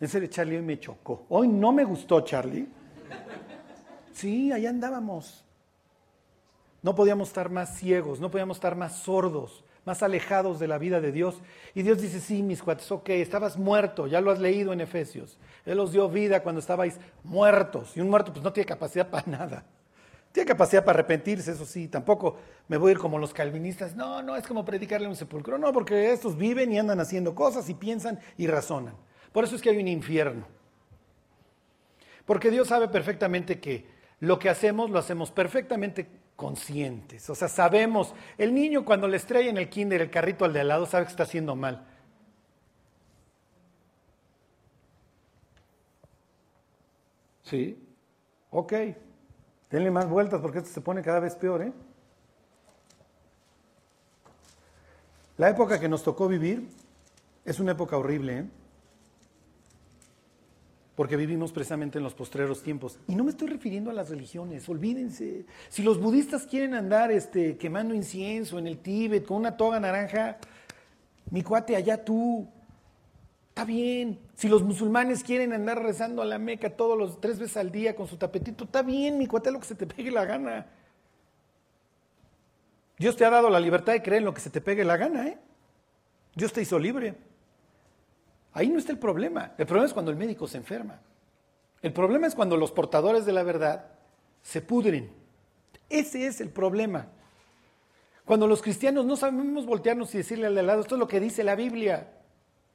En 0.00 0.08
serio, 0.08 0.28
Charlie 0.28 0.56
hoy 0.56 0.62
me 0.62 0.80
chocó. 0.80 1.26
Hoy 1.28 1.48
no 1.48 1.72
me 1.72 1.84
gustó, 1.84 2.22
Charlie. 2.22 2.77
Sí, 4.18 4.52
allá 4.52 4.70
andábamos. 4.70 5.44
No 6.82 6.94
podíamos 6.94 7.28
estar 7.28 7.50
más 7.50 7.76
ciegos, 7.76 8.20
no 8.20 8.30
podíamos 8.30 8.56
estar 8.56 8.76
más 8.76 8.98
sordos 8.98 9.64
más 9.88 10.02
alejados 10.02 10.58
de 10.58 10.68
la 10.68 10.76
vida 10.76 11.00
de 11.00 11.12
Dios. 11.12 11.40
Y 11.74 11.82
Dios 11.82 12.00
dice, 12.00 12.20
sí, 12.20 12.42
mis 12.42 12.62
cuates, 12.62 12.92
ok, 12.92 13.08
estabas 13.08 13.56
muerto, 13.56 14.06
ya 14.06 14.20
lo 14.20 14.30
has 14.30 14.38
leído 14.38 14.74
en 14.74 14.82
Efesios. 14.82 15.38
Él 15.64 15.80
os 15.80 15.92
dio 15.92 16.10
vida 16.10 16.42
cuando 16.42 16.60
estabais 16.60 17.00
muertos. 17.24 17.96
Y 17.96 18.00
un 18.02 18.10
muerto 18.10 18.30
pues 18.30 18.44
no 18.44 18.52
tiene 18.52 18.66
capacidad 18.66 19.08
para 19.08 19.26
nada. 19.30 19.64
Tiene 20.30 20.46
capacidad 20.46 20.84
para 20.84 20.98
arrepentirse, 20.98 21.52
eso 21.52 21.64
sí. 21.64 21.88
Tampoco 21.88 22.36
me 22.68 22.76
voy 22.76 22.90
a 22.90 22.92
ir 22.92 22.98
como 22.98 23.18
los 23.18 23.32
calvinistas. 23.32 23.96
No, 23.96 24.22
no, 24.22 24.36
es 24.36 24.46
como 24.46 24.62
predicarle 24.62 25.08
un 25.08 25.16
sepulcro. 25.16 25.56
No, 25.56 25.72
porque 25.72 26.12
estos 26.12 26.36
viven 26.36 26.70
y 26.70 26.78
andan 26.78 27.00
haciendo 27.00 27.34
cosas 27.34 27.68
y 27.70 27.74
piensan 27.74 28.20
y 28.36 28.46
razonan. 28.46 28.94
Por 29.32 29.44
eso 29.44 29.56
es 29.56 29.62
que 29.62 29.70
hay 29.70 29.78
un 29.78 29.88
infierno. 29.88 30.46
Porque 32.26 32.50
Dios 32.50 32.68
sabe 32.68 32.88
perfectamente 32.88 33.58
que 33.58 33.86
lo 34.20 34.38
que 34.38 34.48
hacemos 34.48 34.90
lo 34.90 34.98
hacemos 34.98 35.30
perfectamente 35.30 36.08
conscientes. 36.36 37.28
O 37.30 37.34
sea, 37.34 37.48
sabemos, 37.48 38.14
el 38.36 38.54
niño 38.54 38.84
cuando 38.84 39.08
le 39.08 39.16
estrella 39.16 39.50
en 39.50 39.58
el 39.58 39.68
kinder 39.68 40.00
el 40.02 40.10
carrito 40.10 40.44
al 40.44 40.52
de 40.52 40.60
al 40.60 40.68
lado 40.68 40.86
sabe 40.86 41.04
que 41.04 41.10
está 41.10 41.24
haciendo 41.24 41.56
mal. 41.56 41.86
Sí, 47.42 47.82
ok. 48.50 48.72
Denle 49.70 49.90
más 49.90 50.08
vueltas 50.08 50.40
porque 50.40 50.58
esto 50.58 50.70
se 50.70 50.80
pone 50.80 51.02
cada 51.02 51.20
vez 51.20 51.34
peor, 51.34 51.62
¿eh? 51.62 51.72
La 55.38 55.48
época 55.50 55.78
que 55.78 55.88
nos 55.88 56.02
tocó 56.02 56.26
vivir 56.28 56.68
es 57.44 57.60
una 57.60 57.72
época 57.72 57.96
horrible, 57.96 58.38
¿eh? 58.38 58.44
Porque 60.98 61.16
vivimos 61.16 61.52
precisamente 61.52 61.98
en 61.98 62.02
los 62.02 62.12
postreros 62.12 62.60
tiempos. 62.60 62.98
Y 63.06 63.14
no 63.14 63.22
me 63.22 63.30
estoy 63.30 63.46
refiriendo 63.46 63.88
a 63.88 63.94
las 63.94 64.10
religiones, 64.10 64.68
olvídense. 64.68 65.46
Si 65.68 65.84
los 65.84 66.00
budistas 66.00 66.44
quieren 66.44 66.74
andar 66.74 67.12
este, 67.12 67.56
quemando 67.56 67.94
incienso 67.94 68.58
en 68.58 68.66
el 68.66 68.78
Tíbet 68.78 69.24
con 69.24 69.36
una 69.36 69.56
toga 69.56 69.78
naranja, 69.78 70.38
mi 71.30 71.44
cuate, 71.44 71.76
allá 71.76 72.04
tú. 72.04 72.48
Está 73.50 73.64
bien. 73.64 74.18
Si 74.34 74.48
los 74.48 74.64
musulmanes 74.64 75.22
quieren 75.22 75.52
andar 75.52 75.80
rezando 75.80 76.20
a 76.20 76.24
la 76.24 76.40
Meca 76.40 76.70
todos 76.70 76.98
los 76.98 77.20
tres 77.20 77.38
veces 77.38 77.58
al 77.58 77.70
día 77.70 77.94
con 77.94 78.08
su 78.08 78.16
tapetito, 78.16 78.64
está 78.64 78.82
bien, 78.82 79.18
mi 79.18 79.28
cuate, 79.28 79.52
lo 79.52 79.60
que 79.60 79.66
se 79.66 79.76
te 79.76 79.86
pegue 79.86 80.10
la 80.10 80.24
gana. 80.24 80.66
Dios 82.98 83.14
te 83.16 83.24
ha 83.24 83.30
dado 83.30 83.50
la 83.50 83.60
libertad 83.60 83.92
de 83.92 84.02
creer 84.02 84.18
en 84.18 84.24
lo 84.24 84.34
que 84.34 84.40
se 84.40 84.50
te 84.50 84.60
pegue 84.60 84.82
la 84.84 84.96
gana, 84.96 85.28
¿eh? 85.28 85.38
Dios 86.34 86.52
te 86.52 86.60
hizo 86.60 86.76
libre. 86.76 87.27
Ahí 88.52 88.68
no 88.68 88.78
está 88.78 88.92
el 88.92 88.98
problema. 88.98 89.52
El 89.58 89.66
problema 89.66 89.86
es 89.86 89.92
cuando 89.92 90.10
el 90.10 90.16
médico 90.16 90.46
se 90.46 90.56
enferma. 90.56 91.00
El 91.82 91.92
problema 91.92 92.26
es 92.26 92.34
cuando 92.34 92.56
los 92.56 92.72
portadores 92.72 93.24
de 93.24 93.32
la 93.32 93.42
verdad 93.42 93.86
se 94.42 94.60
pudren. 94.62 95.10
Ese 95.88 96.26
es 96.26 96.40
el 96.40 96.50
problema. 96.50 97.06
Cuando 98.24 98.46
los 98.46 98.60
cristianos 98.60 99.06
no 99.06 99.16
sabemos 99.16 99.64
voltearnos 99.64 100.14
y 100.14 100.18
decirle 100.18 100.46
al 100.46 100.54
de 100.54 100.62
lado, 100.62 100.80
esto 100.80 100.96
es 100.96 100.98
lo 100.98 101.08
que 101.08 101.20
dice 101.20 101.44
la 101.44 101.54
Biblia. 101.54 102.12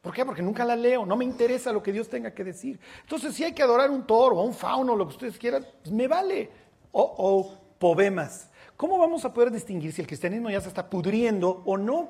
¿Por 0.02 0.14
qué? 0.14 0.26
Porque 0.26 0.42
nunca 0.42 0.66
la 0.66 0.76
leo, 0.76 1.06
no 1.06 1.16
me 1.16 1.26
interesa 1.26 1.72
lo 1.72 1.84
que 1.84 1.92
Dios 1.92 2.10
tenga 2.10 2.34
que 2.34 2.44
decir. 2.44 2.80
Entonces, 3.02 3.36
si 3.36 3.44
hay 3.44 3.54
que 3.54 3.64
adorar 3.64 3.90
un 3.90 4.06
toro 4.06 4.38
o 4.38 4.44
un 4.44 4.54
fauno, 4.54 4.96
lo 4.96 5.06
que 5.08 5.14
ustedes 5.14 5.38
quieran, 5.38 5.66
pues 5.82 5.94
me 5.94 6.08
vale. 6.08 6.50
O, 6.92 7.02
o 7.18 7.58
poemas. 7.80 8.50
¿Cómo 8.76 8.98
vamos 8.98 9.24
a 9.26 9.34
poder 9.34 9.52
distinguir 9.52 9.94
si 9.94 10.02
el 10.02 10.08
cristianismo 10.08 10.50
ya 10.50 10.60
se 10.60 10.68
está 10.68 10.90
pudriendo 10.90 11.62
o 11.66 11.78
no? 11.78 12.10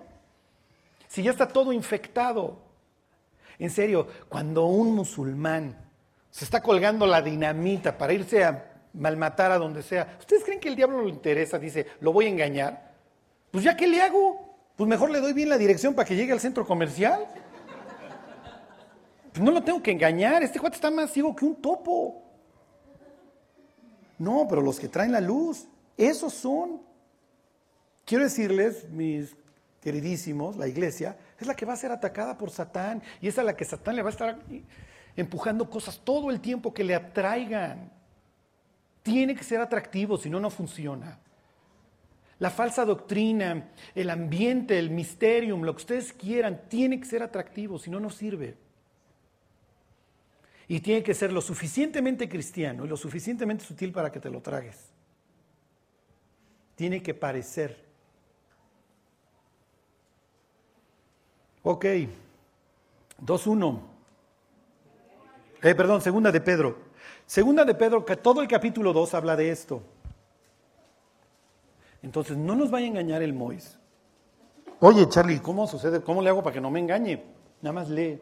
Si 1.08 1.22
ya 1.22 1.32
está 1.32 1.48
todo 1.48 1.72
infectado. 1.74 2.58
En 3.60 3.70
serio, 3.70 4.08
cuando 4.30 4.66
un 4.66 4.96
musulmán 4.96 5.78
se 6.30 6.46
está 6.46 6.62
colgando 6.62 7.06
la 7.06 7.22
dinamita 7.22 7.98
para 7.98 8.14
irse 8.14 8.44
a 8.44 8.72
malmatar 8.94 9.52
a 9.52 9.58
donde 9.58 9.84
sea, 9.84 10.18
¿ustedes 10.20 10.44
creen 10.44 10.60
que 10.60 10.70
el 10.70 10.76
diablo 10.76 11.04
le 11.04 11.10
interesa? 11.10 11.60
Dice, 11.60 11.88
lo 12.00 12.12
voy 12.12 12.26
a 12.26 12.30
engañar. 12.30 12.94
Pues 13.52 13.64
ya, 13.64 13.78
¿qué 13.78 13.88
le 13.88 14.02
hago? 14.02 14.58
Pues 14.76 14.90
mejor 14.90 15.12
le 15.12 15.22
doy 15.22 15.34
bien 15.34 15.50
la 15.50 15.58
dirección 15.58 15.94
para 15.94 16.08
que 16.08 16.16
llegue 16.16 16.32
al 16.32 16.40
centro 16.40 16.66
comercial. 16.66 17.28
Pues 19.32 19.44
no 19.44 19.52
lo 19.52 19.64
tengo 19.64 19.82
que 19.82 19.92
engañar, 19.92 20.44
este 20.44 20.60
cuate 20.60 20.76
está 20.76 20.92
más 20.92 21.12
ciego 21.12 21.36
que 21.36 21.46
un 21.46 21.56
topo. 21.56 22.24
No, 24.18 24.46
pero 24.48 24.62
los 24.62 24.80
que 24.80 24.88
traen 24.88 25.12
la 25.12 25.22
luz, 25.22 25.68
esos 25.98 26.34
son. 26.34 26.82
Quiero 28.06 28.24
decirles, 28.24 28.90
mis 28.90 29.36
queridísimos, 29.82 30.56
la 30.56 30.68
iglesia, 30.68 31.18
es 31.44 31.48
la 31.48 31.56
que 31.56 31.66
va 31.66 31.74
a 31.74 31.78
ser 31.78 31.92
atacada 31.92 32.38
por 32.38 32.50
Satán 32.50 33.04
y 33.22 33.28
es 33.28 33.38
a 33.38 33.44
la 33.44 33.56
que 33.56 33.66
Satán 33.66 33.96
le 33.96 34.02
va 34.02 34.10
a 34.10 34.12
estar 34.12 34.40
empujando 35.16 35.70
cosas 35.70 36.02
todo 36.04 36.32
el 36.32 36.40
tiempo 36.40 36.74
que 36.74 36.84
le 36.84 36.96
atraigan. 36.96 37.92
Tiene 39.04 39.36
que 39.36 39.44
ser 39.44 39.60
atractivo, 39.60 40.18
si 40.18 40.30
no, 40.30 40.40
no 40.40 40.50
funciona. 40.50 41.20
La 42.40 42.50
falsa 42.50 42.84
doctrina, 42.86 43.70
el 43.94 44.10
ambiente, 44.10 44.80
el 44.80 44.90
misterium, 44.90 45.64
lo 45.64 45.74
que 45.76 45.82
ustedes 45.82 46.14
quieran, 46.14 46.62
tiene 46.68 47.00
que 47.00 47.06
ser 47.06 47.22
atractivo, 47.22 47.78
si 47.78 47.90
no, 47.90 48.00
no 48.00 48.10
sirve. 48.10 48.58
Y 50.68 50.80
tiene 50.80 51.04
que 51.04 51.14
ser 51.14 51.32
lo 51.32 51.42
suficientemente 51.42 52.28
cristiano 52.28 52.86
y 52.86 52.88
lo 52.88 52.98
suficientemente 52.98 53.66
sutil 53.66 53.92
para 53.92 54.12
que 54.12 54.20
te 54.20 54.30
lo 54.30 54.42
tragues. 54.42 54.78
Tiene 56.76 57.04
que 57.04 57.14
parecer 57.14 57.93
Ok, 61.64 61.86
2.1. 61.86 63.80
Eh, 65.62 65.76
perdón, 65.76 66.02
segunda 66.02 66.32
de 66.32 66.42
Pedro. 66.42 66.76
Segunda 67.26 67.64
de 67.64 67.74
Pedro, 67.74 68.04
que 68.06 68.18
todo 68.18 68.42
el 68.42 68.50
capítulo 68.50 68.92
2 68.92 69.14
habla 69.14 69.38
de 69.38 69.50
esto. 69.50 69.82
Entonces, 72.02 72.36
no 72.36 72.54
nos 72.54 72.70
vaya 72.70 72.86
a 72.86 72.90
engañar 72.90 73.22
el 73.22 73.34
Mois. 73.34 73.80
Oye, 74.82 75.08
Charlie, 75.08 75.40
¿cómo 75.40 75.66
sucede? 75.66 76.02
¿Cómo 76.02 76.22
le 76.22 76.30
hago 76.30 76.44
para 76.44 76.54
que 76.54 76.60
no 76.60 76.70
me 76.70 76.80
engañe? 76.80 77.24
Nada 77.62 77.74
más 77.74 77.90
lee. 77.90 78.22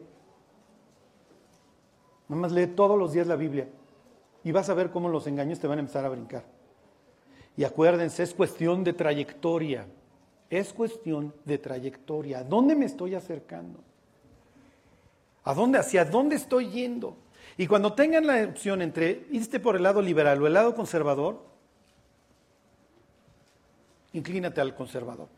Nada 2.28 2.42
más 2.42 2.52
lee 2.52 2.68
todos 2.68 2.96
los 2.96 3.12
días 3.12 3.26
la 3.26 3.34
Biblia. 3.34 3.68
Y 4.44 4.52
vas 4.52 4.68
a 4.68 4.74
ver 4.74 4.90
cómo 4.90 5.08
los 5.08 5.26
engaños 5.26 5.58
te 5.58 5.66
van 5.66 5.78
a 5.78 5.80
empezar 5.80 6.04
a 6.04 6.08
brincar. 6.08 6.44
Y 7.56 7.64
acuérdense, 7.64 8.22
es 8.22 8.34
cuestión 8.34 8.84
de 8.84 8.92
trayectoria. 8.92 9.86
Es 10.52 10.74
cuestión 10.74 11.32
de 11.46 11.56
trayectoria. 11.56 12.40
¿A 12.40 12.44
dónde 12.44 12.76
me 12.76 12.84
estoy 12.84 13.14
acercando? 13.14 13.80
¿A 15.44 15.54
dónde? 15.54 15.78
¿Hacia 15.78 16.04
dónde 16.04 16.36
estoy 16.36 16.68
yendo? 16.68 17.16
Y 17.56 17.66
cuando 17.66 17.94
tengan 17.94 18.26
la 18.26 18.44
opción 18.44 18.82
entre 18.82 19.26
irte 19.30 19.60
por 19.60 19.76
el 19.76 19.82
lado 19.82 20.02
liberal 20.02 20.42
o 20.42 20.46
el 20.46 20.52
lado 20.52 20.74
conservador, 20.74 21.42
inclínate 24.12 24.60
al 24.60 24.74
conservador. 24.74 25.28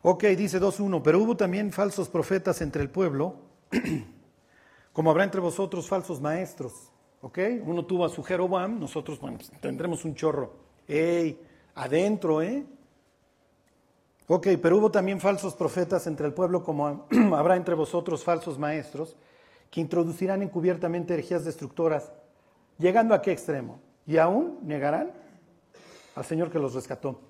Ok, 0.00 0.24
dice 0.28 0.58
2.1, 0.58 1.02
pero 1.04 1.18
hubo 1.18 1.36
también 1.36 1.72
falsos 1.72 2.08
profetas 2.08 2.62
entre 2.62 2.80
el 2.80 2.88
pueblo, 2.88 3.34
como 4.94 5.10
habrá 5.10 5.24
entre 5.24 5.42
vosotros 5.42 5.86
falsos 5.86 6.22
maestros 6.22 6.90
¿Ok? 7.26 7.40
Uno 7.64 7.84
tuvo 7.84 8.04
a 8.04 8.08
su 8.08 8.22
Jeroboam, 8.22 8.78
nosotros 8.78 9.18
pues, 9.18 9.50
tendremos 9.60 10.04
un 10.04 10.14
chorro. 10.14 10.52
¡Ey! 10.86 11.36
Adentro, 11.74 12.40
¿eh? 12.40 12.64
Ok, 14.28 14.46
pero 14.62 14.78
hubo 14.78 14.92
también 14.92 15.18
falsos 15.18 15.56
profetas 15.56 16.06
entre 16.06 16.28
el 16.28 16.32
pueblo, 16.32 16.62
como 16.62 17.08
habrá 17.34 17.56
entre 17.56 17.74
vosotros 17.74 18.22
falsos 18.22 18.60
maestros, 18.60 19.16
que 19.72 19.80
introducirán 19.80 20.40
encubiertamente 20.40 21.14
herejías 21.14 21.44
destructoras, 21.44 22.12
llegando 22.78 23.12
a 23.12 23.22
qué 23.22 23.32
extremo? 23.32 23.80
Y 24.06 24.18
aún 24.18 24.60
negarán 24.62 25.10
al 26.14 26.24
Señor 26.24 26.52
que 26.52 26.60
los 26.60 26.74
rescató, 26.74 27.20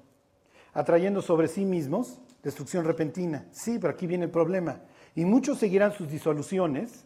atrayendo 0.75 1.23
sobre 1.23 1.49
sí 1.49 1.65
mismos 1.65 2.19
destrucción 2.43 2.85
repentina. 2.85 3.47
Sí, 3.51 3.79
pero 3.79 3.95
aquí 3.95 4.07
viene 4.07 4.27
el 4.27 4.31
problema. 4.31 4.83
Y 5.15 5.25
muchos 5.25 5.57
seguirán 5.57 5.95
sus 5.95 6.11
disoluciones, 6.11 7.06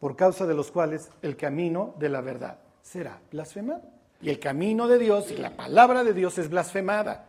por 0.00 0.16
causa 0.16 0.46
de 0.46 0.54
los 0.54 0.70
cuales 0.70 1.10
el 1.22 1.36
camino 1.36 1.94
de 1.98 2.08
la 2.08 2.20
verdad 2.20 2.58
será 2.82 3.20
blasfemado. 3.30 3.82
Y 4.20 4.30
el 4.30 4.38
camino 4.38 4.88
de 4.88 4.98
Dios 4.98 5.30
y 5.30 5.36
la 5.36 5.56
palabra 5.56 6.02
de 6.04 6.12
Dios 6.12 6.38
es 6.38 6.48
blasfemada. 6.48 7.26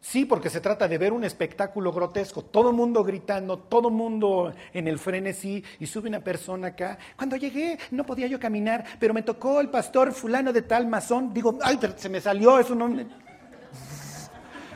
Sí, 0.00 0.24
porque 0.24 0.50
se 0.50 0.60
trata 0.60 0.88
de 0.88 0.98
ver 0.98 1.12
un 1.12 1.22
espectáculo 1.22 1.92
grotesco, 1.92 2.42
todo 2.42 2.70
el 2.70 2.76
mundo 2.76 3.04
gritando, 3.04 3.56
todo 3.56 3.86
el 3.88 3.94
mundo 3.94 4.52
en 4.72 4.88
el 4.88 4.98
frenesí 4.98 5.62
y 5.78 5.86
sube 5.86 6.08
una 6.08 6.18
persona 6.18 6.68
acá. 6.68 6.98
Cuando 7.16 7.36
llegué 7.36 7.78
no 7.92 8.04
podía 8.04 8.26
yo 8.26 8.40
caminar, 8.40 8.84
pero 8.98 9.14
me 9.14 9.22
tocó 9.22 9.60
el 9.60 9.68
pastor 9.68 10.12
fulano 10.12 10.52
de 10.52 10.62
tal 10.62 10.88
masón. 10.88 11.32
Digo, 11.32 11.56
ay, 11.62 11.78
se 11.96 12.08
me 12.08 12.20
salió, 12.20 12.58
eso 12.58 12.74
no... 12.74 12.92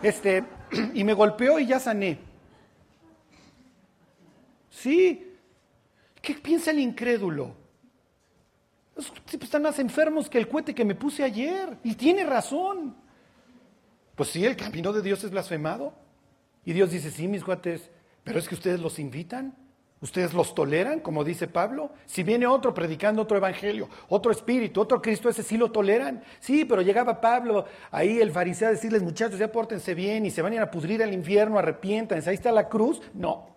Este, 0.00 0.44
y 0.94 1.02
me 1.02 1.12
golpeó 1.12 1.58
y 1.58 1.66
ya 1.66 1.80
sané. 1.80 2.18
Sí, 4.70 5.25
¿Qué 6.26 6.34
piensa 6.34 6.72
el 6.72 6.80
incrédulo? 6.80 7.54
Están 9.40 9.62
más 9.62 9.78
enfermos 9.78 10.28
que 10.28 10.38
el 10.38 10.48
cohete 10.48 10.74
que 10.74 10.84
me 10.84 10.96
puse 10.96 11.22
ayer. 11.22 11.78
Y 11.84 11.94
tiene 11.94 12.24
razón. 12.24 12.96
Pues 14.16 14.30
sí, 14.30 14.44
el 14.44 14.56
camino 14.56 14.92
de 14.92 15.02
Dios 15.02 15.22
es 15.22 15.30
blasfemado. 15.30 15.94
Y 16.64 16.72
Dios 16.72 16.90
dice, 16.90 17.12
sí, 17.12 17.28
mis 17.28 17.44
cuates, 17.44 17.92
pero 18.24 18.40
es 18.40 18.48
que 18.48 18.56
ustedes 18.56 18.80
los 18.80 18.98
invitan. 18.98 19.56
Ustedes 20.00 20.34
los 20.34 20.52
toleran, 20.52 20.98
como 20.98 21.22
dice 21.22 21.46
Pablo. 21.46 21.92
Si 22.06 22.24
viene 22.24 22.48
otro 22.48 22.74
predicando 22.74 23.22
otro 23.22 23.36
evangelio, 23.36 23.88
otro 24.08 24.32
espíritu, 24.32 24.80
otro 24.80 25.00
Cristo, 25.00 25.28
ese 25.28 25.44
sí 25.44 25.56
lo 25.56 25.70
toleran. 25.70 26.24
Sí, 26.40 26.64
pero 26.64 26.82
llegaba 26.82 27.20
Pablo, 27.20 27.66
ahí 27.92 28.18
el 28.18 28.32
fariseo 28.32 28.66
a 28.66 28.72
decirles, 28.72 29.04
muchachos, 29.04 29.38
ya 29.38 29.52
pórtense 29.52 29.94
bien 29.94 30.26
y 30.26 30.32
se 30.32 30.42
van 30.42 30.50
a 30.52 30.56
ir 30.56 30.60
a 30.60 30.72
pudrir 30.72 31.04
al 31.04 31.14
infierno, 31.14 31.56
arrepiéntanse, 31.56 32.28
ahí 32.28 32.34
está 32.34 32.50
la 32.50 32.68
cruz. 32.68 33.00
No, 33.14 33.55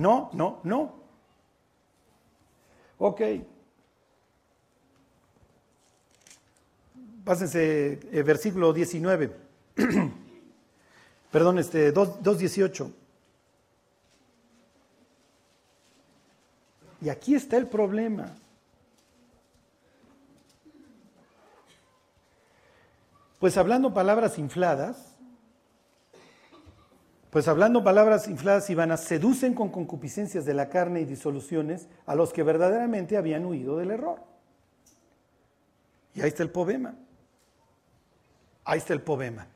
no, 0.00 0.30
no, 0.32 0.60
no. 0.64 0.94
Ok. 2.98 3.20
Pásense, 7.24 8.00
eh, 8.10 8.22
versículo 8.22 8.72
19. 8.72 9.36
Perdón, 11.30 11.58
este, 11.58 11.92
2.18. 11.92 12.92
Y 17.02 17.08
aquí 17.10 17.34
está 17.34 17.58
el 17.58 17.66
problema. 17.66 18.34
Pues 23.38 23.56
hablando 23.58 23.92
palabras 23.92 24.38
infladas, 24.38 25.09
pues 27.30 27.46
hablando 27.46 27.84
palabras 27.84 28.26
infladas 28.26 28.68
y 28.70 28.74
vanas, 28.74 29.04
seducen 29.04 29.54
con 29.54 29.68
concupiscencias 29.68 30.44
de 30.44 30.52
la 30.52 30.68
carne 30.68 31.00
y 31.00 31.04
disoluciones 31.04 31.88
a 32.04 32.16
los 32.16 32.32
que 32.32 32.42
verdaderamente 32.42 33.16
habían 33.16 33.46
huido 33.46 33.76
del 33.76 33.92
error. 33.92 34.20
Y 36.14 36.22
ahí 36.22 36.28
está 36.28 36.42
el 36.42 36.50
poema. 36.50 36.96
Ahí 38.64 38.78
está 38.78 38.94
el 38.94 39.02
poema. 39.02 39.46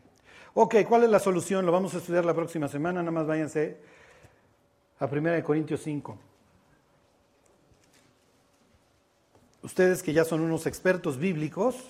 Ok, 0.54 0.76
¿cuál 0.88 1.02
es 1.02 1.10
la 1.10 1.18
solución? 1.18 1.66
Lo 1.66 1.72
vamos 1.72 1.94
a 1.94 1.98
estudiar 1.98 2.24
la 2.24 2.32
próxima 2.32 2.68
semana, 2.68 3.00
nada 3.00 3.10
más 3.10 3.26
váyanse 3.26 3.80
a 5.00 5.06
1 5.06 5.42
Corintios 5.42 5.82
5. 5.82 6.16
Ustedes 9.62 10.00
que 10.04 10.12
ya 10.12 10.24
son 10.24 10.42
unos 10.42 10.66
expertos 10.66 11.18
bíblicos, 11.18 11.88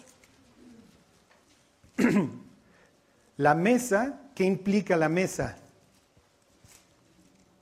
la 3.37 3.55
mesa, 3.55 4.31
¿qué 4.35 4.45
implica 4.45 4.97
la 4.97 5.11
mesa? 5.11 5.59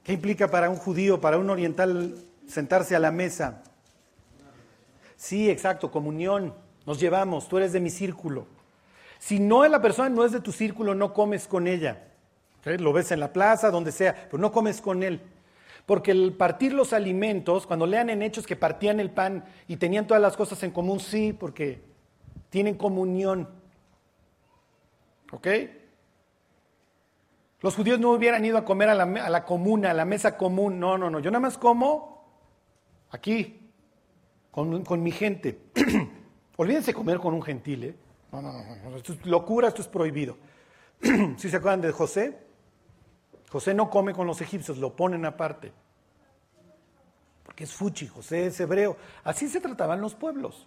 ¿Qué 0.05 0.13
implica 0.13 0.49
para 0.49 0.69
un 0.69 0.77
judío, 0.77 1.21
para 1.21 1.39
un 1.39 1.49
oriental 1.49 2.17
sentarse 2.49 2.97
a 2.97 2.99
la 2.99 3.11
mesa? 3.11 3.63
Sí, 5.17 5.49
exacto, 5.49 5.91
comunión. 5.91 6.55
Nos 6.87 6.99
llevamos, 6.99 7.49
tú 7.49 7.59
eres 7.59 7.73
de 7.73 7.81
mi 7.81 7.91
círculo. 7.91 8.47
Si 9.21 9.39
no 9.39 9.67
la 9.69 9.81
persona, 9.81 10.09
no 10.09 10.25
es 10.25 10.33
de 10.33 10.41
tu 10.41 10.51
círculo, 10.51 10.95
no 10.97 11.15
comes 11.15 11.47
con 11.47 11.69
ella. 11.69 12.09
Lo 12.65 12.93
ves 12.93 13.13
en 13.13 13.21
la 13.21 13.33
plaza, 13.33 13.71
donde 13.71 13.93
sea, 13.93 14.27
pero 14.31 14.41
no 14.41 14.51
comes 14.51 14.81
con 14.81 15.05
él. 15.05 15.21
Porque 15.87 16.11
el 16.11 16.33
partir 16.33 16.73
los 16.73 16.93
alimentos, 16.93 17.67
cuando 17.67 17.87
lean 17.87 18.11
en 18.11 18.23
Hechos 18.23 18.47
que 18.47 18.57
partían 18.57 18.99
el 18.99 19.11
pan 19.11 19.45
y 19.69 19.77
tenían 19.77 20.07
todas 20.07 20.23
las 20.23 20.37
cosas 20.37 20.63
en 20.65 20.73
común, 20.73 20.99
sí, 20.99 21.33
porque 21.33 21.81
tienen 22.51 22.77
comunión. 22.77 23.49
¿Ok? 25.31 25.49
Los 27.63 27.77
judíos 27.77 28.01
no 28.01 28.11
hubieran 28.11 28.45
ido 28.45 28.59
a 28.59 28.65
comer 28.65 28.89
a 28.89 28.95
la, 28.95 29.05
a 29.05 29.31
la 29.31 29.45
comuna, 29.45 29.93
a 29.93 29.95
la 29.95 30.05
mesa 30.05 30.37
común. 30.37 30.81
No, 30.81 30.99
no, 30.99 31.09
no. 31.09 31.21
Yo 31.21 31.31
nada 31.31 31.41
más 31.41 31.57
como 31.57 32.13
aquí, 33.11 33.71
con, 34.51 34.85
con 34.85 35.03
mi 35.03 35.13
gente. 35.13 35.71
Olvídense 36.57 36.93
comer 36.93 37.19
con 37.19 37.35
un 37.35 37.43
gentil, 37.43 37.85
¿eh? 37.85 37.97
No, 38.33 38.43
no, 38.43 38.53
no, 38.53 38.97
esto 38.97 39.13
es 39.13 39.27
locura, 39.27 39.69
esto 39.69 39.83
es 39.83 39.89
prohibido. 39.89 40.37
si 41.37 41.49
se 41.49 41.57
acuerdan 41.57 41.83
de 41.83 41.93
José? 41.93 42.39
José 43.51 43.75
no 43.75 43.91
come 43.91 44.13
con 44.13 44.27
los 44.27 44.41
egipcios, 44.41 44.79
lo 44.79 44.97
ponen 44.97 45.25
aparte. 45.25 45.73
Porque 47.45 47.65
es 47.65 47.73
fuchi, 47.73 48.09
José 48.09 48.47
es 48.47 48.59
hebreo. 48.59 48.97
Así 49.23 49.49
se 49.49 49.61
trataban 49.61 50.01
los 50.01 50.15
pueblos. 50.15 50.67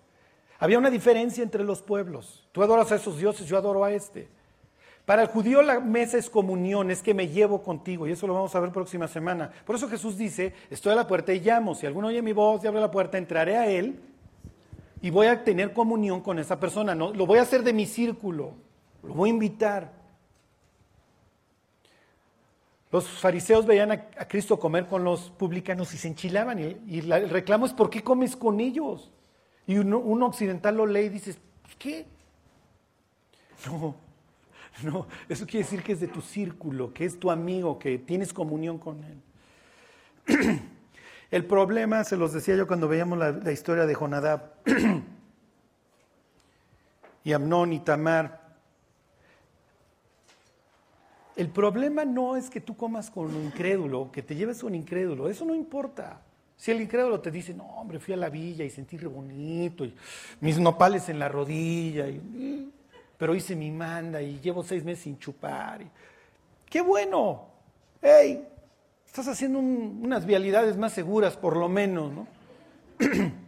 Había 0.60 0.78
una 0.78 0.90
diferencia 0.90 1.44
entre 1.44 1.64
los 1.64 1.82
pueblos. 1.82 2.48
Tú 2.52 2.64
adoras 2.64 2.92
a 2.92 2.96
esos 2.96 3.18
dioses, 3.18 3.48
yo 3.48 3.58
adoro 3.58 3.84
a 3.84 3.92
este. 3.92 4.30
Para 5.06 5.22
el 5.22 5.28
judío 5.28 5.62
la 5.62 5.80
mesa 5.80 6.18
es 6.18 6.30
comunión, 6.30 6.90
es 6.90 7.04
que 7.04 7.14
me 7.14 7.28
llevo 7.28 7.62
contigo, 7.62 8.08
y 8.08 8.12
eso 8.12 8.26
lo 8.26 8.34
vamos 8.34 8.56
a 8.56 8.60
ver 8.60 8.72
próxima 8.72 9.08
semana. 9.08 9.52
Por 9.64 9.76
eso 9.76 9.88
Jesús 9.88 10.18
dice, 10.18 10.54
estoy 10.72 10.94
a 10.94 10.96
la 10.96 11.08
puerta 11.08 11.32
y 11.32 11.40
llamo, 11.40 11.76
si 11.76 11.86
alguno 11.86 12.08
oye 12.08 12.24
mi 12.24 12.34
voz 12.34 12.64
y 12.64 12.68
abre 12.68 12.82
la 12.82 12.90
puerta, 12.90 13.20
entraré 13.20 13.56
a 13.56 13.68
él 13.68 14.00
y 15.02 15.12
voy 15.12 15.28
a 15.28 15.44
tener 15.44 15.74
comunión 15.74 16.22
con 16.22 16.40
esa 16.40 16.60
persona. 16.60 16.96
¿no? 16.96 17.14
Lo 17.14 17.28
voy 17.28 17.38
a 17.38 17.44
hacer 17.44 17.62
de 17.62 17.72
mi 17.72 17.86
círculo, 17.86 18.54
lo 19.04 19.14
voy 19.14 19.30
a 19.30 19.34
invitar. 19.34 19.92
Los 22.92 23.08
fariseos 23.08 23.66
veían 23.68 23.92
a, 23.92 24.08
Cristo 24.28 24.58
comer 24.58 24.88
con 24.88 25.04
los 25.04 25.30
publicanos 25.30 25.94
y 25.94 25.98
se 25.98 26.08
enchilaban. 26.08 26.60
Y, 26.88 27.00
el 27.00 27.30
reclamo 27.30 27.68
es, 27.68 27.74
¿por 27.74 27.92
qué 27.92 28.02
comes 28.02 28.36
con 28.36 28.60
ellos? 28.60 29.12
Y 29.68 29.78
uno, 29.78 30.26
occidental 30.26 30.78
lo 30.78 30.88
lee 30.88 31.02
y 31.02 31.10
dice, 31.10 31.36
¿qué? 31.78 32.08
No, 33.68 33.96
no, 34.84 35.08
eso 35.30 35.46
quiere 35.46 35.64
decir 35.64 35.84
que 35.84 35.94
es 35.94 36.00
de 36.00 36.08
tu 36.08 36.22
círculo, 36.22 36.94
que 36.94 37.06
es 37.06 37.20
tu 37.20 37.32
amigo, 37.32 37.80
que 37.80 37.98
tienes 37.98 38.34
comunión 38.34 38.78
con 38.78 39.04
él. 39.04 39.22
El 41.32 41.46
problema, 41.46 42.04
se 42.04 42.18
los 42.18 42.34
decía 42.34 42.56
yo 42.56 42.68
cuando 42.68 42.88
veíamos 42.88 43.18
la, 43.18 43.52
historia 43.52 43.86
de 43.86 43.94
Jonadab 43.94 44.54
y 47.24 47.34
Amnón 47.34 47.74
y 47.74 47.80
Tamar. 47.80 48.46
El 51.36 51.50
problema 51.50 52.06
no 52.06 52.38
es 52.38 52.50
que 52.50 52.62
tú 52.62 52.78
comas 52.78 53.10
con 53.10 53.36
un 53.36 53.46
incrédulo, 53.46 54.12
que 54.12 54.22
te 54.22 54.36
lleves 54.36 54.64
un 54.64 54.76
incrédulo, 54.76 55.30
eso 55.30 55.44
no 55.44 55.54
importa. 55.54 56.22
Si 56.56 56.72
el 56.72 56.80
incrédulo 56.80 57.20
te 57.20 57.32
dice, 57.32 57.54
no, 57.54 57.66
hombre, 57.66 58.00
fui 58.00 58.14
a 58.14 58.18
la 58.18 58.30
villa 58.30 58.64
y 58.64 58.70
sentí 58.70 58.98
re 58.98 59.08
bonito, 59.08 59.84
y 59.84 59.94
mis 60.40 60.58
nopales 60.58 61.10
en 61.10 61.20
la 61.20 61.28
rodilla, 61.28 62.08
y, 62.08 62.72
pero 63.18 63.36
hice 63.36 63.56
mi 63.56 63.72
manda 63.72 64.22
y 64.22 64.40
llevo 64.40 64.64
seis 64.64 64.84
meses 64.84 65.04
sin 65.04 65.18
chupar. 65.18 65.82
¡Qué 66.70 66.82
bueno! 66.82 67.48
¡Ey! 68.02 68.48
Estás 69.06 69.28
haciendo 69.28 69.60
unas 69.60 70.26
vialidades 70.26 70.76
más 70.78 70.92
seguras, 70.94 71.38
por 71.38 71.56
lo 71.56 71.70
menos, 71.70 72.12
¿no? 72.12 72.28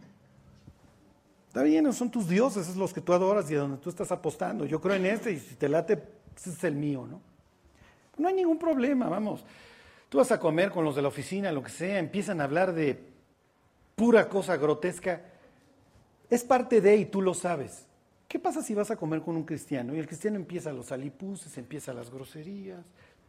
Está 1.48 1.62
bien, 1.62 1.92
son 1.92 2.10
tus 2.10 2.28
dioses, 2.28 2.62
esos 2.62 2.76
los 2.76 2.94
que 2.94 3.00
tú 3.00 3.12
adoras 3.12 3.50
y 3.50 3.54
a 3.54 3.58
donde 3.58 3.78
tú 3.78 3.90
estás 3.90 4.12
apostando. 4.12 4.64
Yo 4.64 4.80
creo 4.80 4.94
en 4.94 5.06
este 5.06 5.32
y 5.32 5.38
si 5.40 5.56
te 5.56 5.68
late, 5.68 6.00
ese 6.36 6.50
es 6.50 6.64
el 6.64 6.74
mío, 6.74 7.06
¿no? 7.06 7.20
No 8.16 8.28
hay 8.28 8.34
ningún 8.34 8.58
problema, 8.58 9.08
vamos. 9.08 9.44
Tú 10.08 10.18
vas 10.18 10.30
a 10.30 10.38
comer 10.38 10.70
con 10.70 10.84
los 10.84 10.94
de 10.94 11.02
la 11.02 11.08
oficina, 11.08 11.50
lo 11.50 11.62
que 11.62 11.70
sea, 11.70 11.98
empiezan 11.98 12.40
a 12.40 12.44
hablar 12.44 12.72
de 12.72 12.98
pura 13.96 14.28
cosa 14.28 14.56
grotesca. 14.56 15.22
Es 16.30 16.44
parte 16.44 16.80
de 16.80 16.96
y 16.96 17.06
tú 17.06 17.20
lo 17.20 17.34
sabes. 17.34 17.87
¿Qué 18.28 18.38
pasa 18.38 18.62
si 18.62 18.74
vas 18.74 18.90
a 18.90 18.96
comer 18.96 19.22
con 19.22 19.36
un 19.36 19.44
cristiano 19.44 19.94
y 19.94 19.98
el 19.98 20.06
cristiano 20.06 20.36
empieza 20.36 20.70
los 20.70 20.92
alipuses, 20.92 21.56
empieza 21.58 21.92
las 21.92 22.10
groserías, 22.10 22.84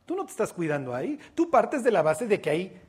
Tú 0.10 0.16
no 0.16 0.26
te 0.26 0.32
estás 0.32 0.52
cuidando 0.52 0.96
ahí. 0.96 1.20
Tú 1.36 1.52
partes 1.52 1.84
de 1.84 1.92
la 1.92 2.02
base 2.02 2.26
de 2.26 2.42
que 2.42 2.50
ahí 2.50 2.82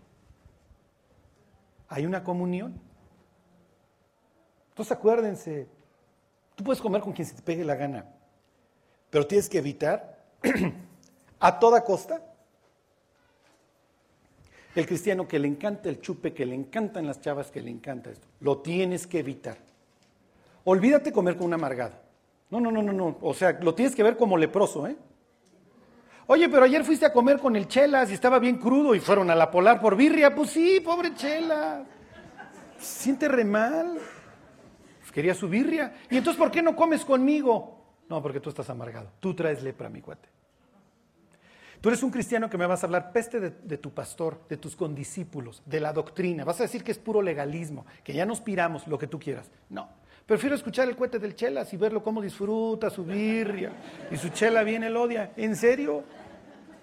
hay 1.86 2.06
una 2.06 2.24
comunión. 2.24 2.80
Entonces 4.70 4.90
acuérdense, 4.90 5.68
tú 6.54 6.64
puedes 6.64 6.80
comer 6.80 7.02
con 7.02 7.12
quien 7.12 7.28
se 7.28 7.34
te 7.34 7.42
pegue 7.42 7.62
la 7.62 7.74
gana, 7.74 8.06
pero 9.10 9.26
tienes 9.26 9.50
que 9.50 9.58
evitar 9.58 10.24
a 11.40 11.58
toda 11.58 11.84
costa 11.84 12.24
el 14.74 14.86
cristiano 14.86 15.28
que 15.28 15.38
le 15.38 15.48
encanta 15.48 15.90
el 15.90 16.00
chupe, 16.00 16.32
que 16.32 16.46
le 16.46 16.54
encantan 16.54 17.06
las 17.06 17.20
chavas, 17.20 17.50
que 17.50 17.60
le 17.60 17.70
encanta 17.70 18.08
esto. 18.08 18.26
Lo 18.40 18.62
tienes 18.62 19.06
que 19.06 19.18
evitar. 19.18 19.58
Olvídate 20.64 21.12
comer 21.12 21.36
con 21.36 21.48
un 21.48 21.52
amargado. 21.52 21.99
No, 22.50 22.60
no, 22.60 22.70
no, 22.70 22.82
no, 22.82 22.92
no. 22.92 23.18
O 23.20 23.34
sea, 23.34 23.58
lo 23.60 23.74
tienes 23.74 23.94
que 23.94 24.02
ver 24.02 24.16
como 24.16 24.36
leproso, 24.36 24.86
¿eh? 24.86 24.96
Oye, 26.26 26.48
pero 26.48 26.64
ayer 26.64 26.84
fuiste 26.84 27.06
a 27.06 27.12
comer 27.12 27.38
con 27.38 27.56
el 27.56 27.66
Chelas 27.66 28.10
y 28.10 28.14
estaba 28.14 28.38
bien 28.38 28.58
crudo 28.58 28.94
y 28.94 29.00
fueron 29.00 29.30
a 29.30 29.34
la 29.34 29.50
polar 29.50 29.80
por 29.80 29.96
birria. 29.96 30.34
Pues 30.34 30.50
sí, 30.50 30.80
pobre 30.80 31.14
Chela. 31.14 31.84
Siente 32.78 33.26
re 33.28 33.44
mal. 33.44 33.98
Pues 35.00 35.10
quería 35.10 35.34
su 35.34 35.48
birria. 35.48 35.94
¿Y 36.08 36.16
entonces 36.16 36.38
por 36.38 36.52
qué 36.52 36.62
no 36.62 36.76
comes 36.76 37.04
conmigo? 37.04 37.80
No, 38.08 38.22
porque 38.22 38.40
tú 38.40 38.48
estás 38.48 38.70
amargado. 38.70 39.10
Tú 39.18 39.34
traes 39.34 39.62
lepra, 39.62 39.88
mi 39.88 40.00
cuate. 40.00 40.28
Tú 41.80 41.88
eres 41.88 42.02
un 42.02 42.10
cristiano 42.10 42.50
que 42.50 42.58
me 42.58 42.66
vas 42.66 42.82
a 42.82 42.86
hablar 42.86 43.10
peste 43.10 43.40
de, 43.40 43.78
tu 43.78 43.90
pastor, 43.90 44.42
de 44.48 44.58
tus 44.58 44.76
condiscípulos, 44.76 45.62
de 45.64 45.80
la 45.80 45.92
doctrina. 45.92 46.44
Vas 46.44 46.60
a 46.60 46.64
decir 46.64 46.84
que 46.84 46.92
es 46.92 46.98
puro 46.98 47.22
legalismo, 47.22 47.86
que 48.04 48.12
ya 48.12 48.26
nos 48.26 48.40
piramos, 48.40 48.86
lo 48.86 48.98
que 48.98 49.06
tú 49.06 49.18
quieras. 49.18 49.50
No. 49.70 49.88
Prefiero 50.30 50.54
escuchar 50.54 50.88
el 50.88 50.94
cuete 50.94 51.18
del 51.18 51.34
Chelas 51.34 51.72
y 51.72 51.76
verlo 51.76 52.04
cómo 52.04 52.22
disfruta 52.22 52.88
su 52.88 53.04
birria 53.04 53.72
y 54.12 54.16
su 54.16 54.28
chela 54.28 54.62
viene 54.62 54.86
el 54.86 54.96
odia. 54.96 55.32
¿En 55.36 55.56
serio? 55.56 56.04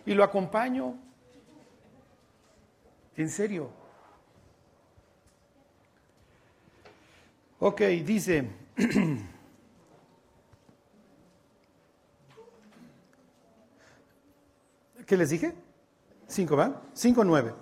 y 0.05 0.13
lo 0.13 0.21
acompaño. 0.25 0.97
En 3.15 3.29
serio. 3.29 3.69
Ok, 7.59 7.79
dice, 8.03 8.49
¿qué 15.05 15.15
les 15.15 15.29
dije? 15.29 15.53
Cinco, 16.27 16.57
¿va? 16.57 16.81
Cinco, 16.93 17.23
nueve. 17.23 17.53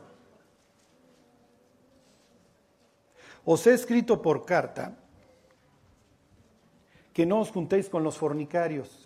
Os 3.43 3.67
he 3.67 3.75
escrito 3.75 4.19
por 4.19 4.47
carta 4.47 5.04
que 7.15 7.25
no 7.25 7.39
os 7.39 7.49
juntéis 7.49 7.87
con 7.89 8.03
los 8.03 8.19
fornicarios 8.19 9.05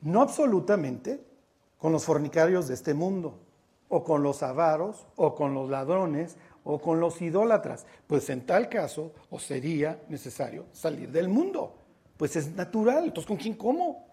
no 0.00 0.22
absolutamente 0.22 1.24
con 1.76 1.92
los 1.92 2.04
fornicarios 2.04 2.68
de 2.68 2.74
este 2.74 2.94
mundo, 2.94 3.38
o 3.88 4.02
con 4.04 4.22
los 4.22 4.42
avaros, 4.42 5.06
o 5.16 5.34
con 5.34 5.54
los 5.54 5.70
ladrones, 5.70 6.36
o 6.64 6.80
con 6.80 7.00
los 7.00 7.22
idólatras, 7.22 7.86
pues 8.06 8.28
en 8.30 8.44
tal 8.44 8.68
caso 8.68 9.12
os 9.30 9.44
sería 9.44 10.02
necesario 10.08 10.66
salir 10.72 11.10
del 11.10 11.28
mundo. 11.28 11.74
Pues 12.16 12.36
es 12.36 12.54
natural, 12.54 13.04
entonces 13.04 13.26
¿con 13.26 13.36
quién 13.36 13.54
como? 13.54 14.08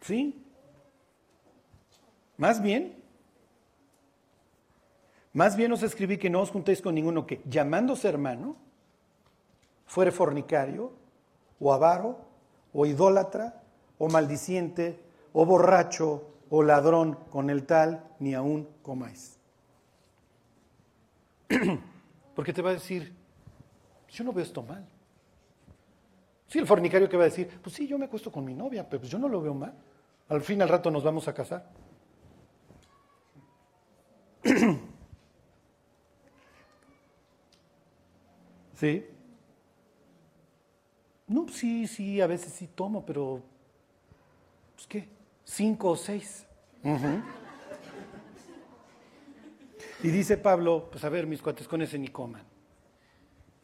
¿Sí? 0.00 0.44
Más 2.36 2.62
bien, 2.62 2.97
más 5.32 5.56
bien 5.56 5.72
os 5.72 5.82
escribí 5.82 6.18
que 6.18 6.30
no 6.30 6.40
os 6.40 6.50
juntéis 6.50 6.80
con 6.80 6.94
ninguno 6.94 7.26
que, 7.26 7.42
llamándose 7.44 8.08
hermano, 8.08 8.56
fuere 9.86 10.10
fornicario, 10.10 10.92
o 11.60 11.72
avaro, 11.72 12.18
o 12.72 12.86
idólatra, 12.86 13.62
o 13.98 14.08
maldiciente, 14.08 15.00
o 15.32 15.44
borracho, 15.44 16.30
o 16.50 16.62
ladrón, 16.62 17.18
con 17.30 17.50
el 17.50 17.66
tal 17.66 18.04
ni 18.20 18.34
aún 18.34 18.68
comáis. 18.82 19.38
Porque 22.34 22.52
te 22.52 22.62
va 22.62 22.70
a 22.70 22.74
decir, 22.74 23.14
yo 24.08 24.24
no 24.24 24.32
veo 24.32 24.44
esto 24.44 24.62
mal. 24.62 24.86
Sí, 26.46 26.58
el 26.58 26.66
fornicario 26.66 27.08
que 27.08 27.16
va 27.16 27.24
a 27.24 27.26
decir, 27.26 27.60
pues 27.62 27.74
sí, 27.74 27.86
yo 27.86 27.98
me 27.98 28.06
acuesto 28.06 28.32
con 28.32 28.44
mi 28.44 28.54
novia, 28.54 28.88
pero 28.88 29.00
pues 29.00 29.12
yo 29.12 29.18
no 29.18 29.28
lo 29.28 29.40
veo 29.42 29.54
mal. 29.54 29.74
Al 30.28 30.42
fin, 30.42 30.62
al 30.62 30.68
rato 30.68 30.90
nos 30.90 31.04
vamos 31.04 31.28
a 31.28 31.34
casar. 31.34 31.68
¿Sí? 38.78 39.04
No, 41.26 41.48
sí, 41.48 41.88
sí, 41.88 42.20
a 42.20 42.28
veces 42.28 42.52
sí 42.52 42.68
tomo, 42.68 43.04
pero, 43.04 43.42
pues 44.76 44.86
qué, 44.86 45.08
cinco 45.44 45.90
o 45.90 45.96
seis. 45.96 46.46
Y 50.02 50.08
dice 50.08 50.36
Pablo, 50.36 50.88
pues 50.92 51.02
a 51.02 51.08
ver, 51.08 51.26
mis 51.26 51.42
cuates 51.42 51.66
con 51.66 51.82
ese 51.82 51.98
ni 51.98 52.08
coman. 52.08 52.44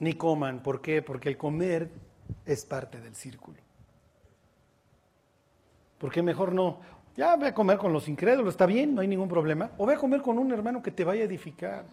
Ni 0.01 0.15
coman, 0.15 0.62
¿por 0.62 0.81
qué? 0.81 1.01
Porque 1.01 1.29
el 1.29 1.37
comer 1.37 1.91
es 2.45 2.65
parte 2.65 3.01
del 3.01 3.15
círculo. 3.15 3.59
¿Por 5.99 6.11
qué 6.11 6.23
mejor 6.23 6.53
no? 6.53 6.81
Ya 7.17 7.37
ve 7.37 7.47
a 7.47 7.55
comer 7.55 7.79
con 7.79 7.93
los 7.93 8.09
incrédulos, 8.09 8.55
está 8.55 8.67
bien, 8.67 8.97
no 8.97 9.01
hay 9.01 9.07
ningún 9.07 9.29
problema. 9.29 9.71
O 9.79 9.87
ve 9.87 9.95
a 9.95 9.99
comer 9.99 10.23
con 10.23 10.39
un 10.39 10.51
hermano 10.51 10.83
que 10.83 10.91
te 10.91 11.05
vaya 11.05 11.23
a 11.23 11.27
edificar. 11.27 11.85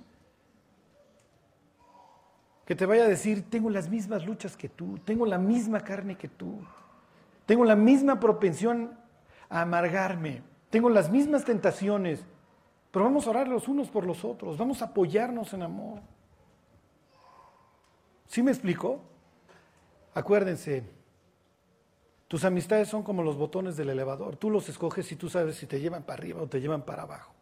Que 2.71 2.75
te 2.77 2.85
vaya 2.85 3.03
a 3.03 3.09
decir, 3.09 3.49
tengo 3.49 3.69
las 3.69 3.89
mismas 3.89 4.25
luchas 4.25 4.55
que 4.55 4.69
tú, 4.69 4.97
tengo 5.03 5.25
la 5.25 5.37
misma 5.37 5.81
carne 5.81 6.15
que 6.15 6.29
tú, 6.29 6.61
tengo 7.45 7.65
la 7.65 7.75
misma 7.75 8.17
propensión 8.17 8.97
a 9.49 9.63
amargarme, 9.63 10.41
tengo 10.69 10.89
las 10.89 11.11
mismas 11.11 11.43
tentaciones, 11.43 12.23
pero 12.89 13.03
vamos 13.03 13.27
a 13.27 13.31
orar 13.31 13.49
los 13.49 13.67
unos 13.67 13.89
por 13.89 14.05
los 14.05 14.23
otros, 14.23 14.57
vamos 14.57 14.81
a 14.81 14.85
apoyarnos 14.85 15.51
en 15.51 15.63
amor. 15.63 15.99
¿Sí 18.27 18.41
me 18.41 18.51
explico? 18.51 19.01
Acuérdense, 20.13 20.85
tus 22.29 22.45
amistades 22.45 22.87
son 22.87 23.03
como 23.03 23.21
los 23.21 23.35
botones 23.35 23.75
del 23.75 23.89
elevador. 23.89 24.37
Tú 24.37 24.49
los 24.49 24.69
escoges 24.69 25.11
y 25.11 25.17
tú 25.17 25.29
sabes 25.29 25.57
si 25.57 25.65
te 25.65 25.81
llevan 25.81 26.03
para 26.03 26.19
arriba 26.19 26.41
o 26.41 26.47
te 26.47 26.61
llevan 26.61 26.83
para 26.83 27.03
abajo. 27.03 27.33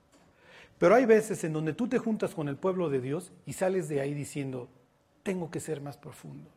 Pero 0.79 0.95
hay 0.95 1.05
veces 1.05 1.43
en 1.43 1.53
donde 1.53 1.73
tú 1.73 1.87
te 1.87 1.99
juntas 1.99 2.33
con 2.33 2.47
el 2.47 2.55
pueblo 2.55 2.89
de 2.89 2.99
Dios 2.99 3.31
y 3.45 3.53
sales 3.53 3.87
de 3.89 4.01
ahí 4.01 4.15
diciendo, 4.15 4.69
tengo 5.23 5.49
que 5.49 5.59
ser 5.59 5.81
más 5.81 5.97
profundo. 5.97 6.49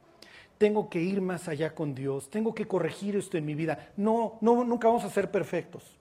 Tengo 0.59 0.89
que 0.89 1.01
ir 1.01 1.21
más 1.21 1.49
allá 1.49 1.75
con 1.75 1.95
Dios. 1.95 2.31
Tengo 2.31 2.55
que 2.55 2.69
corregir 2.69 3.17
esto 3.17 3.37
en 3.37 3.45
mi 3.45 3.55
vida. 3.55 3.93
No, 3.97 4.39
no, 4.41 4.65
nunca 4.65 4.89
vamos 4.89 5.05
a 5.05 5.11
ser 5.11 5.31
perfectos. 5.31 5.99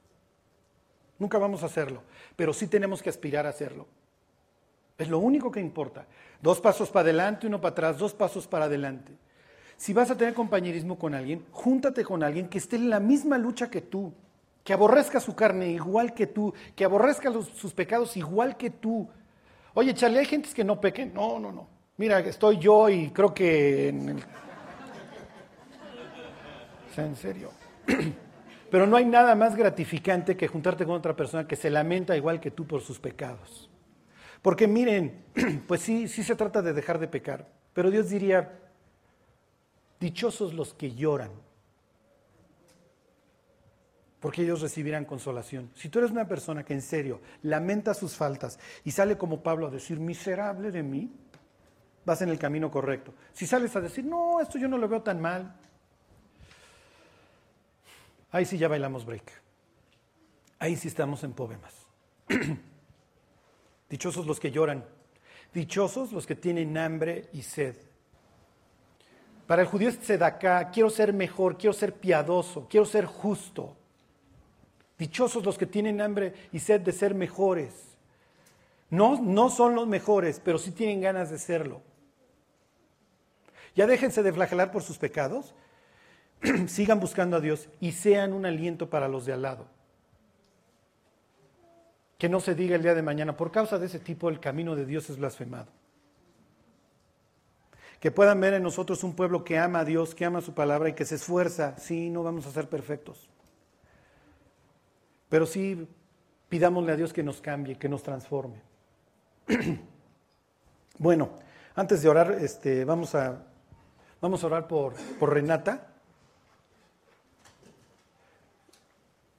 Nunca 1.18 1.38
vamos 1.38 1.64
a 1.64 1.66
hacerlo. 1.66 2.04
Pero 2.36 2.54
sí 2.54 2.68
tenemos 2.68 3.02
que 3.02 3.10
aspirar 3.10 3.46
a 3.46 3.50
hacerlo. 3.50 3.88
Es 4.98 5.10
lo 5.10 5.18
único 5.18 5.52
que 5.52 5.60
importa. 5.60 6.06
Dos 6.42 6.62
pasos 6.62 6.92
para 6.92 7.02
adelante, 7.04 7.48
uno 7.48 7.60
para 7.60 7.72
atrás, 7.72 7.98
dos 7.98 8.14
pasos 8.14 8.46
para 8.46 8.66
adelante. 8.66 9.14
Si 9.78 9.94
vas 9.94 10.12
a 10.12 10.16
tener 10.16 10.36
compañerismo 10.36 11.00
con 11.00 11.16
alguien, 11.16 11.44
júntate 11.52 12.04
con 12.04 12.22
alguien 12.22 12.48
que 12.48 12.60
esté 12.60 12.76
en 12.76 12.92
la 12.92 13.00
misma 13.00 13.40
lucha 13.40 13.68
que 13.68 13.82
tú, 13.82 14.14
que 14.64 14.74
aborrezca 14.74 15.20
su 15.20 15.36
carne 15.36 15.72
igual 15.72 16.14
que 16.14 16.28
tú, 16.28 16.54
que 16.76 16.86
aborrezca 16.86 17.32
sus 17.32 17.74
pecados 17.74 18.16
igual 18.16 18.58
que 18.58 18.70
tú. 18.70 19.10
Oye, 19.74 19.96
Charlie, 19.96 20.20
hay 20.20 20.26
gentes 20.26 20.54
que 20.54 20.64
no 20.64 20.80
pequen. 20.80 21.16
No, 21.16 21.40
no, 21.40 21.52
no. 21.52 21.68
Mira, 22.02 22.20
estoy 22.22 22.58
yo 22.58 22.90
y 22.90 23.12
creo 23.12 23.32
que 23.32 23.90
en 23.90 24.10
el... 24.10 24.24
Sea, 26.96 27.06
en 27.06 27.16
serio. 27.16 27.52
Pero 28.72 28.88
no 28.88 28.98
hay 28.98 29.06
nada 29.06 29.36
más 29.36 29.56
gratificante 29.56 30.36
que 30.36 30.48
juntarte 30.48 30.84
con 30.84 30.96
otra 30.96 31.16
persona 31.16 31.48
que 31.48 31.56
se 31.56 31.70
lamenta 31.70 32.18
igual 32.18 32.40
que 32.40 32.50
tú 32.50 32.66
por 32.66 32.82
sus 32.82 32.98
pecados. 32.98 33.70
Porque 34.42 34.68
miren, 34.68 35.26
pues 35.68 35.82
sí, 35.82 36.08
sí 36.08 36.24
se 36.24 36.36
trata 36.36 36.64
de 36.64 36.74
dejar 36.74 36.98
de 36.98 37.08
pecar, 37.08 37.48
pero 37.72 37.92
Dios 37.92 38.10
diría, 38.10 38.52
dichosos 40.00 40.56
los 40.56 40.74
que 40.74 40.96
lloran, 40.96 41.30
porque 44.20 44.42
ellos 44.42 44.62
recibirán 44.62 45.06
consolación. 45.06 45.70
Si 45.76 45.88
tú 45.90 46.00
eres 46.00 46.10
una 46.10 46.28
persona 46.28 46.66
que 46.66 46.74
en 46.74 46.82
serio 46.82 47.22
lamenta 47.44 47.94
sus 47.94 48.16
faltas 48.16 48.58
y 48.84 48.90
sale 48.90 49.20
como 49.20 49.44
Pablo 49.44 49.68
a 49.68 49.70
decir, 49.70 50.00
miserable 50.00 50.72
de 50.72 50.82
mí, 50.82 51.12
vas 52.06 52.22
en 52.22 52.30
el 52.30 52.40
camino 52.40 52.72
correcto. 52.72 53.14
Si 53.34 53.46
sales 53.46 53.76
a 53.76 53.82
decir, 53.82 54.06
no, 54.06 54.40
esto 54.40 54.58
yo 54.58 54.68
no 54.68 54.78
lo 54.78 54.88
veo 54.88 55.02
tan 55.02 55.22
mal, 55.22 55.56
ahí 58.32 58.46
sí 58.46 58.58
ya 58.58 58.68
bailamos 58.68 59.06
break. 59.06 59.32
Ahí 60.60 60.76
sí 60.76 60.88
estamos 60.88 61.24
en 61.24 61.34
poemas. 61.34 61.74
Dichosos 63.90 64.26
los 64.28 64.40
que 64.40 64.52
lloran. 64.52 64.86
Dichosos 65.54 66.12
los 66.12 66.26
que 66.26 66.36
tienen 66.36 66.78
hambre 66.78 67.30
y 67.34 67.42
sed. 67.42 67.76
Para 69.48 69.64
el 69.64 69.68
judío 69.68 69.90
es 69.90 70.22
acá, 70.22 70.70
quiero 70.72 70.90
ser 70.90 71.12
mejor, 71.14 71.58
quiero 71.58 71.74
ser 71.74 71.96
piadoso, 71.96 72.68
quiero 72.70 72.86
ser 72.86 73.06
justo. 73.06 73.76
Dichosos 74.98 75.44
los 75.44 75.58
que 75.58 75.66
tienen 75.66 76.00
hambre 76.00 76.34
y 76.54 76.60
sed 76.60 76.82
de 76.82 76.92
ser 76.94 77.16
mejores. 77.16 77.98
No, 78.90 79.20
no 79.20 79.50
son 79.50 79.74
los 79.76 79.88
mejores, 79.88 80.40
pero 80.40 80.58
sí 80.58 80.72
tienen 80.72 81.02
ganas 81.02 81.32
de 81.32 81.40
serlo. 81.40 81.82
Ya 83.76 83.88
déjense 83.88 84.24
de 84.24 84.34
flagelar 84.34 84.72
por 84.72 84.84
sus 84.84 84.98
pecados, 84.98 85.54
sigan 86.68 87.00
buscando 87.00 87.38
a 87.38 87.40
Dios 87.40 87.70
y 87.80 87.94
sean 87.94 88.34
un 88.34 88.46
aliento 88.46 88.90
para 88.90 89.08
los 89.08 89.26
de 89.26 89.34
al 89.34 89.44
lado. 89.44 89.68
Que 92.18 92.30
no 92.30 92.40
se 92.40 92.54
diga 92.54 92.76
el 92.76 92.84
día 92.84 92.94
de 92.94 93.02
mañana, 93.02 93.38
por 93.38 93.52
causa 93.52 93.80
de 93.80 93.86
ese 93.88 94.00
tipo 94.00 94.30
el 94.30 94.40
camino 94.40 94.76
de 94.76 94.86
Dios 94.86 95.10
es 95.10 95.18
blasfemado. 95.18 95.72
Que 98.00 98.12
puedan 98.12 98.42
ver 98.42 98.56
en 98.56 98.64
nosotros 98.64 99.04
un 99.04 99.16
pueblo 99.16 99.44
que 99.44 99.60
ama 99.60 99.80
a 99.80 99.86
Dios, 99.86 100.16
que 100.16 100.26
ama 100.26 100.42
su 100.42 100.54
palabra 100.54 100.90
y 100.90 100.94
que 100.94 101.06
se 101.06 101.16
esfuerza. 101.16 101.78
Sí, 101.78 102.10
no 102.10 102.24
vamos 102.24 102.48
a 102.48 102.52
ser 102.52 102.68
perfectos. 102.68 103.30
Pero 105.30 105.46
sí 105.46 105.88
pidámosle 106.50 106.92
a 106.92 106.96
Dios 106.96 107.14
que 107.14 107.24
nos 107.24 107.42
cambie, 107.42 107.78
que 107.78 107.88
nos 107.88 108.04
transforme. 108.04 108.62
bueno, 110.98 111.30
antes 111.76 112.02
de 112.02 112.10
orar, 112.10 112.32
este, 112.42 112.84
vamos, 112.84 113.16
a, 113.16 113.51
vamos 114.22 114.44
a 114.44 114.48
orar 114.48 114.68
por, 114.68 114.94
por 115.20 115.34
Renata. 115.34 115.88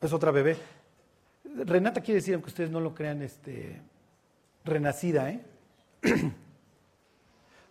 Es 0.00 0.12
otra 0.12 0.32
bebé. 0.32 0.56
Renata 1.44 2.00
quiere 2.00 2.20
decir, 2.20 2.34
aunque 2.34 2.50
ustedes 2.50 2.70
no 2.70 2.80
lo 2.80 2.94
crean, 2.94 3.22
este, 3.22 3.80
renacida, 4.64 5.30
¿eh? 5.30 5.40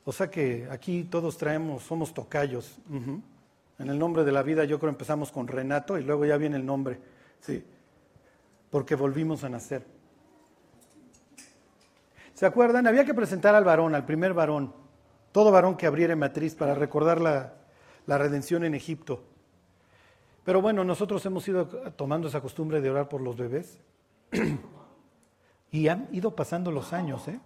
o 0.05 0.11
sea 0.11 0.29
que 0.29 0.67
aquí 0.71 1.03
todos 1.03 1.37
traemos, 1.37 1.83
somos 1.83 2.13
tocayos. 2.13 2.77
En 2.89 3.89
el 3.89 3.99
nombre 3.99 4.23
de 4.23 4.31
la 4.31 4.43
vida 4.43 4.63
yo 4.63 4.79
creo 4.79 4.91
empezamos 4.91 5.31
con 5.31 5.47
Renato 5.47 5.97
y 5.97 6.03
luego 6.03 6.25
ya 6.25 6.37
viene 6.37 6.55
el 6.55 6.65
nombre, 6.65 6.99
sí, 7.41 7.63
porque 8.69 8.95
volvimos 8.95 9.43
a 9.43 9.49
nacer. 9.49 9.85
¿Se 12.33 12.45
acuerdan? 12.45 12.87
Había 12.87 13.05
que 13.05 13.13
presentar 13.13 13.55
al 13.55 13.63
varón, 13.63 13.93
al 13.93 14.05
primer 14.05 14.33
varón, 14.33 14.73
todo 15.31 15.51
varón 15.51 15.77
que 15.77 15.85
abriera 15.87 16.15
matriz 16.15 16.55
para 16.55 16.75
recordar 16.75 17.21
la, 17.21 17.53
la 18.05 18.17
redención 18.17 18.63
en 18.63 18.75
Egipto. 18.75 19.23
Pero 20.43 20.61
bueno, 20.61 20.83
nosotros 20.83 21.25
hemos 21.25 21.47
ido 21.47 21.67
tomando 21.67 22.27
esa 22.27 22.41
costumbre 22.41 22.81
de 22.81 22.89
orar 22.89 23.09
por 23.09 23.21
los 23.21 23.37
bebés 23.37 23.79
y 25.71 25.87
han 25.87 26.07
ido 26.11 26.35
pasando 26.35 26.71
los 26.71 26.93
años. 26.93 27.27
¿eh? 27.27 27.39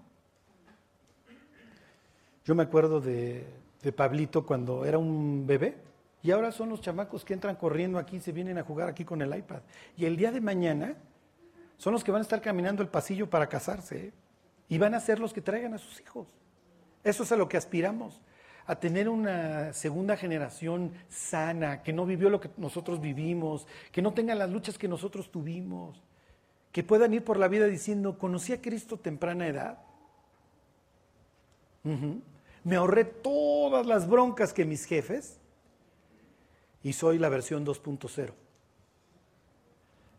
Yo 2.45 2.55
me 2.55 2.63
acuerdo 2.63 3.01
de, 3.01 3.45
de 3.81 3.91
Pablito 3.91 4.45
cuando 4.45 4.85
era 4.85 4.97
un 4.97 5.45
bebé 5.45 5.77
y 6.23 6.31
ahora 6.31 6.51
son 6.51 6.69
los 6.69 6.81
chamacos 6.81 7.25
que 7.25 7.33
entran 7.33 7.55
corriendo 7.55 7.99
aquí, 7.99 8.19
se 8.19 8.31
vienen 8.31 8.57
a 8.57 8.63
jugar 8.63 8.87
aquí 8.87 9.03
con 9.03 9.21
el 9.21 9.35
iPad. 9.35 9.61
Y 9.97 10.05
el 10.05 10.15
día 10.15 10.31
de 10.31 10.41
mañana 10.41 10.95
son 11.77 11.93
los 11.93 12.03
que 12.03 12.11
van 12.11 12.19
a 12.19 12.23
estar 12.23 12.41
caminando 12.41 12.81
el 12.81 12.87
pasillo 12.87 13.29
para 13.29 13.47
casarse 13.47 14.07
¿eh? 14.07 14.13
y 14.69 14.77
van 14.77 14.95
a 14.95 15.01
ser 15.01 15.19
los 15.19 15.33
que 15.33 15.41
traigan 15.41 15.73
a 15.73 15.77
sus 15.77 15.99
hijos. 15.99 16.27
Eso 17.05 17.23
es 17.23 17.31
a 17.31 17.37
lo 17.37 17.47
que 17.47 17.55
aspiramos 17.55 18.19
a 18.65 18.75
tener 18.79 19.07
una 19.07 19.73
segunda 19.73 20.17
generación 20.17 20.91
sana, 21.07 21.83
que 21.83 21.93
no 21.93 22.05
vivió 22.07 22.31
lo 22.31 22.41
que 22.41 22.49
nosotros 22.57 22.99
vivimos, 22.99 23.67
que 23.91 24.01
no 24.01 24.13
tenga 24.13 24.33
las 24.33 24.49
luchas 24.49 24.79
que 24.79 24.87
nosotros 24.87 25.31
tuvimos, 25.31 26.01
que 26.71 26.83
puedan 26.83 27.13
ir 27.13 27.23
por 27.23 27.37
la 27.37 27.47
vida 27.47 27.67
diciendo, 27.67 28.17
conocí 28.17 28.53
a 28.53 28.61
Cristo 28.61 28.97
temprana 28.97 29.47
edad. 29.47 29.77
Me 32.63 32.75
ahorré 32.75 33.05
todas 33.05 33.85
las 33.85 34.09
broncas 34.09 34.51
que 34.51 34.65
mis 34.65 34.85
jefes 34.85 35.39
y 36.81 36.93
soy 36.93 37.19
la 37.19 37.29
versión 37.29 37.63
2.0. 37.63 38.33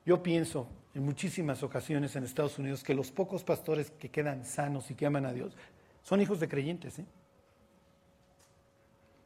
Yo 0.04 0.22
pienso 0.22 0.68
en 0.94 1.04
muchísimas 1.04 1.64
ocasiones 1.64 2.14
en 2.14 2.22
Estados 2.22 2.60
Unidos 2.60 2.84
que 2.84 2.94
los 2.94 3.10
pocos 3.10 3.42
pastores 3.42 3.90
que 3.90 4.08
quedan 4.08 4.44
sanos 4.44 4.88
y 4.92 4.94
que 4.94 5.06
aman 5.06 5.26
a 5.26 5.32
Dios 5.32 5.56
son 6.06 6.20
hijos 6.20 6.38
de 6.38 6.48
creyentes. 6.48 7.00
¿eh? 7.00 7.06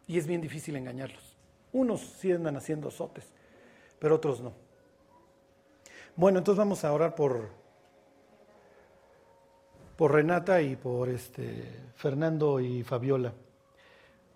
y 0.06 0.18
es 0.18 0.26
bien 0.26 0.40
difícil 0.40 0.74
engañarlos. 0.74 1.36
Unos 1.72 2.00
sí 2.00 2.32
andan 2.32 2.56
haciendo 2.56 2.90
sotes, 2.90 3.30
pero 3.98 4.16
otros 4.16 4.40
no. 4.40 4.52
Bueno, 6.16 6.38
entonces 6.38 6.58
vamos 6.58 6.82
a 6.82 6.92
orar 6.92 7.14
por, 7.14 7.50
por 9.96 10.12
Renata 10.12 10.62
y 10.62 10.74
por 10.74 11.10
este, 11.10 11.64
Fernando 11.94 12.58
y 12.58 12.82
Fabiola. 12.82 13.32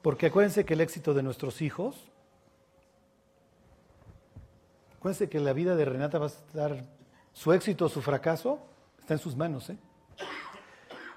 Porque 0.03 0.27
acuérdense 0.27 0.65
que 0.65 0.75
el 0.75 0.83
éxito 0.83 1.15
de 1.15 1.23
nuestros 1.23 1.61
hijos 1.63 2.13
Acuérdense 4.97 5.29
que 5.29 5.39
la 5.39 5.53
vida 5.53 5.77
de 5.77 5.85
Renata 5.85 6.19
va 6.19 6.27
a 6.27 6.29
estar, 6.29 6.85
su 7.33 7.53
éxito 7.53 7.91
su 7.91 8.01
fracaso 8.01 8.59
está 8.99 9.13
en 9.13 9.21
sus 9.21 9.37
manos. 9.37 9.69
¿eh? 9.69 9.77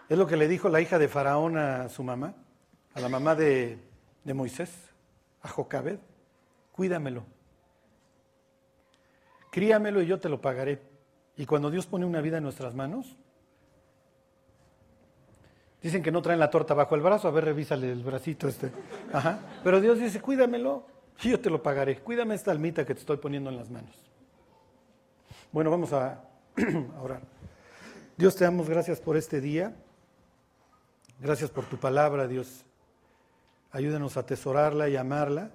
Es 0.09 0.17
lo 0.17 0.25
que 0.25 0.37
le 0.37 0.47
dijo 0.47 0.69
la 0.69 0.79
hija 0.79 0.97
de 0.97 1.09
Faraón 1.09 1.57
a 1.57 1.89
su 1.89 2.01
mamá, 2.01 2.33
a 2.93 3.01
la 3.01 3.09
mamá 3.09 3.35
de, 3.35 3.77
Moisés, 4.23 4.71
a 5.41 5.49
Jocabed. 5.49 5.99
Cuídamelo. 6.71 7.23
Críamelo 9.51 10.01
y 10.01 10.07
yo 10.07 10.19
te 10.19 10.29
lo 10.29 10.39
pagaré. 10.39 10.81
Y 11.35 11.45
cuando 11.45 11.69
Dios 11.69 11.87
pone 11.87 12.05
una 12.05 12.21
vida 12.21 12.37
en 12.37 12.43
nuestras 12.43 12.73
manos, 12.73 13.17
dicen 15.81 16.01
que 16.01 16.11
no 16.11 16.21
traen 16.21 16.39
la 16.39 16.49
torta 16.49 16.73
bajo 16.73 16.95
el 16.95 17.01
brazo, 17.01 17.27
a 17.27 17.31
ver, 17.31 17.43
revísale 17.45 17.91
el 17.91 18.03
bracito 18.03 18.47
este. 18.47 18.71
Ajá. 19.11 19.39
Pero 19.63 19.81
Dios 19.81 19.99
dice, 19.99 20.21
cuídamelo 20.21 20.85
y 21.21 21.31
yo 21.31 21.39
te 21.39 21.49
lo 21.49 21.61
pagaré. 21.61 21.99
Cuídame 21.99 22.35
esta 22.35 22.51
almita 22.51 22.85
que 22.85 22.93
te 22.93 23.01
estoy 23.01 23.17
poniendo 23.17 23.49
en 23.49 23.57
las 23.57 23.69
manos. 23.69 23.95
Bueno, 25.51 25.69
vamos 25.69 25.91
a, 25.91 26.13
a 26.13 26.21
orar. 27.01 27.21
Dios, 28.15 28.35
te 28.37 28.45
damos 28.45 28.69
gracias 28.69 29.01
por 29.01 29.17
este 29.17 29.41
día. 29.41 29.75
Gracias 31.19 31.49
por 31.49 31.65
tu 31.65 31.77
palabra, 31.77 32.27
Dios. 32.27 32.63
Ayúdanos 33.71 34.17
a 34.17 34.19
atesorarla 34.19 34.87
y 34.87 34.95
amarla. 34.95 35.51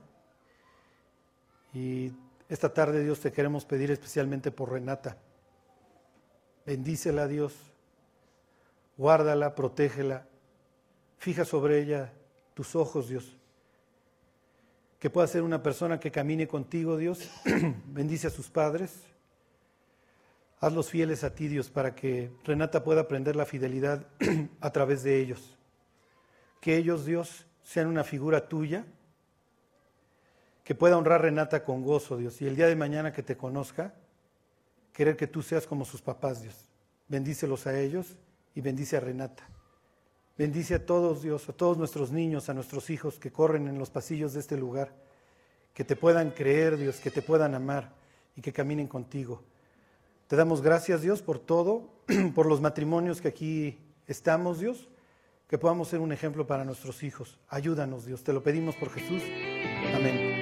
Y 1.73 2.13
esta 2.49 2.75
tarde, 2.75 3.05
Dios, 3.05 3.21
te 3.21 3.33
queremos 3.33 3.65
pedir 3.65 3.91
especialmente 3.91 4.51
por 4.51 4.73
Renata. 4.73 5.17
Bendícela, 6.67 7.29
Dios. 7.29 7.55
Guárdala, 8.97 9.55
protégela. 9.55 10.27
Fija 11.19 11.45
sobre 11.45 11.81
ella 11.81 12.13
tus 12.55 12.75
ojos, 12.75 13.09
Dios. 13.09 13.37
Que 14.99 15.11
pueda 15.11 15.29
ser 15.29 15.43
una 15.43 15.63
persona 15.63 16.01
que 16.01 16.11
camine 16.11 16.49
contigo, 16.49 16.97
Dios. 16.97 17.31
Bendice 17.87 18.27
a 18.27 18.31
sus 18.31 18.51
padres. 18.51 19.12
Hazlos 20.63 20.91
fieles 20.91 21.25
a 21.25 21.35
ti, 21.35 21.49
Dios, 21.49 21.71
para 21.71 21.97
que 21.97 22.31
Renata 22.45 22.85
pueda 22.85 23.01
aprender 23.01 23.35
la 23.35 23.45
fidelidad 23.45 24.07
a 24.61 24.71
través 24.71 25.03
de 25.03 25.19
ellos. 25.19 25.59
Que 26.61 26.77
ellos, 26.77 27.05
Dios, 27.05 27.47
sean 27.65 27.89
una 27.89 28.05
figura 28.05 28.49
tuya, 28.49 28.87
que 30.63 30.77
pueda 30.77 30.97
honrar 30.97 31.21
Renata 31.21 31.65
con 31.65 31.83
gozo, 31.83 32.17
Dios. 32.17 32.41
Y 32.41 32.47
el 32.47 32.55
día 32.55 32.69
de 32.69 32.77
mañana 32.77 33.13
que 33.13 33.25
te 33.25 33.37
conozca, 33.37 33.93
querer 34.93 35.17
que 35.17 35.27
tú 35.27 35.43
seas 35.43 35.67
como 35.67 35.85
sus 35.85 36.01
papás, 36.01 36.43
Dios. 36.43 36.55
Bendícelos 37.09 37.67
a 37.67 37.77
ellos 37.77 38.17
y 38.55 38.61
bendice 38.61 38.97
a 38.97 39.01
Renata. 39.01 39.43
Bendice 40.39 40.77
a 40.77 40.87
todos, 40.87 41.23
Dios, 41.23 41.49
a 41.49 41.53
todos 41.55 41.77
nuestros 41.77 42.13
niños, 42.13 42.49
a 42.49 42.55
nuestros 42.55 42.89
hijos 42.89 43.19
que 43.19 43.33
corren 43.33 43.67
en 43.67 43.81
los 43.81 43.91
pasillos 43.91 44.33
de 44.35 44.39
este 44.39 44.57
lugar, 44.57 44.95
que 45.75 45.83
te 45.83 45.97
puedan 45.97 46.31
creer, 46.31 46.77
Dios, 46.77 47.01
que 47.01 47.11
te 47.11 47.21
puedan 47.21 47.57
amar 47.57 47.97
y 48.37 48.43
que 48.43 48.53
caminen 48.53 48.87
contigo. 48.87 49.43
Te 50.33 50.37
damos 50.37 50.63
gracias, 50.63 51.03
Dios, 51.03 51.21
por 51.21 51.39
todo, 51.39 51.91
por 52.35 52.47
los 52.47 52.63
matrimonios 52.63 53.21
que 53.21 53.29
aquí 53.29 53.79
estamos, 54.07 54.61
Dios, 54.61 54.89
que 55.47 55.59
podamos 55.59 55.89
ser 55.89 56.01
un 56.01 56.11
ejemplo 56.11 56.47
para 56.47 56.65
nuestros 56.65 57.03
hijos. 57.03 57.39
Ayúdanos, 57.51 58.07
Dios, 58.07 58.25
te 58.25 58.33
lo 58.33 58.43
pedimos 58.43 58.75
por 58.77 58.89
Jesús. 58.89 59.23
Amén. 59.95 60.42